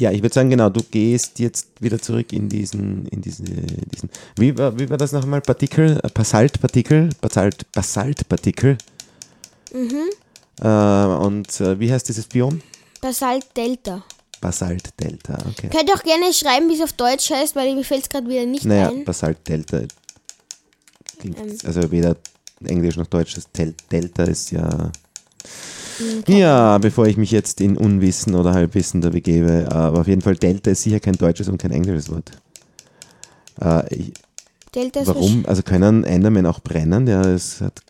ja, 0.00 0.10
ich 0.12 0.22
würde 0.22 0.34
sagen, 0.34 0.50
genau, 0.50 0.68
du 0.68 0.82
gehst 0.82 1.38
jetzt 1.38 1.68
wieder 1.80 1.98
zurück 2.00 2.32
in 2.32 2.48
diesen, 2.48 3.06
in 3.06 3.20
diese, 3.20 3.42
diesen, 3.44 4.10
wie 4.36 4.56
war, 4.56 4.78
wie 4.78 4.88
war 4.90 4.96
das 4.96 5.12
nochmal? 5.12 5.40
Partikel, 5.40 5.98
äh, 6.02 6.08
Basaltpartikel, 6.12 7.10
Basalt, 7.20 7.70
Basaltpartikel. 7.72 8.78
mhm. 9.72 10.02
Äh, 10.60 10.66
und 10.66 11.60
äh, 11.60 11.78
wie 11.78 11.92
heißt 11.92 12.08
dieses 12.08 12.26
Biom? 12.26 12.60
Basalt 13.00 13.46
Delta. 13.56 14.02
Basaltdelta, 14.40 15.36
okay. 15.50 15.68
Könnt 15.68 15.88
ihr 15.88 15.94
auch 15.96 16.02
gerne 16.02 16.32
schreiben, 16.32 16.68
wie 16.68 16.74
es 16.74 16.80
auf 16.80 16.92
Deutsch 16.92 17.30
heißt, 17.30 17.56
weil 17.56 17.74
mir 17.74 17.84
fällt 17.84 18.02
es 18.04 18.08
gerade 18.08 18.28
wieder 18.28 18.46
nicht 18.46 18.64
Naja, 18.64 18.88
ein. 18.88 19.04
Basaltdelta 19.04 19.82
klingt, 21.18 21.38
Ähm. 21.38 21.58
also 21.64 21.90
weder 21.90 22.16
Englisch 22.64 22.96
noch 22.96 23.06
Deutsch, 23.06 23.34
das 23.34 23.50
Tel 23.52 23.74
Delta 23.90 24.24
ist 24.24 24.50
ja. 24.52 24.90
Ja, 26.26 26.78
bevor 26.78 27.06
ich 27.06 27.16
mich 27.16 27.30
jetzt 27.30 27.60
in 27.60 27.76
Unwissen 27.76 28.34
oder 28.34 28.52
Halbwissen 28.52 29.00
da 29.00 29.10
begebe, 29.10 29.66
aber 29.70 30.00
auf 30.00 30.06
jeden 30.08 30.22
Fall 30.22 30.36
Delta 30.36 30.70
ist 30.70 30.82
sicher 30.82 31.00
kein 31.00 31.14
deutsches 31.14 31.48
und 31.48 31.58
kein 31.58 31.70
englisches 31.72 32.10
Wort. 32.10 32.30
Äh, 33.60 33.94
ich, 33.94 34.12
Delta 34.74 35.00
ist 35.00 35.06
warum? 35.08 35.44
Also 35.46 35.62
können 35.62 36.04
Endermen 36.04 36.46
auch 36.46 36.60
brennen? 36.60 37.06
Ja, 37.06 37.22
das 37.22 37.60
hat. 37.60 37.82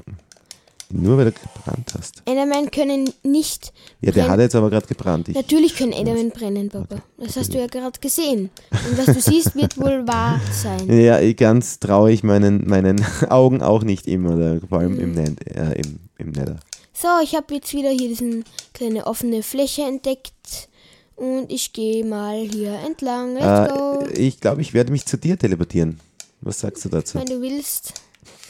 Nur 0.90 1.18
weil 1.18 1.26
du 1.26 1.32
gebrannt 1.32 1.92
hast. 1.98 2.22
Endermen 2.24 2.70
können 2.70 3.10
nicht. 3.22 3.74
Ja, 4.00 4.10
der 4.10 4.12
brennen. 4.22 4.30
hat 4.32 4.40
jetzt 4.40 4.54
aber 4.54 4.70
gerade 4.70 4.86
gebrannt. 4.86 5.28
Ich, 5.28 5.34
Natürlich 5.34 5.76
können 5.76 5.92
Endermen 5.92 6.30
brennen, 6.30 6.70
Papa. 6.70 7.02
Das 7.18 7.36
hast 7.36 7.52
du 7.52 7.58
ja 7.58 7.66
gerade 7.66 7.98
gesehen. 8.00 8.48
Und 8.70 8.96
was 8.96 9.04
du 9.14 9.20
siehst, 9.20 9.54
wird 9.54 9.76
wohl 9.76 10.02
wahr 10.08 10.40
sein. 10.50 10.90
ja, 10.98 11.20
ich- 11.20 11.36
ganz 11.36 11.78
traue 11.78 12.10
ich 12.10 12.22
meinen, 12.22 12.66
meinen 12.66 13.04
Augen 13.28 13.60
auch 13.60 13.82
nicht 13.82 14.06
immer, 14.06 14.60
vor 14.66 14.78
allem 14.78 14.94
Mhm. 14.94 15.00
im, 15.00 15.18
äh, 15.18 15.72
im, 15.74 15.98
im 16.16 16.30
Nether. 16.30 16.56
So, 17.00 17.06
ich 17.22 17.36
habe 17.36 17.54
jetzt 17.54 17.72
wieder 17.74 17.90
hier 17.90 18.08
diesen 18.08 18.44
kleine 18.74 19.06
offene 19.06 19.44
Fläche 19.44 19.82
entdeckt. 19.82 20.68
Und 21.14 21.52
ich 21.52 21.72
gehe 21.72 22.04
mal 22.04 22.38
hier 22.40 22.72
entlang. 22.84 23.36
Äh, 23.36 24.12
ich 24.14 24.40
glaube, 24.40 24.62
ich 24.62 24.74
werde 24.74 24.90
mich 24.90 25.06
zu 25.06 25.16
dir 25.16 25.38
teleportieren. 25.38 26.00
Was 26.40 26.58
sagst 26.58 26.84
du 26.84 26.88
dazu? 26.88 27.18
Wenn 27.18 27.26
du 27.26 27.40
willst. 27.40 27.92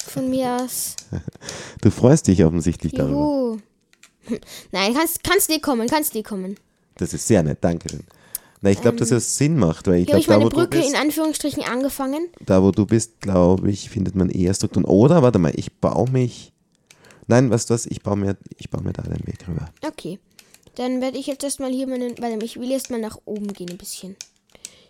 Von 0.07 0.31
mir 0.31 0.59
aus. 0.63 0.97
Du 1.83 1.91
freust 1.91 2.27
dich 2.27 2.45
offensichtlich 2.45 2.93
darüber. 2.93 3.19
Juhu. 3.19 3.59
Nein, 4.73 4.95
kannst, 4.95 5.23
kannst 5.23 5.49
dir 5.51 5.61
kommen, 5.61 5.87
kannst 5.87 6.15
dir 6.15 6.23
kommen. 6.23 6.57
Das 6.97 7.15
ist 7.15 7.27
sehr 7.27 7.43
nett, 7.43 7.59
danke 7.61 7.89
schön. 7.89 8.05
Na, 8.61 8.71
ich 8.71 8.81
glaube, 8.81 8.97
dass 8.97 9.13
es 9.13 9.37
Sinn 9.37 9.57
macht, 9.59 9.87
weil 9.87 10.01
ich 10.01 10.07
glaube, 10.07 10.21
ich 10.21 10.27
da, 10.27 10.33
meine 10.33 10.47
wo 10.47 10.49
du 10.49 10.57
Brücke 10.57 10.79
in 10.79 10.85
bist, 10.85 10.97
Anführungsstrichen 10.97 11.63
angefangen. 11.63 12.29
da 12.45 12.63
wo 12.63 12.73
du 12.73 12.85
bist, 12.87 13.21
glaube 13.21 13.71
ich, 13.71 13.91
findet 13.91 14.17
man 14.17 14.31
eher 14.31 14.53
Strukturen. 14.55 14.87
Oder, 14.87 15.23
warte 15.23 15.39
mal, 15.39 15.53
ich 15.55 15.73
baue 15.75 16.11
mich. 16.11 16.53
Nein, 17.29 17.51
du 17.71 17.75
was? 17.75 17.87
Ich 17.87 18.03
baue 18.03 18.17
mir, 18.17 18.37
ich 18.57 18.69
baue 18.71 18.83
mir 18.83 18.93
da 18.93 19.03
den 19.03 19.27
Weg 19.27 19.47
rüber. 19.47 19.69
Okay. 19.87 20.19
Dann 20.75 21.01
werde 21.01 21.19
ich 21.19 21.27
jetzt 21.27 21.45
erstmal 21.45 21.71
hier 21.71 21.87
meinen. 21.87 22.17
Warte, 22.19 22.45
ich 22.45 22.59
will 22.59 22.71
erstmal 22.71 23.01
nach 23.01 23.19
oben 23.25 23.53
gehen 23.53 23.71
ein 23.71 23.79
bisschen. 23.79 24.17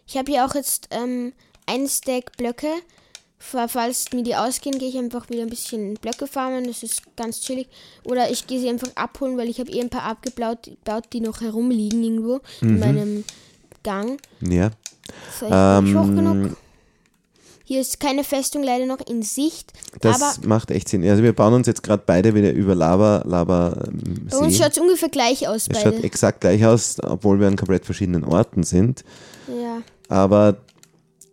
Ich 0.06 0.16
habe 0.16 0.30
hier 0.32 0.44
auch 0.46 0.54
jetzt 0.54 0.88
ähm, 0.90 1.32
ein 1.66 1.86
Stack 1.88 2.36
Blöcke. 2.36 2.68
Fa- 3.40 3.68
Falls 3.68 4.12
mir 4.12 4.22
die 4.22 4.34
ausgehen, 4.36 4.78
gehe 4.78 4.88
ich 4.88 4.98
einfach 4.98 5.28
wieder 5.30 5.42
ein 5.42 5.48
bisschen 5.50 5.94
Blöcke 5.94 6.26
farmen. 6.26 6.64
Das 6.64 6.82
ist 6.82 7.02
ganz 7.16 7.40
chillig. 7.40 7.68
Oder 8.04 8.30
ich 8.30 8.46
gehe 8.46 8.58
sie 8.60 8.68
einfach 8.68 8.90
abholen, 8.96 9.36
weil 9.38 9.48
ich 9.48 9.60
habe 9.60 9.70
eh 9.70 9.80
ein 9.80 9.90
paar 9.90 10.02
abgebaut, 10.02 10.70
baut, 10.84 11.04
die 11.12 11.20
noch 11.20 11.40
herumliegen 11.40 12.02
irgendwo 12.02 12.40
Mhm. 12.60 12.68
in 12.68 12.78
meinem 12.80 13.24
Gang. 13.82 14.18
Ja. 14.40 14.70
So, 15.38 15.46
ich 15.46 15.52
nicht 15.84 15.94
hoch 15.96 16.04
Ähm, 16.04 16.16
genug. 16.16 16.56
Hier 17.68 17.82
ist 17.82 18.00
keine 18.00 18.24
Festung 18.24 18.62
leider 18.62 18.86
noch 18.86 19.06
in 19.06 19.20
Sicht. 19.20 19.74
Das 20.00 20.42
macht 20.42 20.70
echt 20.70 20.88
Sinn. 20.88 21.06
Also 21.06 21.22
wir 21.22 21.34
bauen 21.34 21.52
uns 21.52 21.66
jetzt 21.66 21.82
gerade 21.82 22.02
beide 22.06 22.34
wieder 22.34 22.50
über 22.50 22.74
Lava, 22.74 23.22
Lava 23.26 23.84
ähm, 23.86 24.26
bei 24.30 24.38
uns 24.38 24.56
schaut 24.56 24.72
es 24.72 24.78
ungefähr 24.78 25.10
gleich 25.10 25.46
aus, 25.46 25.68
Es 25.68 25.82
schaut 25.82 26.02
exakt 26.02 26.40
gleich 26.40 26.64
aus, 26.64 26.96
obwohl 27.02 27.38
wir 27.40 27.46
an 27.46 27.56
komplett 27.56 27.84
verschiedenen 27.84 28.24
Orten 28.24 28.62
sind. 28.62 29.04
Ja. 29.48 29.82
Aber 30.08 30.56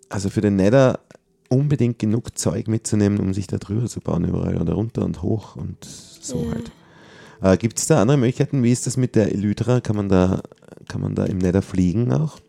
also 0.09 0.29
für 0.29 0.41
den 0.41 0.57
Nether 0.57 0.99
unbedingt 1.47 1.99
genug 1.99 2.38
Zeug 2.38 2.67
mitzunehmen, 2.67 3.21
um 3.21 3.33
sich 3.33 3.47
da 3.47 3.55
drüber 3.55 3.86
zu 3.86 4.01
bauen, 4.01 4.25
überall 4.25 4.61
oder 4.61 4.73
runter 4.73 5.05
und 5.05 5.21
hoch 5.21 5.55
und 5.55 5.77
so 5.86 6.43
Ja. 6.43 6.51
halt. 6.51 6.71
Äh, 7.41 7.57
Gibt 7.57 7.79
es 7.79 7.88
da 7.88 8.01
andere 8.01 8.17
Möglichkeiten? 8.17 8.61
Wie 8.61 8.73
ist 8.73 8.86
das 8.88 8.97
mit 8.97 9.15
der 9.15 9.31
Elytra? 9.31 9.79
Kann 9.79 9.95
man 9.95 10.09
da, 10.09 10.41
kann 10.89 10.99
man 10.99 11.15
da 11.15 11.23
im 11.23 11.38
Nether 11.38 11.61
fliegen 11.61 12.11
auch? 12.11 12.39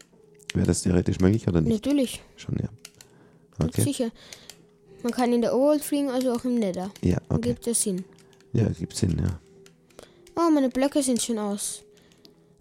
Wäre 0.55 0.67
das 0.67 0.83
theoretisch 0.83 1.21
möglich 1.21 1.47
oder 1.47 1.61
nicht? 1.61 1.85
Natürlich, 1.87 2.25
Schon, 2.35 2.57
ja. 2.61 2.69
Okay. 3.59 3.83
sicher. 3.83 4.11
Man 5.03 5.13
kann 5.13 5.33
in 5.33 5.41
der 5.43 5.55
Overworld 5.55 5.83
fliegen, 5.85 6.11
also 6.11 6.33
auch 6.33 6.45
im 6.45 6.57
Nether. 6.59 6.91
Ja, 7.03 7.19
okay. 7.29 7.51
gibt 7.51 7.67
es 7.67 7.83
Sinn. 7.83 8.05
Ja, 8.53 8.69
gibt 8.69 8.97
Sinn, 8.97 9.17
ja. 9.19 9.39
Oh, 10.37 10.51
meine 10.51 10.69
Blöcke 10.69 11.03
sind 11.03 11.23
schon 11.23 11.39
aus. 11.39 11.83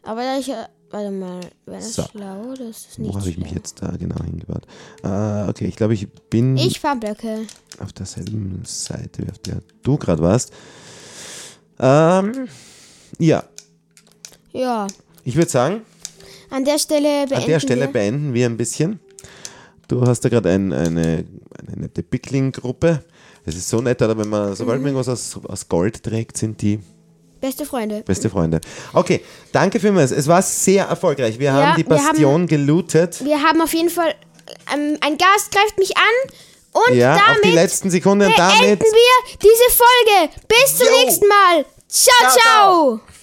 Aber 0.03 0.21
da 0.21 0.37
ich 0.37 0.47
ja. 0.47 0.67
Warte 0.91 1.09
mal, 1.11 1.41
wäre 1.65 1.79
das 1.79 1.95
So. 1.95 2.03
schlau 2.03 2.43
oder 2.51 2.69
ist 2.69 2.87
das 2.87 2.99
Wo 2.99 3.03
nicht 3.03 3.15
habe 3.15 3.29
ich 3.29 3.37
mich 3.37 3.51
jetzt 3.51 3.81
da 3.81 3.89
genau 3.97 4.23
hingebaut? 4.23 4.65
Ah, 5.01 5.49
okay, 5.49 5.65
ich 5.65 5.75
glaube, 5.75 5.93
ich 5.95 6.07
bin 6.29 6.55
Ich 6.57 6.79
fahr 6.79 6.95
Blöcke. 6.95 7.39
auf 7.79 7.91
derselben 7.91 8.61
Seite, 8.65 9.25
wie 9.25 9.31
auf 9.31 9.39
der 9.39 9.59
du 9.81 9.97
gerade 9.97 10.21
warst. 10.21 10.53
Ähm, 11.79 12.47
ja, 13.19 13.43
Ja. 14.53 14.87
ich 15.23 15.35
würde 15.35 15.49
sagen, 15.51 15.81
An 16.49 16.63
der 16.63 16.77
Stelle 16.79 17.25
beenden 17.27 17.33
an 17.35 17.45
der 17.47 17.59
Stelle 17.59 17.81
wir. 17.81 17.91
beenden 17.91 18.33
wir 18.33 18.45
ein 18.45 18.55
bisschen. 18.57 18.99
Du 19.87 20.01
hast 20.05 20.21
da 20.21 20.29
gerade 20.29 20.49
ein, 20.49 20.73
eine, 20.73 21.25
eine 21.59 21.75
nette 21.81 22.01
Pickling-Gruppe. 22.03 23.03
Es 23.45 23.55
ist 23.55 23.69
so 23.69 23.81
nett, 23.81 24.01
oder 24.01 24.17
wenn 24.17 24.27
man, 24.29 24.55
sobald 24.55 24.79
Mhm. 24.79 24.83
man 24.85 24.95
irgendwas 24.95 25.09
aus, 25.35 25.39
aus 25.47 25.67
Gold 25.69 26.01
trägt, 26.03 26.37
sind 26.37 26.61
die 26.61 26.79
Beste 27.39 27.65
Freunde. 27.65 28.01
beste 28.01 28.29
Freunde. 28.29 28.59
Okay, 28.93 29.21
danke 29.51 29.79
vielmals. 29.79 30.09
Es 30.11 30.27
war 30.27 30.41
sehr 30.41 30.85
erfolgreich. 30.85 31.37
Wir 31.37 31.45
Ja, 31.47 31.53
haben 31.53 31.75
die 31.83 31.87
wir 31.87 31.97
haben- 31.97 32.07
Bastion 32.07 32.47
gelootet. 32.47 33.23
Wir 33.23 33.41
haben 33.43 33.61
auf 33.61 33.73
jeden 33.73 33.89
Fall. 33.91 34.15
Ähm, 34.73 34.97
ein 35.01 35.17
Gast 35.17 35.51
greift 35.51 35.77
mich 35.77 35.95
an. 35.95 36.31
Und 36.89 36.95
Ja, 36.97 37.13
auf 37.15 37.21
die 37.37 37.41
damit 37.43 37.55
letzten 37.55 37.89
Sekunden. 37.91 38.25
Und 38.27 38.37
damit 38.37 38.59
beenden 38.59 38.83
wir 38.83 39.37
diese 39.41 39.77
Folge. 39.77 40.33
Bis 40.47 40.77
zum 40.77 40.87
Jo. 40.87 40.93
nächsten 41.03 41.27
Mal. 41.27 41.65
ciao. 41.87 42.15
Ciao, 42.17 42.31
ciao. 42.31 42.97
ciao. 42.99 43.14